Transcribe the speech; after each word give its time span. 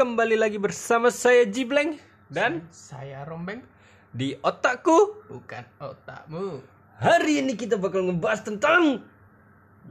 Kembali 0.00 0.32
lagi 0.32 0.56
bersama 0.56 1.12
saya 1.12 1.44
Jibleng 1.44 2.00
dan 2.32 2.64
saya 2.72 3.20
rombeng 3.28 3.60
di 4.08 4.32
otakku 4.40 5.28
bukan 5.28 5.60
otakmu 5.76 6.64
hari 6.96 7.44
ini 7.44 7.52
kita 7.52 7.76
bakal 7.76 8.08
ngebahas 8.08 8.40
tentang 8.40 9.04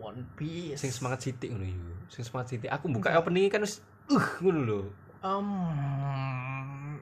One 0.01 0.25
Piece 0.33 0.81
sing 0.81 0.89
semangat 0.89 1.29
sithik 1.29 1.53
ngono 1.53 1.61
yo. 1.61 1.93
Sing 2.09 2.25
semangat 2.25 2.57
sithik. 2.57 2.73
Aku 2.73 2.89
buka 2.89 3.13
opening 3.21 3.53
kan 3.53 3.61
wis 3.61 3.85
uh 4.09 4.27
ngono 4.41 4.59
lho. 4.65 4.79
um, 5.21 6.97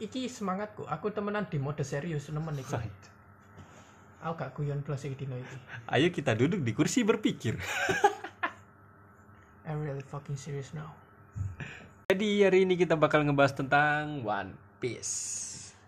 iki 0.00 0.32
semangatku 0.32 0.88
aku 0.88 1.12
temenan 1.12 1.44
di 1.52 1.60
mode 1.60 1.84
serius 1.84 2.32
nemen 2.32 2.56
iki 2.56 2.80
aku 4.24 4.32
gak 4.40 4.56
guyon 4.56 4.80
plus 4.80 5.04
iki 5.04 5.20
dino 5.20 5.36
iki 5.36 5.56
Ayo 5.92 6.08
kita 6.08 6.32
duduk 6.32 6.64
di 6.64 6.72
kursi 6.72 7.04
berpikir. 7.04 7.60
I'm 9.68 9.84
really 9.84 10.00
fucking 10.00 10.40
serious 10.40 10.72
now 10.72 10.96
Jadi 12.06 12.38
hari 12.40 12.62
ini 12.62 12.78
kita 12.78 12.94
bakal 12.94 13.26
ngebahas 13.26 13.50
tentang 13.50 14.22
One 14.22 14.54
Piece. 14.78 15.10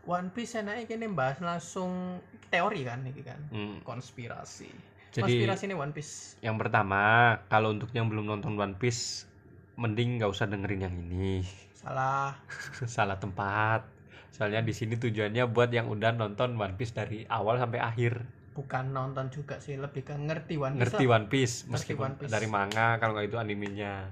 One 0.02 0.34
Piece 0.34 0.58
enaknya 0.58 0.82
kini 0.84 1.06
bahas 1.06 1.38
langsung 1.38 2.18
teori 2.50 2.82
kan 2.82 3.06
iki 3.06 3.22
kan 3.22 3.38
Hmm. 3.48 3.78
konspirasi 3.80 4.66
Jadi- 5.08 5.22
konspirasi 5.38 5.62
ini 5.64 5.78
One 5.78 5.94
Piece 5.94 6.34
Yang 6.42 6.58
pertama, 6.58 7.02
kalau 7.46 7.70
untuk 7.70 7.94
yang 7.94 8.10
belum 8.10 8.26
nonton 8.26 8.58
One 8.58 8.74
Piece, 8.74 9.30
mending 9.78 10.18
nggak 10.18 10.26
usah 10.28 10.44
dengerin 10.44 10.82
yang 10.82 10.94
ini. 10.98 11.46
salah 11.72 12.34
Salah 12.90 13.14
tempat. 13.14 13.86
Soalnya 14.34 14.58
di 14.58 14.74
sini 14.74 14.98
tujuannya 14.98 15.46
buat 15.46 15.70
yang 15.70 15.86
udah 15.86 16.10
nonton 16.12 16.58
One 16.58 16.74
Piece 16.74 16.90
dari 16.92 17.22
awal 17.26 17.62
sampai 17.62 17.78
akhir. 17.78 18.26
bukan 18.50 18.90
nonton 18.90 19.30
juga 19.30 19.62
sih 19.62 19.78
lebih 19.78 20.02
ke 20.02 20.18
ngerti 20.18 20.58
One 20.58 20.74
Piece 20.74 20.82
Ngerti. 20.90 21.04
One 21.06 21.26
Piece 21.30 21.54
Ngerti 21.62 21.70
meskipun 21.70 22.02
One 22.04 22.16
Piece. 22.18 22.32
dari 22.34 22.48
manga 22.48 22.98
kalau 22.98 23.14
nggak 23.14 23.30
itu 23.30 23.38
animenya. 23.38 24.10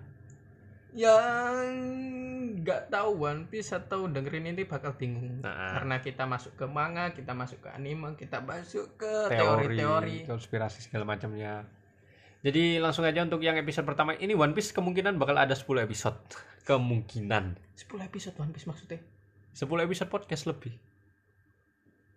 Yang 0.97 1.69
nggak 2.65 2.89
tahu 2.89 3.23
One 3.23 3.47
Piece 3.47 3.71
atau 3.71 4.09
dengerin 4.09 4.51
ini 4.51 4.65
bakal 4.65 4.97
bingung 4.97 5.45
Nah. 5.45 5.77
karena 5.77 6.01
kita 6.01 6.25
masuk 6.25 6.57
ke 6.57 6.65
manga, 6.65 7.13
kita 7.13 7.37
masuk 7.37 7.63
ke 7.63 7.69
anime, 7.71 8.17
kita 8.17 8.41
masuk 8.41 8.97
ke 8.97 9.13
Teori, 9.29 9.77
teori-teori. 9.77 10.17
konspirasi 10.25 10.83
segala 10.83 11.05
macamnya. 11.05 11.69
Jadi 12.41 12.79
langsung 12.79 13.05
aja 13.05 13.23
untuk 13.23 13.43
yang 13.43 13.61
episode 13.61 13.85
pertama 13.85 14.17
ini 14.17 14.33
One 14.33 14.57
Piece 14.57 14.73
kemungkinan 14.73 15.21
bakal 15.21 15.37
ada 15.37 15.53
10 15.53 15.85
episode. 15.85 16.19
Kemungkinan 16.69 17.61
10 17.77 18.09
episode 18.09 18.35
One 18.41 18.51
Piece 18.51 18.67
maksudnya? 18.67 18.99
10 19.55 19.63
episode 19.87 20.11
podcast 20.11 20.49
lebih. 20.49 20.75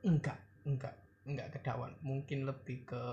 Enggak, 0.01 0.39
enggak, 0.63 0.95
enggak 1.27 1.51
kedawan. 1.51 1.91
Mungkin 2.01 2.47
lebih 2.47 2.87
ke 2.87 3.03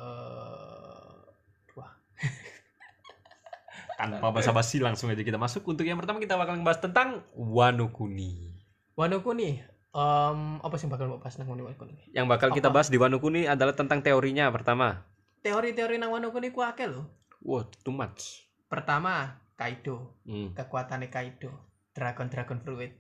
Tanpa 4.07 4.31
basa-basi 4.31 4.79
langsung 4.79 5.11
aja 5.11 5.23
kita 5.23 5.41
masuk 5.41 5.67
untuk 5.67 5.83
yang 5.83 5.99
pertama 5.99 6.23
kita 6.23 6.39
bakal 6.39 6.55
ngebahas 6.55 6.81
tentang 6.81 7.09
Wano 7.35 7.91
Kuni. 7.91 8.55
Wano 8.95 9.21
Kuni. 9.21 9.59
em, 9.97 10.41
apa 10.61 10.75
sih 10.77 10.85
yang 10.85 10.93
bakal 10.93 11.09
bahas 11.17 11.41
nang 11.41 11.49
Wano 11.49 11.67
Kuni? 11.75 11.97
Yang 12.13 12.27
bakal 12.29 12.49
kita 12.53 12.69
Apa? 12.69 12.81
bahas 12.81 12.89
di 12.93 13.01
Wano 13.01 13.17
Kuni 13.17 13.49
adalah 13.49 13.73
tentang 13.73 14.05
teorinya 14.05 14.53
pertama. 14.53 15.03
Teori-teori 15.41 15.97
nang 15.97 16.13
Wano 16.13 16.31
Kuni 16.31 16.53
ku 16.53 16.61
akeh 16.61 16.85
lho. 16.85 17.09
Wow, 17.41 17.65
too 17.81 17.95
much. 17.95 18.45
Pertama, 18.67 19.41
Kaido. 19.57 20.21
Hmm. 20.29 20.53
kekuatannya 20.53 21.09
Kaido 21.09 21.49
Dragon 21.97 22.29
Dragon 22.29 22.61
Fruit 22.61 22.93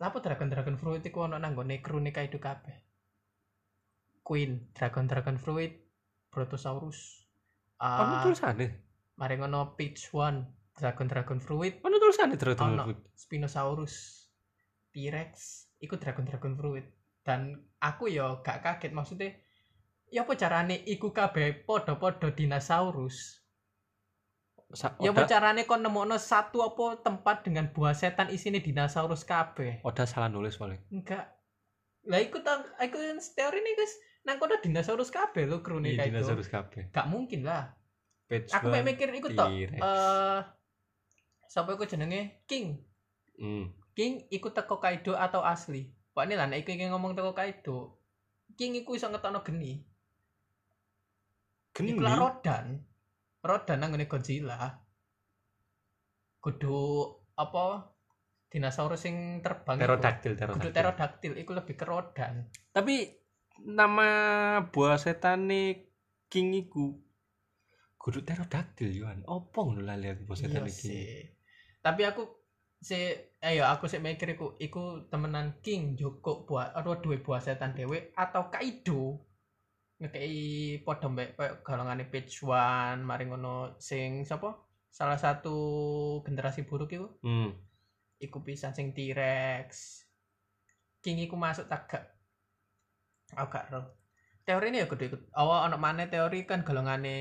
Lapo 0.00 0.24
Dragon 0.24 0.48
Dragon 0.48 0.76
Fruit 0.80 1.04
iku 1.04 1.28
ono 1.28 1.36
nang 1.36 1.52
gone 1.52 1.84
krune 1.84 2.10
Kaido 2.16 2.40
kabeh 2.40 2.80
Queen 4.24 4.72
Dragon 4.72 5.04
Dragon 5.04 5.36
Fruit 5.36 5.76
Brontosaurus 6.32 7.28
Ono 7.82 8.14
uh, 8.14 8.22
tulisannya. 8.24 8.91
Mari 9.22 9.38
ngono 9.38 9.78
Peach 9.78 10.10
One 10.10 10.42
Dragon 10.74 11.06
Dragon 11.06 11.38
Fruit 11.38 11.78
Ono 11.86 11.94
tulisannya 12.02 12.34
terus 12.34 12.58
ono 12.58 12.90
Spinosaurus 13.14 14.26
T-Rex 14.90 15.30
iku 15.78 15.94
Dragon 15.94 16.26
Dragon 16.26 16.58
Fruit 16.58 16.82
dan 17.22 17.54
aku 17.78 18.10
yo 18.10 18.42
gak 18.42 18.66
kaget 18.66 18.90
maksudnya 18.90 19.30
ya 20.10 20.26
apa 20.26 20.34
carane 20.34 20.82
iku 20.90 21.14
kabeh 21.14 21.62
podo-podo 21.62 22.34
dinosaurus 22.34 23.38
Ya 25.04 25.12
apa 25.12 25.28
carane 25.28 25.68
kon 25.68 25.84
nemokno 25.84 26.16
satu 26.16 26.64
apa 26.64 27.04
tempat 27.04 27.44
dengan 27.44 27.68
buah 27.76 27.92
setan 27.92 28.32
isine 28.32 28.64
dinosaurus 28.64 29.20
kabeh? 29.28 29.84
Oda 29.84 30.08
salah 30.08 30.32
nulis 30.32 30.56
paling. 30.56 30.80
Enggak. 30.88 31.28
Lah 32.08 32.16
iku 32.24 32.40
tang 32.40 32.64
iku 32.80 32.96
teori 33.36 33.60
ini 33.60 33.76
guys 33.76 33.92
nang 34.24 34.40
kono 34.40 34.56
dinosaurus 34.64 35.12
kabeh 35.12 35.44
lho 35.44 35.60
krune 35.60 35.92
Iya, 35.92 36.08
kayak 36.08 36.08
itu. 36.08 36.16
dinosaurus 36.16 36.48
kabeh. 36.48 36.82
Gak 36.88 37.04
mungkin 37.04 37.44
lah. 37.44 37.68
Page 38.32 38.48
Aku 38.56 38.72
mek 38.72 38.88
mikir 38.88 39.12
iku 39.12 39.28
tok. 39.36 39.52
Eh 39.52 40.40
sapa 41.52 41.76
iku 41.76 41.84
jenenge? 41.84 42.40
King. 42.48 42.80
Hmm. 43.36 43.68
King 43.92 44.24
iku 44.32 44.56
teko 44.56 44.80
Kaido 44.80 45.12
atau 45.12 45.44
asli? 45.44 45.84
Pak 46.16 46.24
ini 46.24 46.40
lah 46.40 46.48
nek 46.48 46.64
iki 46.64 46.80
ngomong 46.88 47.12
teko 47.12 47.36
Kaido. 47.36 48.00
King 48.56 48.80
iku 48.80 48.96
iso 48.96 49.12
ngetokno 49.12 49.44
geni. 49.44 49.76
Geni. 51.76 51.92
Iku 51.92 52.00
lah 52.00 52.16
Rodan. 52.16 52.80
Rodan 53.44 53.76
nang 53.84 53.92
ngene 53.92 54.08
Godzilla. 54.08 54.80
Kudu 56.40 57.04
apa? 57.36 57.92
Dinosaurus 58.48 59.04
sing 59.04 59.44
terbang 59.44 59.76
Kudu 59.76 60.00
pterodactyl. 60.00 60.32
pterodaktil 60.72 61.32
iku 61.36 61.52
lebih 61.52 61.76
ke 61.76 61.84
Rodan. 61.84 62.48
Tapi 62.72 63.12
nama 63.68 64.08
buah 64.72 64.96
setan 64.96 65.52
nih 65.52 65.84
King 66.32 66.56
iku 66.56 66.96
kudu 68.02 68.26
pterodactyl 68.26 68.90
Yohan. 68.90 69.22
Opo 69.30 69.70
ngono 69.70 69.86
lali 69.86 70.10
aku 70.10 70.26
buah 70.26 70.38
setan 70.42 70.66
Iya 70.66 70.74
iki. 70.74 70.98
Tapi 71.78 72.02
aku 72.02 72.22
si 72.82 72.98
ayo 73.38 73.62
aku 73.70 73.86
sih 73.86 74.02
mikir 74.02 74.34
iku 74.34 74.58
iku 74.58 75.06
temenan 75.06 75.62
King 75.62 75.94
Joko 75.94 76.42
buat 76.42 76.74
aduh 76.74 76.98
duwe 76.98 77.22
buah 77.22 77.38
setan 77.38 77.78
dewe 77.78 78.10
atau 78.18 78.50
Kaido 78.50 79.22
ngekei 80.02 80.82
padha 80.82 81.06
mbek 81.06 81.38
koyo 81.38 81.52
golongane 81.62 82.10
page 82.10 82.42
one 82.42 83.06
mari 83.06 83.30
ngono 83.30 83.78
sing 83.78 84.26
sapa? 84.26 84.50
Salah 84.90 85.16
satu 85.16 85.56
generasi 86.26 86.66
buruk 86.66 86.90
iku. 86.90 87.08
Hmm. 87.22 87.54
iku 88.22 88.38
pisan 88.46 88.70
sing 88.70 88.94
T-Rex. 88.94 89.70
King 91.02 91.26
iku 91.26 91.34
masuk 91.34 91.66
tak 91.66 91.90
gak 91.90 92.04
aku 93.34 93.50
gak 93.50 93.66
teori 94.46 94.70
ini 94.70 94.82
ya 94.82 94.86
kudu 94.86 95.02
ikut 95.10 95.22
awal 95.34 95.66
ono 95.66 95.78
mana 95.78 96.06
teori 96.06 96.46
kan 96.46 96.66
golongane 96.66 97.18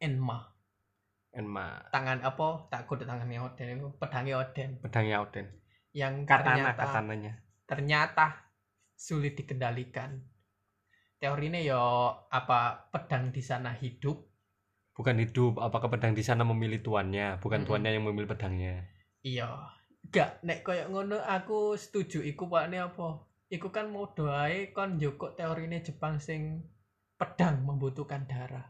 Enma. 0.00 0.38
Enma. 1.32 1.66
Tangan 1.94 2.18
apa? 2.24 2.48
Tak 2.72 2.86
kudu 2.88 3.04
tangannya 3.08 3.40
Oden 3.46 3.68
itu 3.76 3.88
pedangnya 4.00 4.34
Oden 4.42 4.70
pedangnya 4.82 5.16
Oden. 5.24 5.46
yang 6.00 6.14
Katana 6.28 6.70
ternyata 6.70 6.84
katananya. 6.84 7.32
ternyata 7.70 8.26
sulit 8.96 9.34
dikendalikan. 9.38 10.10
Teorinya 11.20 11.58
ya 11.70 11.82
apa 12.30 12.60
pedang 12.92 13.30
di 13.34 13.42
sana 13.42 13.70
hidup? 13.74 14.16
Bukan 14.96 15.16
hidup, 15.24 15.52
apakah 15.66 15.88
pedang 15.92 16.12
di 16.18 16.20
sana 16.28 16.42
memilih 16.50 16.80
tuannya, 16.86 17.26
bukan 17.42 17.60
Mm-mm. 17.62 17.66
tuannya 17.66 17.90
yang 17.96 18.04
memilih 18.08 18.28
pedangnya. 18.34 18.74
iya. 19.24 19.48
Gak 20.14 20.30
nek 20.46 20.64
koyo 20.66 20.84
ngono 20.88 21.18
aku 21.36 21.76
setuju 21.76 22.18
iku 22.24 22.48
pakne 22.52 22.78
apa? 22.80 23.08
Iku 23.52 23.68
kan 23.76 23.86
mau 23.92 24.06
doae 24.16 24.72
kon 24.76 24.96
njoko 24.96 25.26
teorine 25.38 25.78
Jepang 25.86 26.16
sing 26.26 26.40
pedang 27.20 27.56
membutuhkan 27.68 28.24
darah 28.30 28.66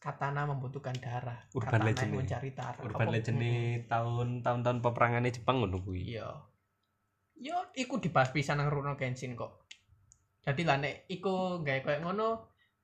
katana 0.00 0.48
membutuhkan 0.48 0.96
darah. 0.96 1.44
Urban 1.52 1.68
katana 1.70 1.84
legend 1.86 2.10
mencari 2.16 2.50
darah. 2.50 2.80
Urban 2.80 3.06
Apa- 3.06 3.14
legend 3.14 3.36
nih 3.36 3.58
tahun-tahun 3.84 4.60
tahun 4.64 4.78
peperangannya 4.80 5.30
Jepang 5.30 5.60
ngono 5.60 5.78
kuwi. 5.78 6.08
iya. 6.08 6.28
Yo 7.36 7.56
iku 7.72 7.96
dibahas 7.96 8.32
pisan 8.32 8.58
nang 8.58 8.68
Rurouni 8.68 8.96
Kenshin 8.96 9.32
kok. 9.32 9.68
Jadi 10.40 10.64
lah 10.64 10.76
nek 10.76 11.04
iku 11.06 11.60
gawe 11.60 11.80
koyo 11.80 12.00
ngono 12.00 12.28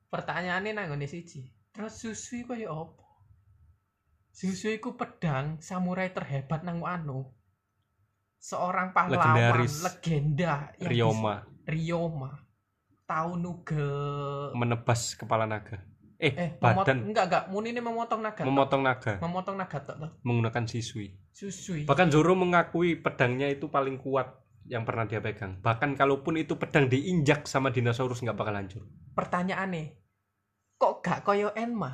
pertanyaannya 0.07 0.73
nang 0.73 0.87
ngene 0.89 1.05
siji. 1.05 1.45
Terus 1.73 1.93
Susui 1.95 2.45
koyo 2.45 2.69
apa 2.87 3.05
Susui 4.31 4.77
iku 4.77 4.93
pedang 4.93 5.57
samurai 5.59 6.13
terhebat 6.13 6.61
nang 6.61 6.81
Wano 6.81 7.33
seorang 8.39 8.93
pahlawan 8.93 9.25
Legendaris. 9.57 9.75
legenda 9.83 10.53
Ryoma. 10.79 11.41
bisa- 11.41 11.65
Ryoma. 11.67 12.31
Tahu 13.07 13.31
nugel 13.35 13.93
menebas 14.53 15.15
kepala 15.15 15.45
naga. 15.45 15.81
Eh, 16.17 16.33
eh 16.33 16.51
memot- 16.57 16.89
badan 16.89 17.13
enggak 17.13 17.25
enggak 17.29 17.45
muni 17.53 17.77
ini 17.77 17.81
memotong 17.85 18.25
naga 18.25 18.41
memotong 18.41 18.81
naga 18.81 19.21
memotong 19.21 19.57
naga 19.61 19.79
tok. 19.85 19.97
menggunakan 20.25 20.65
sisui. 20.65 21.13
Susui 21.29 21.85
Bahkan 21.85 22.09
Zoro 22.09 22.33
mengakui 22.33 22.97
pedangnya 22.97 23.53
itu 23.53 23.69
paling 23.69 24.01
kuat 24.01 24.33
yang 24.65 24.89
pernah 24.89 25.05
dia 25.05 25.21
pegang. 25.21 25.61
Bahkan 25.61 25.93
kalaupun 25.95 26.41
itu 26.41 26.57
pedang 26.57 26.89
diinjak 26.89 27.45
sama 27.45 27.69
dinosaurus 27.69 28.25
nggak 28.25 28.33
bakal 28.33 28.57
hancur. 28.57 28.83
pertanyaannya 29.13 29.93
kok 30.81 31.05
gak 31.05 31.21
koyo 31.25 31.53
Enma 31.53 31.93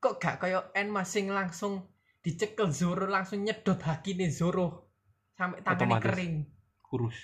kok 0.00 0.16
gak 0.16 0.40
koyo 0.40 0.72
Enma 0.72 1.04
sing 1.04 1.28
langsung 1.28 1.84
dicekel 2.24 2.72
Zoro 2.72 3.04
langsung 3.04 3.44
nyedot 3.44 3.76
hakine 3.80 4.32
Zoro 4.32 4.88
sampai 5.36 5.60
tangannya 5.60 6.00
kering 6.00 6.34
Kurus. 6.80 7.16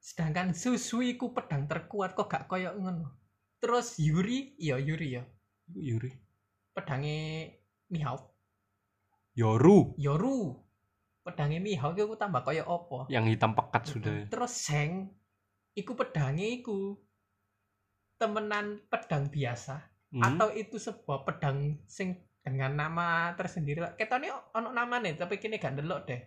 sedangkan 0.00 0.56
Susui 0.56 1.20
ku 1.20 1.36
pedang 1.36 1.68
terkuat 1.68 2.16
kok 2.16 2.28
gak 2.28 2.48
koyo 2.48 2.72
ngono 2.80 3.19
terus 3.60 4.00
Yuri? 4.00 4.56
Iya 4.56 4.80
Yuri 4.80 5.08
ya. 5.20 5.24
Yuri. 5.70 6.10
pedangnya 6.74 7.50
Mihawk 7.92 8.30
Yoru. 9.40 9.94
Yoru. 9.96 10.58
Pedange 11.20 11.60
Mihawk 11.60 12.00
iku 12.00 12.16
tambah 12.16 12.42
kaya 12.42 12.64
apa? 12.64 13.06
Yang 13.12 13.36
hitam 13.36 13.52
pekat 13.54 13.82
sudah. 13.86 14.12
terus 14.26 14.52
Seng. 14.56 15.14
Iku 15.76 15.94
pedange 15.94 16.60
iku 16.60 16.98
temenan 18.18 18.82
pedang 18.90 19.30
biasa. 19.30 19.88
Hmm. 20.10 20.26
atau 20.26 20.50
itu 20.50 20.74
sebuah 20.74 21.22
pedang 21.22 21.78
sing 21.86 22.18
dengan 22.42 22.74
nama 22.74 23.30
tersendiri. 23.38 23.78
Lah 23.78 23.94
ketone 23.94 24.26
ono 24.58 24.74
namanya 24.74 25.22
tapi 25.22 25.38
kini 25.38 25.62
gak 25.62 25.78
ndelok 25.78 26.02
deh. 26.10 26.18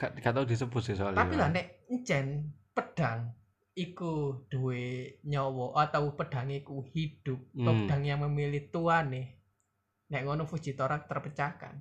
Gak, 0.00 0.16
gak 0.24 0.32
tau 0.32 0.48
disebut 0.48 0.80
sih 0.80 0.96
soalnya. 0.96 1.20
tapi 1.20 1.36
lah 1.36 1.52
nek 1.52 1.84
encen 1.92 2.48
pedang 2.72 3.35
iku 3.76 4.12
duwe 4.48 4.84
nyawa 5.22 5.84
atau 5.84 6.16
pedang 6.16 6.48
iku 6.48 6.80
hidup 6.82 7.36
Hmm. 7.52 7.84
pedang 7.84 8.02
yang 8.02 8.24
memilih 8.24 8.72
tuane 8.72 9.36
nek 10.08 10.24
ngono 10.24 10.48
Fujitora 10.48 11.04
terpecahkan 11.04 11.76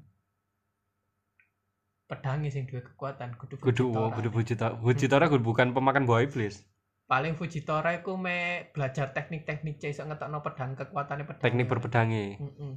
pedangnya 2.05 2.51
sing 2.51 2.67
duwe 2.67 2.83
kekuatan 2.83 3.33
kudu 3.33 3.57
Kudu 3.57 3.89
Fujitora. 3.89 4.13
kudu 4.13 4.29
Fujitora. 4.29 4.73
Fujitora 4.77 5.25
kudu 5.25 5.43
bukan 5.43 5.71
pemakan 5.71 6.03
buah 6.03 6.21
iblis. 6.21 6.61
paling 7.05 7.33
Fujitora 7.33 7.93
iku 7.95 8.17
me 8.17 8.65
belajar 8.73 9.13
teknik-teknik 9.13 9.77
C 9.77 9.93
iso 9.93 10.01
ngetokno 10.03 10.41
pedang 10.41 10.73
kekuatannya 10.73 11.23
pedang 11.23 11.43
Teknik 11.43 11.69
berpedangi. 11.69 12.25
Heeh. 12.35 12.73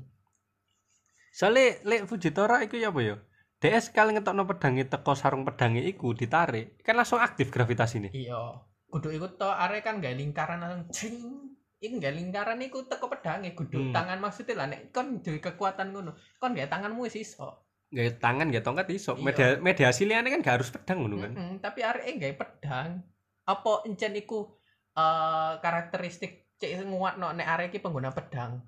Soalnya 1.30 1.80
lek 1.82 2.04
Fujitora 2.04 2.60
iku 2.60 2.76
ya 2.76 2.92
apa 2.92 3.00
ya? 3.00 3.16
DS 3.58 3.88
kali 3.88 4.14
ngetokno 4.14 4.44
pedangi 4.44 4.84
teko 4.84 5.16
sarung 5.16 5.42
pedangi 5.42 5.80
iku 5.82 6.12
ditarik, 6.12 6.76
kan 6.84 6.94
langsung 6.94 7.18
aktif 7.18 7.48
gravitasi 7.48 8.04
nih. 8.04 8.12
iya 8.14 8.67
kudu 8.88 9.08
iku 9.12 9.26
to 9.36 9.48
arek 9.48 9.84
kan 9.84 10.00
gak 10.00 10.16
lingkaran 10.16 10.60
langsung 10.64 10.84
cring 10.88 11.18
iku 11.78 11.94
gak 12.00 12.14
lingkaran 12.16 12.58
iku 12.64 12.88
teko 12.88 13.06
pedange 13.12 13.52
kudu 13.52 13.78
Hmm. 13.78 13.92
tangan 13.94 14.18
maksudnya 14.18 14.54
lah 14.58 14.66
nek 14.72 14.90
kon 14.90 15.20
duwe 15.20 15.38
kekuatan 15.38 15.92
ngono 15.92 16.16
kon 16.40 16.56
gak 16.56 16.72
tanganmu 16.72 17.04
wis 17.04 17.16
iso 17.16 17.64
Gak 17.88 18.20
tangan 18.20 18.52
gak 18.52 18.68
tongkat 18.68 18.92
iso. 18.92 19.16
Iya. 19.16 19.24
Media 19.24 19.46
media 19.64 19.86
aslinya 19.88 20.20
kan 20.20 20.44
gak 20.44 20.56
harus 20.60 20.68
pedang 20.68 20.98
ngono 21.00 21.16
kan. 21.24 21.32
Mm-mm, 21.32 21.52
tapi 21.64 21.80
arek 21.80 22.20
gak 22.20 22.36
pedang 22.36 23.00
apa 23.48 23.72
encen 23.88 24.12
iku 24.12 24.44
eh 24.92 25.52
karakteristik 25.64 26.52
cek 26.60 26.84
nguatno 26.84 27.32
nek 27.32 27.48
arek 27.48 27.66
iki 27.72 27.80
pengguna 27.80 28.12
pedang 28.12 28.60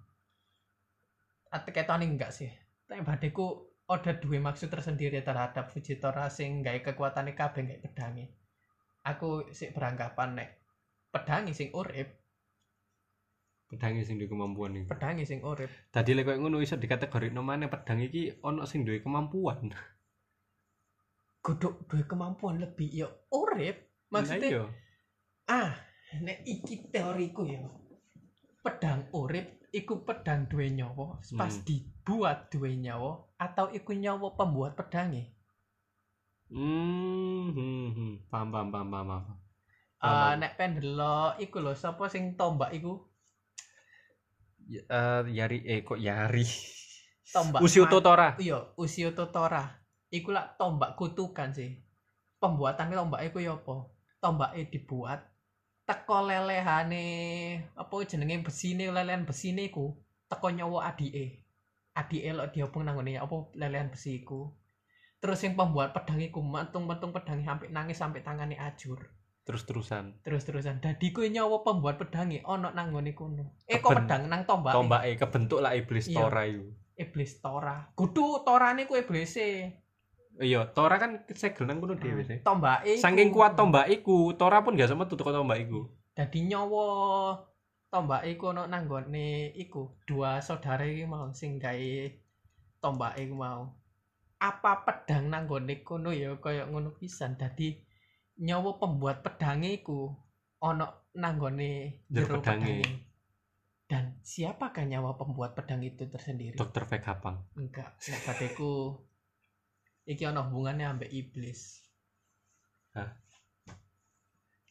atau 1.50 1.70
ketone 1.74 2.06
enggak 2.06 2.30
sih 2.30 2.48
tapi 2.86 3.02
badeku 3.02 3.66
ada 3.90 4.14
dua 4.14 4.38
maksud 4.38 4.70
tersendiri 4.70 5.18
terhadap 5.20 5.66
Fujitora 5.68 6.30
sing 6.30 6.62
gawe 6.62 6.78
kekuatane 6.80 7.34
kabeh 7.34 7.66
gawe 7.66 7.80
pedange 7.82 8.30
aku 9.02 9.48
sih 9.52 9.72
beranggapan 9.72 10.36
nek 10.36 10.48
pedangi 11.10 11.52
sing 11.52 11.70
urip 11.72 12.20
Pedangi 13.70 14.02
sing 14.02 14.18
duwe 14.18 14.26
kemampuan 14.26 14.74
iki. 14.74 14.90
pedangi 14.90 15.22
sing 15.22 15.46
urip 15.46 15.70
Tadi 15.94 16.10
lek 16.18 16.26
koyo 16.26 16.42
ngono 16.42 16.58
iso 16.58 16.74
dikategorikno 16.74 17.38
maneh 17.38 17.70
pedang 17.70 18.02
iki 18.02 18.42
ono 18.42 18.66
sing 18.66 18.82
duwe 18.82 18.98
kemampuan. 18.98 19.70
kudu 21.46 21.86
duwe 21.86 22.02
kemampuan 22.04 22.60
lebih 22.60 22.90
ya 22.90 23.08
urip 23.32 23.76
maksudnya 24.10 24.50
iya. 24.50 24.64
ah 25.48 25.72
nek 26.20 26.42
iki 26.44 26.90
teoriku 26.92 27.48
ya 27.48 27.62
pedang 28.60 29.08
urip 29.16 29.64
iku 29.72 30.02
pedang 30.04 30.50
duwe 30.50 30.68
nyawa 30.68 31.16
pas 31.38 31.54
Hmm. 31.54 31.64
dibuat 31.64 32.50
duwe 32.52 32.76
nyawa 32.76 33.24
atau 33.38 33.70
iku 33.72 33.94
nyawa 33.96 34.34
pembuat 34.36 34.76
pedange 34.76 35.30
Hmm, 36.50 37.50
hmm, 37.56 37.86
hmm. 37.96 38.12
Paham, 38.30 38.48
paham, 38.54 38.68
paham, 38.74 38.88
paham, 38.92 39.06
paham. 39.10 39.24
Eh 40.10 40.30
Paham. 40.30 40.34
nek 40.40 40.52
pendelok 40.58 41.32
iku 41.44 41.56
lho 41.64 41.72
sapa 41.82 42.04
sing 42.14 42.24
tombak 42.38 42.70
iku 42.78 42.92
Ya, 44.70 44.80
eh, 44.98 45.22
Yari, 45.38 45.58
eh 45.66 45.78
kok 45.82 45.98
Yari? 45.98 46.44
tombak 47.34 47.64
Usio 47.64 47.84
Totora. 47.92 48.28
iya 48.44 48.58
Usio 48.82 49.08
Totora 49.18 49.64
iku 50.16 50.28
lah 50.36 50.46
tombak 50.58 50.90
kutukan 50.98 51.50
sih 51.58 51.70
pembuatan 52.42 52.90
tombak 52.90 53.22
iku 53.30 53.38
ya 53.46 53.54
apa 53.58 53.76
tombake 54.22 54.62
dibuat 54.72 55.20
teko 55.88 56.18
lelehane 56.28 57.06
apa 57.82 57.94
jenenge 58.10 58.36
besine 58.46 58.84
lelehan 58.96 59.24
besine 59.28 59.62
iku 59.70 59.86
teko 60.30 60.48
nyawa 60.56 60.78
adike 60.90 61.24
adike 62.00 62.30
lho 62.36 62.44
diobong 62.54 62.84
nang 62.86 62.96
ngene 62.98 63.12
apa 63.24 63.36
lelehan 63.60 63.90
besi 63.94 64.10
iku 64.22 64.40
terus 65.20 65.40
yang 65.40 65.54
pembuat 65.54 65.92
pedang 65.92 66.18
iku 66.18 66.40
mantung-mantung 66.40 67.12
pedangnya 67.12 67.44
sampai 67.46 67.68
nangis 67.68 67.96
sampai 67.96 68.20
tangannya 68.20 68.56
ajur 68.58 68.98
Terus-terusan. 69.40 70.20
terus-terusan 70.20 70.78
dadi 70.78 71.10
ku 71.10 71.22
nyawa 71.22 71.60
pembuat 71.60 71.96
pedange 71.96 72.40
ono 72.42 72.70
nang 72.70 72.90
ngene 72.90 73.12
kono 73.12 73.56
eh 73.64 73.78
kok 73.78 73.92
pedang 73.94 74.26
nang 74.26 74.44
tombak 74.44 74.72
Tombake 74.72 75.16
kebentuk 75.16 75.58
lah 75.58 75.72
iblis 75.72 76.06
Iya. 76.06 76.16
Tora 76.18 76.42
itu. 76.44 76.64
iblis 76.94 77.32
Tora 77.38 77.76
kudu 77.92 78.42
Torane 78.42 78.84
ku 78.84 78.94
iblise 78.94 79.76
Iya, 80.36 80.70
Tora 80.70 80.96
kan 80.96 81.20
segel 81.28 81.66
nang 81.66 81.78
kono 81.78 81.94
dhewe 81.94 82.22
sih. 82.22 82.40
tombake 82.40 82.96
iku. 82.96 83.02
Saking 83.02 83.28
kuat 83.28 83.52
tombak 83.54 83.90
iku, 83.90 84.32
Tora 84.32 84.60
pun 84.60 84.72
gak 84.72 84.88
sama 84.88 85.04
tuh 85.04 85.14
teko 85.14 85.30
tombak 85.30 85.60
iku. 85.60 85.84
dadi 86.10 86.40
nyawa 86.42 86.88
tombak 87.86 88.22
iku 88.24 88.52
ono 88.52 88.64
nang 88.64 88.84
nggone 88.84 89.50
iku 89.52 89.98
dua 90.04 90.38
saudara 90.38 90.80
iki 90.82 91.04
mau 91.04 91.28
sing 91.30 91.56
gawe 91.56 91.92
tombak 92.78 93.16
iku 93.16 93.34
mau 93.34 93.72
apa 94.40 94.88
pedang 94.88 95.28
nang 95.28 95.44
nggone 95.44 95.84
kono 95.84 96.16
ya 96.16 96.32
kaya 96.40 96.64
ngono 96.64 96.96
pisan 96.96 97.36
dadi 97.36 97.76
nyawa 98.40 98.80
pembuat 98.80 99.20
pedange 99.20 99.84
iku 99.84 100.08
ono 100.64 101.12
nang 101.20 101.36
nggone 101.36 102.00
Jero 102.08 102.40
pedange. 102.40 102.80
pedange. 102.80 103.08
dan 103.84 104.16
siapakah 104.24 104.88
nyawa 104.88 105.20
pembuat 105.20 105.52
pedang 105.52 105.84
itu 105.84 106.08
tersendiri 106.08 106.56
Dokter 106.56 106.88
Vegapang. 106.88 107.52
enggak 107.60 108.00
nek 108.00 108.20
bateku 108.24 108.96
iki 110.08 110.24
ono 110.24 110.48
hubungannya 110.48 110.88
ambek 110.88 111.12
iblis 111.12 111.84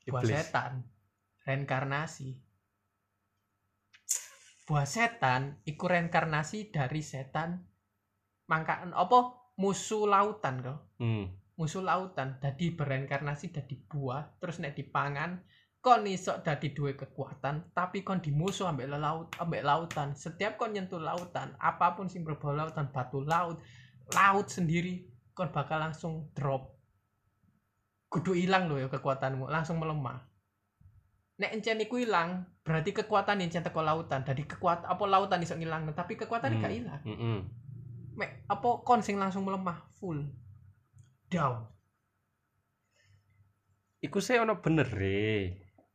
buah 0.09 0.25
Iblis. 0.25 0.33
setan 0.33 0.81
reinkarnasi 1.45 2.41
buah 4.65 4.87
setan 4.89 5.61
iku 5.69 5.85
reinkarnasi 5.85 6.73
dari 6.73 7.05
setan 7.05 7.69
mangkaan 8.49 8.97
apa 8.97 9.38
musuh 9.59 10.07
lautan 10.07 10.63
kok 10.63 10.79
Hmm. 11.03 11.27
musuh 11.59 11.83
lautan 11.83 12.39
dadi 12.39 12.71
bereinkarnasi 12.71 13.51
dadi 13.51 13.75
buah 13.75 14.39
terus 14.39 14.63
nek 14.63 14.79
dipangan 14.79 15.43
kon 15.79 16.07
iso 16.07 16.39
dadi 16.39 16.71
duwe 16.71 16.95
kekuatan 16.95 17.75
tapi 17.75 18.03
kon 18.03 18.23
dimusuh 18.23 18.71
ambek 18.71 18.87
laut 18.87 19.27
ambek 19.35 19.63
lautan 19.63 20.15
setiap 20.15 20.55
kon 20.55 20.71
nyentuh 20.71 20.99
lautan 20.99 21.55
apa 21.59 21.95
pun 21.99 22.07
sing 22.07 22.23
berbau 22.23 22.55
lautan 22.55 22.87
batu 22.91 23.19
laut 23.23 23.59
laut 24.15 24.47
sendiri 24.47 25.03
kon 25.35 25.51
bakal 25.51 25.79
langsung 25.79 26.31
drop 26.31 26.79
kudu 28.09 28.33
hilang 28.35 28.67
loh 28.71 28.79
ya 28.79 28.87
kekuatanmu 28.87 29.47
langsung 29.47 29.79
melemah 29.79 30.23
nek 31.39 31.55
encen 31.55 31.79
iku 31.79 31.95
hilang 31.95 32.43
berarti 32.67 32.91
kekuatan 32.91 33.39
encen 33.39 33.63
teko 33.63 33.79
lautan 33.79 34.27
dari 34.27 34.43
kekuatan 34.43 34.83
apa 34.83 35.03
lautan 35.07 35.39
iso 35.39 35.55
ngilang 35.55 35.87
tapi 35.95 36.19
kekuatan 36.19 36.59
Hmm. 36.59 36.61
gak 36.63 36.73
hilang 36.75 37.01
Mm-mm. 37.07 37.39
Mek 38.19 38.43
apa 38.51 38.83
kon 38.83 38.99
sing 38.99 39.15
langsung 39.15 39.47
melemah 39.47 39.79
full 39.95 40.19
down 41.31 41.63
Iku 43.99 44.23
sih 44.23 44.39
ono 44.39 44.63
bener 44.63 44.87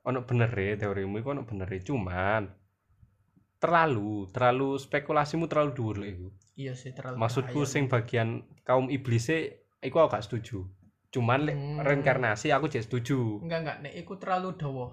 ono 0.04 0.28
bener 0.28 0.52
teorimu 0.76 1.20
iku 1.20 1.32
ono 1.32 1.48
bener 1.48 1.68
cuman 1.80 2.52
terlalu 3.56 4.28
terlalu 4.28 4.76
spekulasimu 4.76 5.48
terlalu 5.48 5.70
dhuwur 5.72 5.96
lho 6.04 6.06
iku. 6.12 6.28
iya 6.60 6.76
sih 6.76 6.92
terlalu 6.92 7.16
Maksudku 7.16 7.64
bahaya. 7.64 7.72
sing 7.72 7.88
bagian 7.88 8.44
kaum 8.60 8.92
iblis 8.92 9.32
iku 9.80 10.04
aku 10.04 10.20
gak 10.20 10.24
setuju. 10.28 10.68
Cuman 11.08 11.48
lek 11.48 11.56
Hmm. 11.56 11.80
reinkarnasi 11.80 12.52
aku 12.52 12.68
jadi 12.68 12.84
setuju. 12.84 13.40
enggak 13.40 13.60
enggak 13.64 13.78
nek 13.88 13.94
iku 14.04 14.20
terlalu 14.20 14.52
dawa 14.60 14.86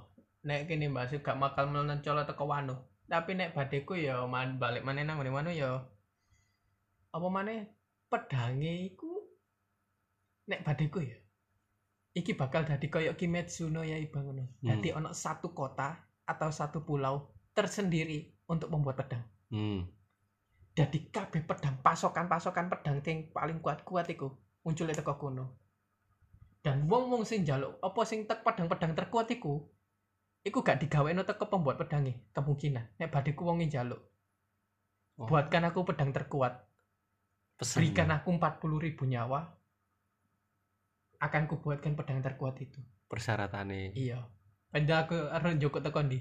nek 0.48 0.72
kene 0.72 0.88
mbak 0.88 1.20
gak 1.20 1.36
bakal 1.36 1.68
mencolot 1.68 2.24
teko 2.24 2.48
wano 2.48 2.76
tapi 3.12 3.36
nek 3.36 3.52
badeku 3.52 4.00
ya 4.00 4.24
man 4.24 4.56
balik 4.56 4.88
maneh 4.88 5.04
nang 5.04 5.20
ngene 5.20 5.36
wano 5.36 5.52
ya 5.52 5.84
apa 7.12 7.28
maneh 7.28 7.68
pedange 8.08 8.92
iku 8.92 9.12
nek 10.48 10.64
badeku 10.64 11.00
ya 11.04 11.18
iki 12.12 12.36
bakal 12.36 12.68
dadi 12.68 12.92
koyo 12.92 13.16
Kimetsu 13.16 13.72
no 13.72 13.84
Yaiba 13.84 14.20
ngono 14.20 14.44
Hmm. 14.60 14.68
dadi 14.68 14.92
ono 14.92 15.16
satu 15.16 15.56
kota 15.56 15.96
atau 16.28 16.50
satu 16.52 16.84
pulau 16.84 17.32
tersendiri 17.56 18.32
untuk 18.48 18.72
membuat 18.72 19.00
pedang 19.04 19.24
Hmm. 19.52 19.88
jadi 20.72 21.00
kabeh 21.12 21.44
pedang 21.44 21.80
pasokan-pasokan 21.84 22.72
pedang 22.72 23.04
sing 23.04 23.32
paling 23.32 23.60
kuat-kuat 23.60 24.08
iku 24.12 24.32
muncul 24.64 24.88
teko 24.88 25.16
kono 25.20 25.46
dan 26.64 26.88
wong-wong 26.88 27.28
sing 27.28 27.44
njaluk 27.44 27.76
apa 27.82 28.02
sing 28.06 28.24
tek 28.30 28.44
pedang-pedang 28.46 28.94
terkuat 28.96 29.28
iku 29.34 29.68
iku 30.42 30.64
gak 30.64 30.80
digaweno 30.80 31.28
teko 31.28 31.50
pembuat 31.50 31.76
pedange 31.76 32.32
kemungkinan 32.32 32.96
nek 33.00 33.12
badeku 33.12 33.44
wong 33.44 33.60
njaluk 33.68 34.00
Oh. 35.20 35.28
buatkan 35.28 35.68
aku 35.68 35.84
pedang 35.86 36.16
terkuat 36.16 36.71
Pesen. 37.62 37.78
berikan 37.86 38.10
aku 38.10 38.34
40.000 38.34 38.86
ribu 38.90 39.06
nyawa 39.06 39.46
akan 41.22 41.46
kubuatkan 41.46 41.94
pedang 41.94 42.26
terkuat 42.26 42.58
itu 42.58 42.82
persyaratannya. 43.06 43.94
iya 43.94 44.26
Padahal 44.72 45.06
aku 45.06 45.18
arep 45.30 45.52
njoko 45.60 45.78
teko 45.84 46.00
ndi 46.02 46.20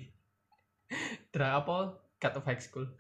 Dra 1.33 1.57
apa 1.57 1.97
God 2.21 2.35
of 2.37 2.45
High 2.45 2.61
School 2.61 2.93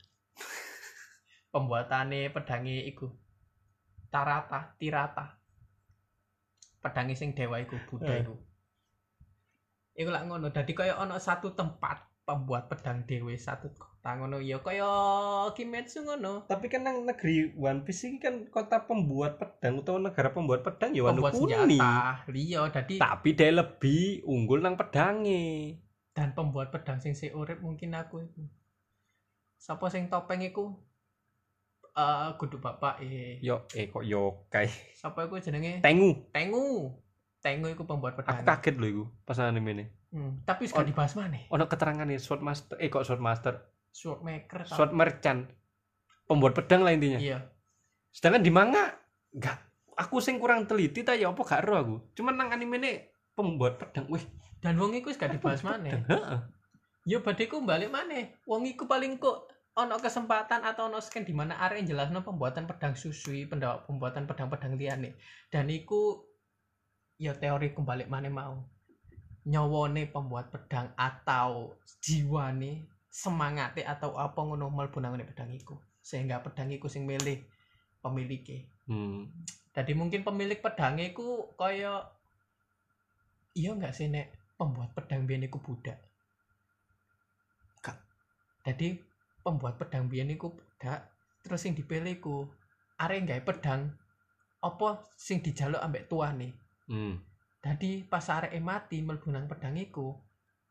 pembuatane 1.50 2.30
pedange 2.30 2.86
iku 2.86 3.10
Tarata, 4.10 4.74
Tirata. 4.74 5.38
Pedange 6.82 7.14
sing 7.14 7.30
dewa 7.30 7.62
iku 7.62 7.78
Buddha 7.86 8.10
Eh. 8.10 8.22
iku. 8.26 8.34
Iku 9.94 10.10
lak 10.10 10.26
ngono. 10.26 10.50
Dadi 10.50 10.74
kaya 10.74 10.98
ana 10.98 11.18
satu 11.22 11.54
tempat 11.54 12.10
pembuat 12.26 12.66
pedang 12.66 13.06
dewe 13.06 13.38
satu 13.38 13.70
kota 14.00 14.16
ngono 14.16 14.40
ya 14.40 14.56
kaya 14.58 14.88
Kimetsu 15.52 16.00
ngono. 16.00 16.48
Tapi 16.48 16.72
kan 16.72 16.80
nang 16.80 17.04
negeri 17.04 17.52
One 17.52 17.84
Piece 17.84 18.08
ini 18.08 18.16
kan 18.16 18.48
kota 18.48 18.80
pembuat 18.80 19.36
pedang 19.36 19.84
atau 19.84 20.00
negara 20.00 20.32
pembuat 20.32 20.64
pedang 20.64 20.96
ya 20.96 21.04
Wano 21.04 21.20
Pembuat 21.20 21.36
Kuni. 21.36 21.76
Iya, 22.32 22.64
dadi 22.66 22.96
Tapi 22.96 23.36
dia 23.36 23.52
lebih 23.52 24.24
unggul 24.24 24.64
nang 24.64 24.74
pedange. 24.74 25.76
dan 26.10 26.34
pembuat 26.34 26.74
pedang 26.74 26.98
sing 26.98 27.12
si 27.12 27.28
urip 27.30 27.60
mungkin 27.60 27.92
aku 27.92 28.20
iku. 28.20 28.42
Sapa 29.54 29.86
sing 29.86 30.08
topeng 30.08 30.42
iku? 30.42 30.74
Eh 31.90 32.28
kudu 32.34 32.56
bapak 32.58 32.98
eh. 33.00 33.36
Yo 33.38 33.68
eh 33.70 33.86
kok 33.86 34.02
yokai. 34.02 34.66
Sapa 34.92 35.22
iku 35.22 35.36
jenenge? 35.38 35.78
Tengu. 35.80 36.24
Tengu. 36.30 36.96
Tengu 37.38 37.68
iku 37.68 37.84
pembuat 37.84 38.16
Aku 38.16 38.24
pedang. 38.24 38.42
kaget 38.42 38.74
loh 38.74 38.88
iku 38.90 39.04
pas 39.22 39.38
anime 39.38 39.70
ini. 39.72 39.84
Hmm, 40.10 40.40
tapi 40.42 40.66
suka 40.66 40.82
Oh. 40.82 40.88
dibahas 40.88 41.12
mana? 41.14 41.36
Ono 41.46 41.64
keterangan 41.66 42.02
nih 42.02 42.16
sword 42.16 42.40
master 42.40 42.74
eh 42.76 42.88
kok 42.88 43.04
sword 43.04 43.22
master, 43.22 43.54
Sword 43.90 44.22
maker 44.22 44.66
sword 44.66 44.92
merchant. 44.94 45.50
Pembuat 46.26 46.54
pedang 46.54 46.86
lah 46.86 46.94
intinya. 46.94 47.18
Iya. 47.18 47.38
Sedangkan 48.14 48.42
di 48.42 48.50
manga 48.54 48.94
enggak 49.34 49.70
aku 50.00 50.22
sing 50.24 50.40
kurang 50.40 50.64
teliti 50.64 51.04
ta 51.04 51.12
ya 51.12 51.30
apa 51.30 51.42
gak 51.44 51.62
ero 51.66 51.74
aku. 51.76 51.96
Cuman 52.16 52.34
nang 52.38 52.48
anime 52.54 52.80
ini 52.80 52.92
pembuat 53.36 53.76
pedang. 53.76 54.08
Wih, 54.08 54.24
Dan 54.60 54.80
wong 54.80 54.96
iku 54.96 55.12
wis 55.12 55.20
gak 55.20 55.36
dibahas 55.36 55.60
mana? 55.60 56.00
Ya 57.08 57.18
badeku 57.20 57.64
balik 57.64 57.92
mana? 57.92 58.28
Wong 58.44 58.68
iku 58.68 58.84
paling 58.84 59.16
kok 59.16 59.48
ono 59.76 59.96
kesempatan 59.96 60.66
atau 60.66 60.92
ono 60.92 61.00
scan 61.00 61.24
di 61.24 61.32
mana 61.32 61.56
arek 61.56 61.88
jelasno 61.88 62.20
pembuatan 62.20 62.68
pedang 62.68 62.92
susui, 62.92 63.48
pendawa 63.48 63.80
pembuatan 63.88 64.28
pedang-pedang 64.28 64.76
liyane. 64.76 65.16
Dan 65.48 65.72
iku 65.72 66.20
ya 67.16 67.36
teori 67.36 67.72
kembali 67.72 68.04
mana 68.08 68.28
mau. 68.28 68.56
Nyawone 69.48 70.12
pembuat 70.12 70.52
pedang 70.52 70.92
atau 71.00 71.80
jiwane 72.04 72.84
semangate 73.10 73.82
atau 73.82 74.14
apa 74.14 74.38
ngono 74.38 74.70
mlebu 74.70 75.02
nang 75.02 75.18
pedang 75.18 75.50
iku. 75.50 75.76
Sehingga 76.00 76.40
pedang 76.40 76.70
iku 76.70 76.86
sing 76.86 77.04
milih 77.04 77.42
pemiliknya. 78.00 78.64
Hmm. 78.86 79.28
Jadi 79.74 79.92
mungkin 79.92 80.22
pemilik 80.22 80.58
pedangnya 80.62 81.10
iku 81.10 81.52
kaya 81.58 82.06
iya 83.54 83.70
nggak 83.74 83.94
sih 83.94 84.08
nek 84.08 84.30
pembuat 84.54 84.94
pedang 84.94 85.26
biyen 85.26 85.46
iku 85.46 85.58
budak. 85.60 85.98
Gak. 87.82 87.98
Jadi 88.64 88.98
pembuat 89.40 89.76
pedang 89.80 90.06
biyen 90.06 90.32
iku 90.32 90.52
budak, 90.52 91.10
terus 91.42 91.60
sing 91.64 91.72
dipilih 91.72 92.20
iku 92.20 92.46
arek 93.00 93.24
gawe 93.24 93.42
pedang 93.42 93.90
apa 94.60 94.88
sing 95.16 95.40
dijaluk 95.40 95.80
ambek 95.80 96.06
tuane. 96.06 96.52
Hmm. 96.86 97.16
Jadi 97.60 98.04
pas 98.04 98.24
arek 98.28 98.52
mati 98.60 99.00
mlebu 99.00 99.28
nang 99.32 99.48
pedang 99.48 99.76
iku, 99.76 100.16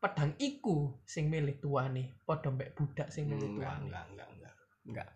pedang 0.00 0.32
iku 0.40 0.96
sing 1.04 1.28
milih 1.28 1.60
tuane, 1.60 2.16
padha 2.24 2.48
mbek 2.48 2.72
budak 2.72 3.12
sing 3.12 3.28
milih 3.28 3.52
Enggak, 3.54 3.68
tuane. 3.68 3.84
enggak, 3.84 4.04
enggak, 4.08 4.28
enggak. 4.32 4.54
Enggak. 4.88 5.08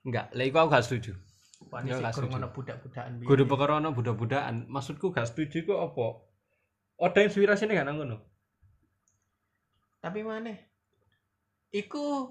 Enggak, 0.00 0.26
lah 0.34 0.44
iku 0.44 0.56
aku 0.58 0.68
gak 0.74 0.84
setuju. 0.84 1.12
Sing 1.60 2.02
gak 2.02 2.14
kurang 2.16 2.32
ono 2.40 2.48
budak-budakan. 2.50 3.10
Kudu 3.22 3.44
perkara 3.46 3.78
ono 3.78 3.94
budak-budakan. 3.94 4.66
Maksudku 4.66 5.12
gak 5.12 5.28
setuju 5.30 5.62
ku 5.62 5.76
apa? 5.76 6.06
Ada 6.98 7.20
inspirasinya 7.24 7.78
gak 7.78 7.86
nang 7.86 7.98
ngono? 8.02 8.18
tapi 10.00 10.24
mana 10.24 10.56
iku 11.68 12.24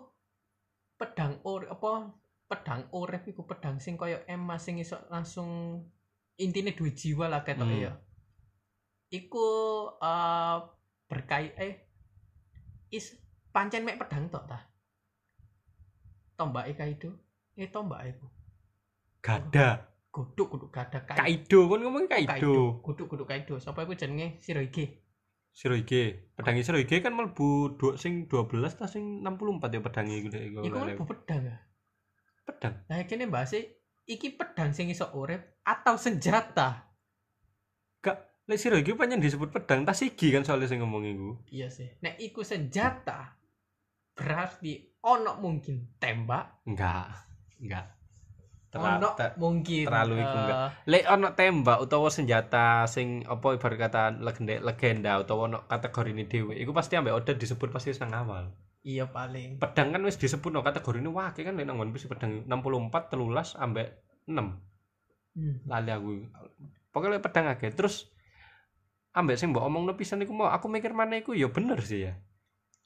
pedang 0.98 1.38
or 1.46 1.70
apa 1.70 2.18
pedang 2.50 2.90
urip 2.98 3.30
iku 3.30 3.46
pedang 3.46 3.78
sing 3.78 3.94
kaya 3.94 4.26
emas 4.26 4.66
sing 4.66 4.82
iso 4.82 4.98
langsung 5.14 5.78
intine 6.34 6.74
duwe 6.74 6.98
jiwa 6.98 7.30
lah 7.30 7.46
ketok 7.46 7.70
Hmm. 7.70 7.78
ya 7.86 7.94
iku 9.14 9.46
eh 10.02 10.58
berkait 11.10 11.58
eh 11.58 11.74
is 12.94 13.18
pancen 13.50 13.84
mek 13.84 13.98
pedang 13.98 14.30
tok 14.30 14.46
ta 14.46 14.60
tombak 16.38 16.70
kaido 16.78 17.10
eh 17.58 17.68
tombak 17.68 18.06
iku 18.08 18.28
Gada. 19.20 19.90
kudu 20.10 20.50
kudu 20.50 20.66
gada 20.74 21.06
kai 21.06 21.18
Kaido 21.22 21.70
kan 21.70 21.80
ngomong 21.86 22.08
Kaido. 22.10 22.82
kudu 22.82 23.06
kudu 23.06 23.24
kaido 23.30 23.60
sapa 23.62 23.84
iku 23.86 23.94
jenenge 23.94 24.42
Shirohige 24.42 25.10
Shirohige. 25.54 26.34
Pedangi 26.38 26.64
Shirohige 26.64 27.04
kan 27.04 27.12
mlebu 27.12 27.76
dua 27.76 28.00
sing 28.00 28.30
12 28.32 28.80
ta 28.80 28.86
sing 28.88 29.20
64 29.26 29.76
ya 29.76 29.80
pedangi 29.84 30.14
iku 30.24 30.28
dek 30.32 30.44
iku. 30.50 30.58
iku 30.64 30.78
kan 30.78 31.08
pedang 31.10 31.42
ya 31.46 31.58
pedang. 32.48 32.74
Nah, 32.90 33.06
kene 33.06 33.26
bahasa 33.30 33.62
iki 34.10 34.34
pedang 34.34 34.74
sing 34.74 34.90
iso 34.90 35.10
urip 35.14 35.62
atau 35.62 36.00
senjata. 36.00 36.90
Lek 38.50 38.58
Shirohige 38.58 38.98
pancen 38.98 39.22
disebut 39.22 39.54
pedang 39.54 39.86
tas 39.86 40.02
sigi 40.02 40.34
kan 40.34 40.42
soalnya 40.42 40.66
sing 40.66 40.82
ngomong 40.82 41.06
iku. 41.06 41.30
Iya 41.54 41.70
sih. 41.70 41.86
Nek 42.02 42.18
iku 42.18 42.42
senjata 42.42 43.38
berarti 44.18 44.98
ono 45.06 45.38
mungkin 45.38 45.96
tembak, 46.02 46.66
Enggak. 46.66 47.30
Enggak. 47.62 47.86
ono 48.70 49.10
Terlalu 49.18 49.38
mungkin 49.42 49.86
terlalu 49.86 50.14
iku 50.18 50.34
eh, 50.34 50.42
enggak. 50.42 50.58
Lek 50.90 51.06
ono 51.14 51.28
tembak 51.38 51.78
utawa 51.78 52.10
senjata 52.10 52.90
sing 52.90 53.22
apa 53.30 53.54
ibarat 53.54 53.78
kata 53.78 54.02
legenda 54.18 54.58
legenda 54.66 55.12
utawa 55.22 55.46
ono 55.46 55.60
kategori 55.70 56.10
ini 56.10 56.26
dhewe 56.26 56.54
iku 56.58 56.74
pasti 56.74 56.98
ambek 56.98 57.14
Oda 57.14 57.38
disebut 57.38 57.70
pasti 57.70 57.94
nang 58.02 58.18
awal. 58.18 58.50
Iya 58.82 59.14
paling. 59.14 59.62
Pedang 59.62 59.94
kan 59.94 60.02
wis 60.02 60.18
disebut 60.18 60.50
no 60.50 60.66
kategori 60.66 60.98
ini 60.98 61.10
wake 61.14 61.46
kan 61.46 61.54
lek 61.54 61.70
nang 61.70 61.78
One 61.78 61.94
Piece 61.94 62.10
pedang 62.10 62.50
64 62.50 63.14
13 63.14 63.62
ambek 63.62 63.88
6. 64.26 64.34
Hmm. 65.38 65.56
Lali 65.70 65.92
aku. 65.94 66.10
Pokoknya 66.90 67.22
pedang 67.22 67.46
akeh 67.54 67.70
terus 67.78 68.10
ambek 69.20 69.36
sing 69.36 69.52
mbok 69.52 69.68
omongno 69.68 69.94
pisan 69.94 70.24
iku 70.24 70.32
mau 70.32 70.48
aku 70.48 70.72
mikir 70.72 70.96
mana 70.96 71.20
iku 71.20 71.36
ya 71.36 71.52
bener 71.52 71.84
sih 71.84 72.08
ya. 72.08 72.14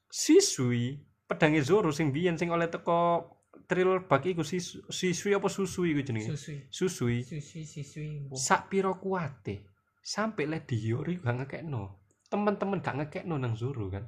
Sisui 0.10 0.98
pedangnya 1.26 1.62
Zoro 1.62 1.90
sing 1.90 2.10
biyen 2.10 2.38
sing 2.38 2.50
oleh 2.50 2.68
teko 2.68 3.30
thriller 3.70 4.04
bag 4.06 4.26
iku 4.28 4.42
sis- 4.42 4.82
sisui 4.90 5.34
apa 5.34 5.48
susui 5.48 5.94
iku 5.94 6.02
jenenge. 6.04 6.34
Susui. 6.34 6.58
Susui. 6.70 7.18
Susui 7.22 7.64
sisui. 7.64 8.10
Mbok. 8.28 8.38
sak 8.38 8.68
piro 8.68 8.98
kuate 8.98 9.70
sampai 10.04 10.50
Lady 10.50 10.76
Hiyori 10.76 11.16
gak 11.18 11.32
ngekekno 11.40 11.84
teman-teman 12.28 12.84
gak 12.84 12.96
ngekekno 13.00 13.40
nang 13.40 13.56
Zoro 13.56 13.88
kan 13.88 14.04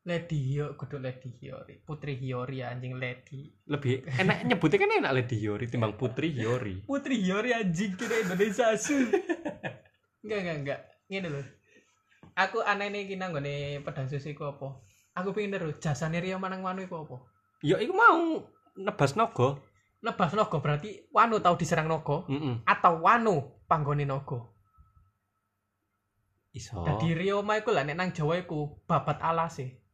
Lady 0.00 0.38
Hiyori, 0.38 0.78
kudu 0.80 0.96
Lady 0.96 1.28
Hiyori. 1.28 1.82
Putri 1.84 2.16
Hiyori 2.16 2.62
anjing 2.62 2.96
Lady. 2.96 3.50
lebih 3.66 4.06
enak 4.06 4.46
nyebutnya 4.46 4.78
kan 4.78 4.96
enak 4.96 5.12
Lady 5.12 5.36
Hiyori 5.42 5.66
timbang 5.66 5.98
Putri 5.98 6.30
Hiyori 6.32 6.86
Putri 6.86 7.18
Hiyori 7.20 7.50
anjing 7.52 7.98
kira 7.98 8.16
Indonesia 8.22 8.70
asu. 8.70 8.96
enggak 10.22 10.38
enggak 10.40 10.56
enggak. 10.62 10.80
Ngene 11.10 11.28
lho. 11.28 11.42
Aku 12.40 12.64
aneh 12.64 12.88
iki 13.04 13.20
nang 13.20 13.36
nggone 13.36 13.84
pedang 13.84 14.08
susu 14.08 14.32
iku 14.32 14.56
apa? 14.56 14.80
Aku 15.20 15.36
pengen 15.36 15.60
terus 15.60 15.76
jasane 15.76 16.24
Rio 16.24 16.40
manang 16.40 16.64
wanu 16.64 16.80
iku 16.80 17.04
apa? 17.04 17.16
ya 17.60 17.76
iku 17.76 17.92
mau 17.92 18.40
nebas 18.76 19.12
naga 19.16 19.60
Nebas 20.00 20.32
naga 20.32 20.56
berarti 20.64 21.12
wanu 21.12 21.44
tau 21.44 21.60
diserang 21.60 21.84
naga 21.84 22.24
heeh 22.24 22.64
atau 22.64 23.04
wanu 23.04 23.60
panggone 23.68 24.08
naga. 24.08 24.48
iso 26.56 26.80
Dadi 26.82 27.12
Ryoma 27.12 27.60
iku 27.60 27.70
lah 27.70 27.84
nek 27.84 28.00
nang 28.00 28.10
Jawa 28.16 28.40
iku 28.40 28.80
babat 28.88 29.20
alase. 29.20 29.84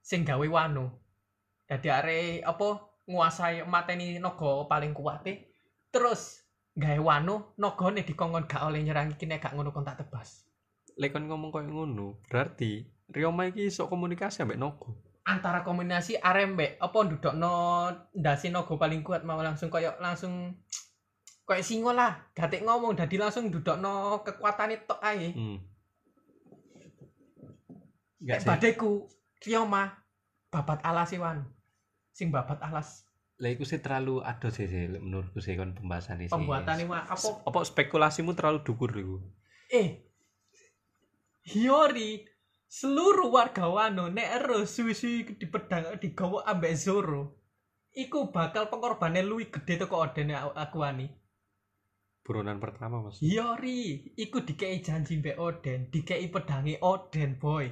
Sing 0.00 0.24
gawe 0.24 0.46
wanu. 0.48 0.88
Dadi 1.68 1.92
are 1.92 2.40
apa 2.48 2.96
nguasai 3.04 3.68
mateni 3.68 4.16
naga 4.16 4.64
paling 4.64 4.96
kuat 4.96 5.28
terus 5.92 6.40
gawe 6.72 6.96
wanu 6.96 7.52
nagane 7.60 8.08
dikongkon 8.08 8.48
gak 8.48 8.64
oleh 8.64 8.80
nyerang 8.80 9.12
iki 9.12 9.28
nek 9.28 9.44
gak 9.44 9.52
ngono 9.52 9.68
kon 9.68 9.84
tak 9.84 10.00
tebas. 10.00 10.45
Lek 10.96 11.12
kon 11.12 11.28
ngomong 11.28 11.52
koyo 11.52 11.68
ngono 11.68 12.20
berarti 12.28 12.88
Ryoma 13.06 13.46
iki 13.46 13.70
iso 13.70 13.86
komunikasi 13.86 14.42
ambek 14.42 14.58
naga 14.58 14.90
Antara 15.26 15.66
kombinasi 15.66 16.22
mbek 16.22 16.78
apa 16.78 16.98
ndudokno 17.02 17.52
ndasi 18.14 18.50
naga 18.54 18.74
paling 18.78 19.02
kuat 19.02 19.26
mau 19.26 19.42
langsung 19.42 19.70
koyo 19.70 19.94
langsung 19.98 20.54
koyo 21.46 21.62
singo 21.62 21.90
lah, 21.94 22.30
gatek 22.34 22.62
ngomong 22.62 22.94
dadi 22.94 23.18
langsung 23.18 23.50
ndudokno 23.50 24.22
kekuatane 24.22 24.86
tok 24.86 25.02
ae. 25.02 25.34
hmm. 25.34 25.58
Nek 28.26 28.38
Enggak 28.38 28.38
sih. 28.42 28.48
badeku 28.48 28.90
Ryoma 29.42 29.98
babat 30.50 30.82
alas 30.86 31.10
wan. 31.18 31.42
Sing 32.14 32.30
babat 32.30 32.62
alas 32.62 33.02
Lah 33.36 33.52
iku 33.52 33.68
sih 33.68 33.84
terlalu 33.84 34.24
adoh 34.24 34.48
sih, 34.48 34.64
sih 34.64 34.88
menurutku 34.88 35.44
sih 35.44 35.58
kon 35.60 35.76
pembahasan 35.76 36.24
ini. 36.24 36.32
pembuatan 36.32 36.80
ini 36.80 36.88
apa 36.88 37.28
apa 37.44 37.58
spekulasimu 37.66 38.32
terlalu 38.32 38.64
dukur 38.64 38.94
iku. 38.94 39.20
eh 39.68 40.05
Hiyori 41.46 42.26
seluruh 42.66 43.30
warga 43.30 43.70
Wano 43.70 44.10
nek 44.10 44.42
ero 44.42 44.66
suwi-suwi 44.66 45.38
di 45.38 45.46
pedang 45.46 45.94
digawa 46.02 46.42
ambek 46.42 46.74
Zoro 46.74 47.38
iku 47.94 48.34
bakal 48.34 48.66
pengorbanan 48.66 49.22
luwih 49.30 49.46
gede 49.54 49.86
teko 49.86 50.02
Oden 50.02 50.34
aku 50.34 50.82
ani 50.82 51.06
Buronan 52.26 52.58
pertama 52.58 52.98
Mas. 52.98 53.22
Hiyori 53.22 54.10
iku 54.18 54.42
dikei 54.42 54.82
janji 54.82 55.22
mbek 55.22 55.38
Oden 55.38 55.86
dikei 55.94 56.26
pedangi 56.26 56.82
Oden 56.82 57.38
boy. 57.38 57.70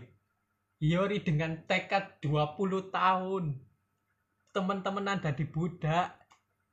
Hiyori 0.79 1.27
dengan 1.27 1.67
tekad 1.67 2.23
20 2.23 2.95
tahun. 2.95 3.59
Teman-teman 4.55 5.11
anda 5.11 5.35
di 5.35 5.51
budak 5.51 6.15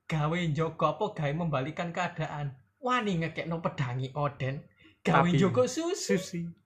gawe 0.05 0.37
njogo 0.45 0.85
apa 0.85 1.17
gawe 1.17 1.33
membalikan 1.33 1.89
keadaan. 1.89 2.53
Wani 2.77 3.25
ngekekno 3.25 3.57
pedangi 3.65 4.13
Oden 4.13 4.61
gawe 5.01 5.25
njogo 5.33 5.65
susu. 5.65 6.21
susi 6.21 6.60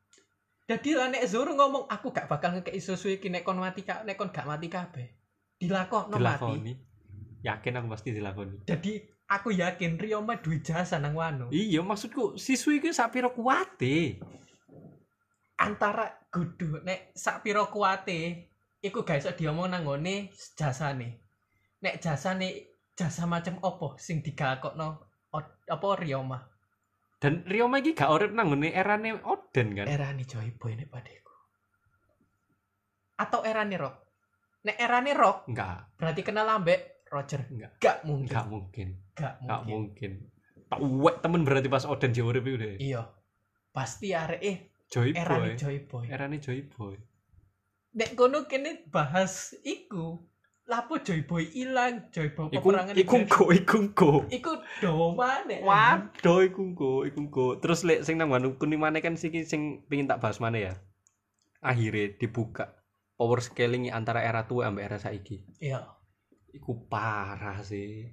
Jadi 0.65 0.97
lah 0.97 1.13
nek 1.13 1.29
Zoro 1.29 1.53
ngomong 1.53 1.85
aku 1.85 2.09
gak 2.09 2.25
bakal 2.25 2.57
ngekei 2.57 2.81
susu 2.81 3.13
iki 3.13 3.29
nek 3.29 3.45
kon 3.45 3.61
mati 3.61 3.85
ka- 3.85 4.01
nek 4.01 4.17
kon 4.17 4.33
gak 4.33 4.49
mati 4.49 4.65
kabeh. 4.65 5.07
Dilakokno 5.61 6.17
mati. 6.17 6.73
yakin 7.45 7.77
aku 7.77 7.87
pasti 7.93 8.09
dilakoni 8.09 8.65
Jadi 8.65 8.97
aku 9.29 9.53
yakin 9.53 10.01
Ryoma 10.01 10.41
duwe 10.41 10.65
jasa 10.65 10.97
nang 10.97 11.13
Wano. 11.13 11.53
iya 11.53 11.79
maksudku 11.85 12.41
siswi 12.41 12.81
iki 12.81 12.89
kuwate 13.37 14.17
Antara 15.55 16.09
gudu 16.33 16.81
nek 16.81 17.13
sak 17.13 17.45
pira 17.45 17.69
kuwate 17.69 18.49
iku 18.81 19.05
gak 19.05 19.21
iso 19.21 19.31
diomong 19.37 19.69
nang 19.69 19.85
ngone 19.85 20.33
jasane. 20.57 21.21
Nek 21.79 22.01
jasane 22.01 22.75
jasa 22.97 23.29
macam 23.29 23.61
opo 23.61 23.95
sing 24.01 24.25
digakokno 24.25 24.87
apa 25.69 25.87
Ryoma. 26.01 26.54
Dan 27.25 27.41
Ryoma 27.41 27.81
iki 27.81 27.97
gak 27.97 28.05
urip 28.05 28.31
nang 28.31 28.53
ngene 28.53 28.69
erane 28.69 29.17
Oden 29.17 29.73
kan 29.73 29.89
Erane 29.89 30.21
Joy 30.23 30.53
Boy 30.53 30.77
nek 30.77 30.93
padeku. 30.93 31.33
Atau 33.17 33.41
erane 33.41 33.73
Rock. 33.81 33.95
Nek 34.61 34.77
erane 34.77 35.11
Rock 35.17 35.49
enggak 35.49 35.89
berarti 35.97 36.21
kenal 36.21 36.45
ambek 36.45 37.01
Roger. 37.09 37.41
Enggak. 37.49 37.81
Gak 37.81 37.97
mungkin. 38.05 38.29
enggak 38.29 38.45
mungkin 38.45 38.87
Gak 39.17 39.33
enggak 39.41 39.61
mungkin. 39.65 40.11
mungkin 40.21 40.33
tak 40.65 40.79
uwek 40.81 41.15
temen 41.21 41.41
berarti 41.41 41.65
pas 41.65 41.85
Oden 41.85 42.13
dia 42.13 42.21
urip 42.21 42.45
iku 42.45 42.57
deh 42.61 42.75
Iya. 42.77 43.01
Pasti 43.73 44.13
arek 44.13 44.41
eh 44.41 44.57
Joy 44.85 45.09
erane 45.11 45.49
Boy 45.49 45.57
Joy 45.57 45.77
Boy. 45.81 46.05
erane 46.05 46.37
Joy 46.37 46.61
Boy 46.69 46.95
Nek 47.95 48.13
kono 48.13 48.45
kene 48.45 48.85
bahas 48.91 49.55
iku. 49.63 50.19
Lapo 50.65 50.97
Joy 50.97 51.21
Boy 51.29 51.45
ilang, 51.53 52.09
Joy 52.09 52.33
Boy 52.33 52.49
iku 52.49 52.73
peperangan 52.73 52.93
iku 52.97 53.15
iki. 53.21 53.29
go 53.29 53.43
iku 53.53 53.77
go 53.93 54.11
Iku 54.33 54.51
do 54.81 55.13
maneh. 55.13 55.61
Waduh, 55.61 56.41
iku 56.41 56.73
go, 56.73 56.91
iku. 57.05 57.61
Terus 57.61 57.85
lek 57.85 58.01
sing 58.01 58.17
nang 58.17 58.33
Wanu 58.33 58.57
Kuning 58.57 58.81
mana 58.81 58.97
kan 58.97 59.13
sing 59.13 59.29
sing 59.45 59.85
pengin 59.85 60.09
tak 60.09 60.25
bahas 60.25 60.41
mana 60.41 60.57
ya? 60.57 60.73
Akhirnya 61.61 62.17
dibuka 62.17 62.73
power 63.13 63.45
scaling 63.45 63.93
antara 63.93 64.25
era 64.25 64.49
tua 64.49 64.65
sampai 64.65 64.89
era 64.89 64.97
saiki. 64.97 65.45
Iya. 65.61 65.85
Iku 66.49 66.89
parah 66.89 67.61
sih. 67.61 68.09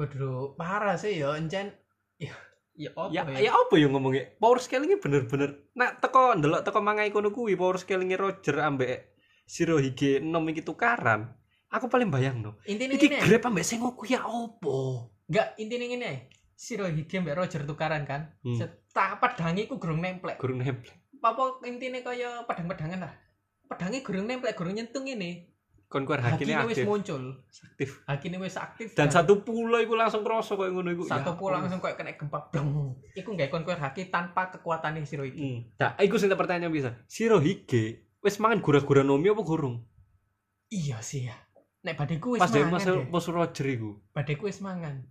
Waduh, 0.00 0.56
parah 0.56 0.96
sih 0.96 1.20
ya 1.20 1.36
encen. 1.36 1.76
Ya, 2.16 2.32
ya 2.72 2.88
apa 2.96 3.12
Ya, 3.12 3.22
ya? 3.36 3.48
ya 3.48 3.50
apa 3.52 3.74
yang 3.76 3.92
ngomongnya? 3.92 4.32
Power 4.40 4.64
scalingnya 4.64 4.96
bener-bener. 4.96 5.68
Nak 5.76 6.00
teko 6.00 6.40
ndelok 6.40 6.64
teko 6.64 6.80
mangai 6.80 7.12
kono 7.12 7.36
kuwi 7.36 7.52
power 7.52 7.76
scalingnya 7.76 8.16
Roger 8.16 8.64
ambek 8.64 9.12
Shirohige 9.44 10.24
nom 10.24 10.48
iki 10.48 10.64
tukaran. 10.64 11.36
Aku 11.68 11.86
paling 11.86 12.08
bayang 12.08 12.40
no. 12.40 12.54
Intine 12.62 12.94
Iki 12.94 13.06
ngene. 13.08 13.20
grab 13.20 13.42
ambek 13.44 13.66
Sengoku 13.66 14.06
ya 14.06 14.22
opo? 14.22 15.10
Enggak, 15.26 15.58
intine 15.58 15.84
ngene. 15.86 16.12
Shirohige 16.54 17.20
mbek 17.20 17.36
Roger 17.36 17.62
tukaran 17.62 18.06
kan. 18.06 18.32
Hmm. 18.40 18.56
Set- 18.56 18.86
pedangi 18.94 19.66
ku 19.66 19.76
gurung 19.76 20.00
nemplek. 20.00 20.38
Gurung 20.38 20.58
nempel. 20.58 20.88
Apa 21.18 21.60
intine 21.64 22.00
kaya 22.00 22.46
pedang-pedangan 22.46 23.02
lah. 23.02 23.12
Pedangi 23.66 24.00
gurung 24.00 24.24
nemplek, 24.24 24.54
gurung 24.54 24.72
nyentuh 24.72 25.02
ngene. 25.02 25.52
Kon 25.86 26.02
kuar 26.02 26.18
hakine 26.18 26.50
Hakine 26.50 26.66
wis 26.66 26.78
aktif. 26.78 26.84
muncul. 26.84 27.22
aktif. 27.46 27.90
Hakine 28.04 28.36
wis 28.38 28.56
aktif. 28.56 28.88
Dan 28.92 29.06
satu 29.06 29.42
pulau 29.42 29.78
iku 29.78 29.94
langsung 29.94 30.22
kroso 30.22 30.54
koyo 30.54 30.70
ngono 30.72 30.90
iku. 30.90 31.02
satu 31.04 31.30
Ya 31.30 31.38
pulau 31.38 31.54
langsung 31.56 31.78
kayak 31.78 31.94
kena 31.94 32.14
gempa 32.14 32.50
blong 32.50 32.98
iku 33.12 33.30
nggak 33.30 33.48
kon 33.48 33.62
kuat 33.62 33.78
haki 33.78 34.06
tanpa 34.06 34.50
kekuatan 34.50 34.98
Shiro 35.02 35.22
iki 35.22 35.38
Hmm. 35.38 35.58
Nah, 35.76 35.94
iku 36.00 36.16
sing 36.16 36.26
tak 36.26 36.38
pertanyaan 36.38 36.70
bisa. 36.70 36.90
Shirohige 37.06 38.02
wis 38.18 38.34
mangan 38.36 38.58
gura-gura 38.58 39.02
nomi 39.02 39.28
apa 39.28 39.42
gurung? 39.42 39.86
iya 40.66 40.98
sih 40.98 41.22
ya 41.22 41.38
nek 41.86 41.94
badeku 41.94 42.34
wis 42.34 42.42
Pas 42.42 42.50
mangan 42.50 42.72
masuk 42.74 42.96
deh 42.96 43.06
pos 43.06 43.26
Roger 43.28 43.66
iku. 43.68 43.90
badeku 44.10 44.44
wis 44.44 44.58
mangan 44.58 45.06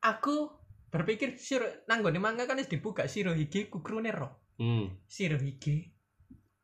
aku 0.00 0.54
berpikir 0.86 1.34
Shiro 1.34 1.66
nanggone 1.84 2.16
manga 2.16 2.46
kan 2.46 2.56
wis 2.56 2.70
dibuka 2.70 3.04
Shirohige 3.04 3.66
ku 3.66 3.82
krune 3.82 4.08
ro 4.08 4.46
Hmm. 4.56 4.88
Shirohige 5.04 5.92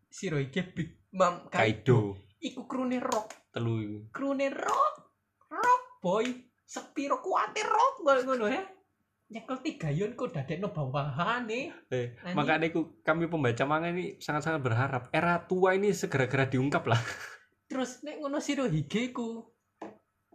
Shirohige 0.09 0.63
Big 0.71 1.11
Mom 1.13 1.51
Kaido 1.51 2.17
Kaido 2.17 2.17
iku 2.41 2.65
krune 2.65 2.97
ro 2.97 3.27
telu 3.51 3.75
iku. 3.79 3.99
krune 4.11 4.49
ro 4.49 4.81
ro 5.51 5.73
boy 5.99 6.25
sepiro 6.65 7.19
kuate 7.19 7.61
ro 7.61 8.01
ngono 8.01 8.47
ya 8.47 8.63
nyekel 9.29 9.61
tiga 9.61 9.89
yon 9.89 10.13
kok 10.13 10.29
dadekno 10.31 10.69
bawahane 10.69 11.73
Eh, 11.89 12.13
Anjing. 12.21 12.33
makanya 12.33 12.69
iku 12.69 13.01
kami 13.01 13.27
pembaca 13.27 13.65
manga 13.65 13.89
ini 13.89 14.17
sangat-sangat 14.17 14.61
berharap 14.61 15.03
era 15.11 15.41
tua 15.43 15.73
ini 15.73 15.89
segera-gera 15.91 16.45
diungkap 16.47 16.85
lah. 16.85 17.01
terus 17.73 18.05
nek 18.05 18.21
ngono 18.21 18.37
Shirohige 18.37 19.17
ku 19.17 19.41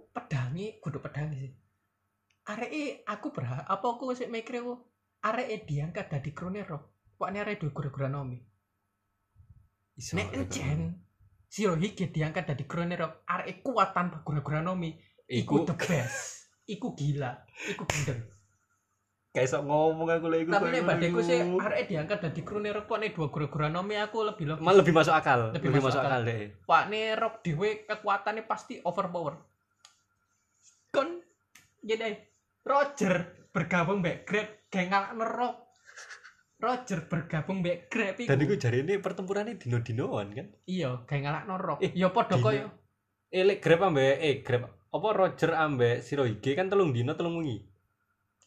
pedangi 0.10 0.82
kudu 0.82 0.98
pedangi 0.98 1.38
sih. 1.38 1.54
Areke 2.50 3.06
aku 3.06 3.30
berharap 3.30 3.70
apa 3.70 3.86
aku 3.86 4.10
sik 4.18 4.34
mikir 4.34 4.66
aku 4.66 4.74
areke 5.22 5.70
diangkat 5.70 6.10
dadi 6.10 6.34
kronero 6.34 7.06
wakne 7.22 7.46
arek 7.46 7.62
duwe 7.62 7.76
gura-gura 7.78 8.10
nomi 8.10 8.42
nek 10.18 10.30
encen 10.34 10.98
Shirohige 11.46 12.10
diangkat 12.10 12.50
dadi 12.50 12.66
kronero 12.66 13.22
areke 13.30 13.62
kuat 13.62 13.94
tanpa 13.94 14.26
gura-gura 14.26 14.66
nomi 14.66 14.98
iku 15.30 15.62
iku 15.62 15.70
the 15.70 15.76
best. 15.78 16.50
Iku 16.66 16.98
gila 16.98 17.32
iku 17.70 17.86
gendeng 17.86 18.37
kayak 19.32 19.48
sok 19.48 19.64
ngomong 19.70 20.08
aku 20.10 20.28
lah 20.34 20.40
iku. 20.42 20.50
tapi 20.50 20.68
ngono 20.74 20.88
badeku 20.90 21.20
sih 21.22 21.38
areke 21.40 21.84
diangkat 21.94 22.18
dadi 22.26 22.42
kronero 22.42 22.82
kok 22.90 22.98
nek 22.98 23.14
dua 23.14 23.28
gura-gura 23.30 23.68
nomi 23.70 23.94
aku 23.96 24.26
lebih 24.26 24.56
lebih 24.56 24.64
Mal 24.66 24.76
lebih 24.82 24.94
masuk 24.96 25.14
akal, 25.14 25.54
Lebih 25.54 25.70
lebih, 25.70 25.82
masuk 25.84 25.88
masuk 25.94 26.02
akal. 26.02 26.12
akal 26.12 26.22
deh. 26.26 26.42
Pak 26.66 26.84
Nerok 26.90 27.34
dhewe 27.46 27.70
kekuatannya 27.86 28.44
pasti 28.50 28.74
overpower. 28.82 29.36
Kon 30.90 31.22
jadi 31.84 32.18
Roger 32.66 33.16
bergabung 33.54 34.02
mbek 34.02 34.26
Grab 34.26 34.48
geng 34.68 34.90
nerok. 34.92 35.56
Roger 36.58 37.00
bergabung 37.06 37.62
mbek 37.62 37.88
Grab 37.88 38.18
iku. 38.18 38.30
Dan 38.34 38.42
iku 38.42 38.54
jari 38.58 38.82
ini 38.82 38.98
pertempurannya 38.98 39.62
dino-dinoan 39.62 40.28
kan? 40.34 40.48
Iya, 40.66 41.06
geng 41.06 41.24
ngalak 41.24 41.44
nerok. 41.46 41.78
Eh, 41.86 41.94
ya 41.94 42.10
padha 42.10 42.42
koyo 42.42 42.68
Eh, 43.28 43.44
lek 43.44 43.60
Grab 43.60 43.84
ambek 43.86 44.18
eh 44.18 44.36
Grab 44.42 44.72
apa 44.88 45.08
Roger 45.14 45.52
ambek 45.54 46.00
Shirohige 46.02 46.56
kan 46.56 46.72
telung 46.72 46.90
dino 46.90 47.14
telung 47.14 47.38
wengi. 47.38 47.60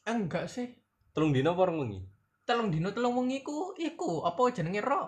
Eh, 0.03 0.13
enggak 0.13 0.47
sih. 0.47 0.69
Telung 1.11 1.31
dino 1.31 1.53
apa 1.53 1.63
rong 1.65 1.79
wengi? 1.81 2.01
Telung 2.43 2.69
dino 2.69 2.91
telung 2.91 3.15
wengi 3.17 3.41
ku 3.41 3.75
iku 3.75 4.23
apa 4.23 4.41
jenenge 4.51 4.81
Ro. 4.81 5.03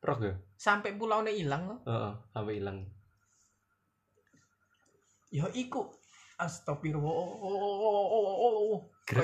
Roh 0.00 0.18
ya? 0.18 0.32
Sampai 0.54 0.94
pulaune 0.94 1.30
ilang 1.30 1.62
loh. 1.66 1.78
Heeh, 1.84 2.12
sampai 2.30 2.54
hilang. 2.56 2.78
Ya 5.30 5.46
iku 5.52 5.86
Astagfirullah. 6.36 7.12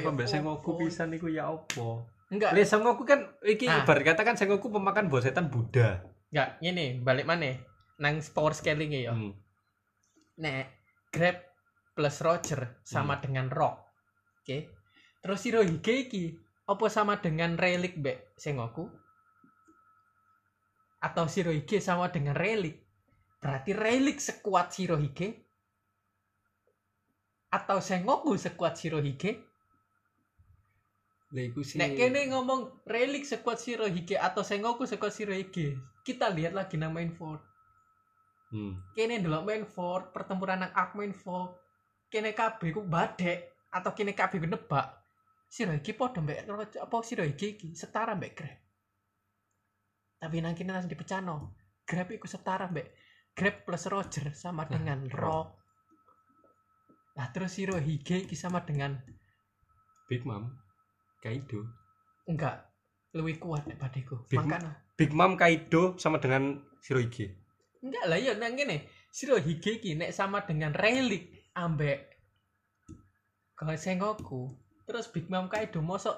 Ambek 0.05 0.29
Sengoku 0.29 0.77
opo. 0.77 0.79
pisan 0.79 1.11
iku 1.11 1.27
ya 1.27 1.49
opo? 1.49 2.05
Enggak, 2.29 2.53
Lek 2.53 2.67
Sengoku 2.67 3.03
kan 3.03 3.25
iki 3.41 3.65
Ah. 3.65 3.81
ibarat 3.81 4.03
kata 4.05 4.23
kan 4.23 4.37
Sengoku 4.37 4.69
pemakan 4.69 5.09
bosetan 5.09 5.49
Buddha. 5.49 6.03
enggak, 6.29 6.59
ngene, 6.61 7.01
balik 7.01 7.25
maneh 7.25 7.63
nang 7.97 8.21
power 8.35 8.53
scaling 8.53 8.93
ya. 8.93 9.15
Hmm. 9.15 9.33
Nek 10.37 10.67
Grab 11.09 11.39
plus 11.97 12.21
Roger 12.21 12.77
sama 12.85 13.17
dengan 13.17 13.49
Rock. 13.49 13.89
Oke. 14.43 14.76
Terus 15.27 15.43
Shirohige 15.43 16.07
iki 16.07 16.39
apa 16.71 16.87
sama 16.87 17.19
dengan 17.19 17.59
Relic 17.59 17.99
Mbak 17.99 18.39
Sengoku? 18.39 18.87
Atau 21.03 21.27
Shirohige 21.27 21.83
sama 21.83 22.15
dengan 22.15 22.39
Relic? 22.39 22.79
Berarti 23.43 23.75
Relic 23.75 24.23
sekuat 24.23 24.71
Shirohige? 24.71 25.35
Atau 27.51 27.83
Sengoku 27.83 28.39
sekuat 28.39 28.79
Shirohige? 28.79 29.43
Iku 31.35 31.67
sih. 31.67 31.83
Nek 31.83 31.99
kene 31.99 32.31
ngomong 32.31 32.87
Relic 32.87 33.27
sekuat 33.27 33.59
Shirohige 33.59 34.15
atau 34.15 34.47
Sengoku 34.47 34.87
sekuat 34.87 35.11
Shirohige, 35.11 35.75
kita 36.07 36.31
lihat 36.31 36.55
lagi 36.55 36.79
nang 36.79 36.95
main 36.95 37.11
Fort. 37.11 37.43
Hmm. 38.55 38.79
kene 38.95 39.19
main 39.43 39.67
fort 39.67 40.15
pertempuran 40.15 40.63
nang 40.63 40.71
main 40.95 41.11
fort 41.11 41.59
kene 42.07 42.31
kabeh 42.31 42.71
ku 42.71 42.87
badek 42.87 43.67
atau 43.75 43.91
kene 43.91 44.15
kabeh 44.15 44.39
ku 44.39 44.47
nebak 44.47 44.87
sira 45.57 45.73
iki 45.73 45.97
padha 45.97 46.21
mbek 46.21 46.45
apa 46.77 46.97
sira 47.01 47.25
iki 47.25 47.57
iki? 47.57 47.69
Setara 47.73 48.13
mbek 48.13 48.33
Grab. 48.37 48.59
Tapi 50.21 50.37
nang 50.45 50.53
kene 50.53 50.77
langsung 50.77 50.93
dipecano 50.93 51.57
Grab 51.89 52.13
iku 52.13 52.29
setara 52.29 52.69
mbek 52.69 52.93
Grab 53.33 53.65
plus 53.65 53.89
Roger 53.89 54.37
sama 54.37 54.69
dengan 54.69 55.09
Rock 55.09 55.65
nah 57.17 57.33
terus 57.33 57.57
sira 57.57 57.81
Hige 57.81 58.29
iki 58.29 58.37
sama 58.37 58.61
dengan 58.61 58.93
Big 60.05 60.21
Mom 60.29 60.53
Kaido. 61.25 61.65
enggak 62.29 62.69
lebih 63.17 63.41
kuat 63.41 63.65
badeku. 63.81 64.21
Big- 64.29 64.37
makanya 64.37 64.77
Big 65.01 65.17
Mom 65.17 65.33
Kaido 65.33 65.97
sama 65.97 66.21
dengan 66.21 66.61
Shirohige. 66.85 67.33
enggak 67.81 68.05
lah 68.05 68.21
ya 68.21 68.37
nang 68.37 68.53
kene. 68.53 68.85
Sira 69.09 69.41
Hige 69.41 69.81
iki 69.81 69.97
nek 69.97 70.13
sama 70.13 70.45
dengan 70.45 70.77
Relic 70.77 71.49
ambek 71.57 72.21
kalau 73.57 73.73
Sengoku 73.81 74.53
terus 74.87 75.11
Big 75.11 75.27
Mom 75.27 75.51
Kaido 75.51 75.83
mosok 75.83 76.15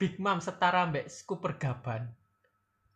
Big 0.00 0.16
Mom 0.16 0.40
setara 0.40 0.88
ambek 0.88 1.06
Cooper 1.28 1.60
Gaban 1.60 2.08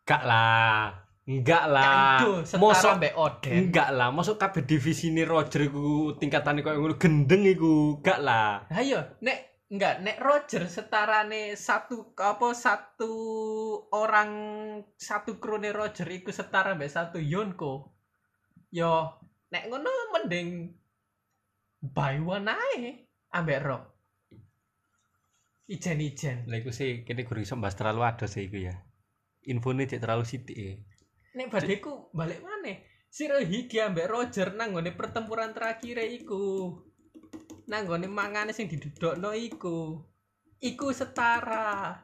Gak 0.04 0.24
lah. 0.24 1.04
enggak 1.24 1.64
lah 1.72 2.20
setara 2.44 2.60
mosok 2.60 2.92
mbek 3.00 3.14
Oden. 3.16 3.52
enggak 3.68 3.88
lah 3.96 4.12
masuk 4.12 4.36
kabeh 4.36 4.60
divisi 4.64 5.08
ini 5.08 5.24
Roger 5.24 5.64
iku 5.64 6.12
tingkatane 6.20 6.60
koyo 6.60 6.80
ngono 6.80 7.00
gendeng 7.00 7.48
iku 7.48 7.96
enggak 8.00 8.20
lah 8.20 8.68
Ayo, 8.68 9.00
nek 9.24 9.68
enggak 9.72 10.04
nek 10.04 10.20
Roger 10.20 10.68
setarane 10.68 11.56
satu 11.56 12.12
apa 12.20 12.52
satu 12.52 13.12
orang 13.96 14.30
satu 15.00 15.40
krone 15.40 15.72
Roger 15.72 16.04
iku 16.12 16.28
setara 16.28 16.76
mbek 16.76 16.92
satu 16.92 17.16
Yonko. 17.16 17.88
Yo 18.68 19.08
nek 19.48 19.64
ngono 19.72 19.88
mending 20.12 20.68
buy 21.80 22.20
one 22.20 22.52
ae 22.52 23.08
ambek 23.32 23.64
Rock. 23.64 23.93
Ijen-ijen. 25.64 26.44
lah 26.44 26.60
iku 26.60 26.68
sih 26.68 27.08
kene 27.08 27.24
gurung 27.24 27.44
iso 27.44 27.56
bahas 27.56 27.76
terlalu 27.78 28.04
ados 28.04 28.36
sih 28.36 28.44
iku 28.48 28.60
ya 28.60 28.74
infonya 29.48 29.88
cek 29.88 30.00
terlalu 30.00 30.24
sithik 30.28 30.56
ya 30.56 30.74
Nek 31.34 31.50
badeku 31.50 32.14
balik 32.14 32.40
maneh. 32.46 32.86
Shirohige 33.10 33.82
ambek 33.82 34.06
Roger 34.06 34.54
nang 34.54 34.70
nggone 34.70 34.94
pertempuran 34.94 35.50
terakhir 35.50 35.98
iku. 36.06 36.78
Nang 37.66 37.90
nggone 37.90 38.06
mangane 38.06 38.54
sing 38.54 38.70
didudukno 38.70 39.34
iku. 39.34 39.98
Iku 40.62 40.94
setara. 40.94 41.98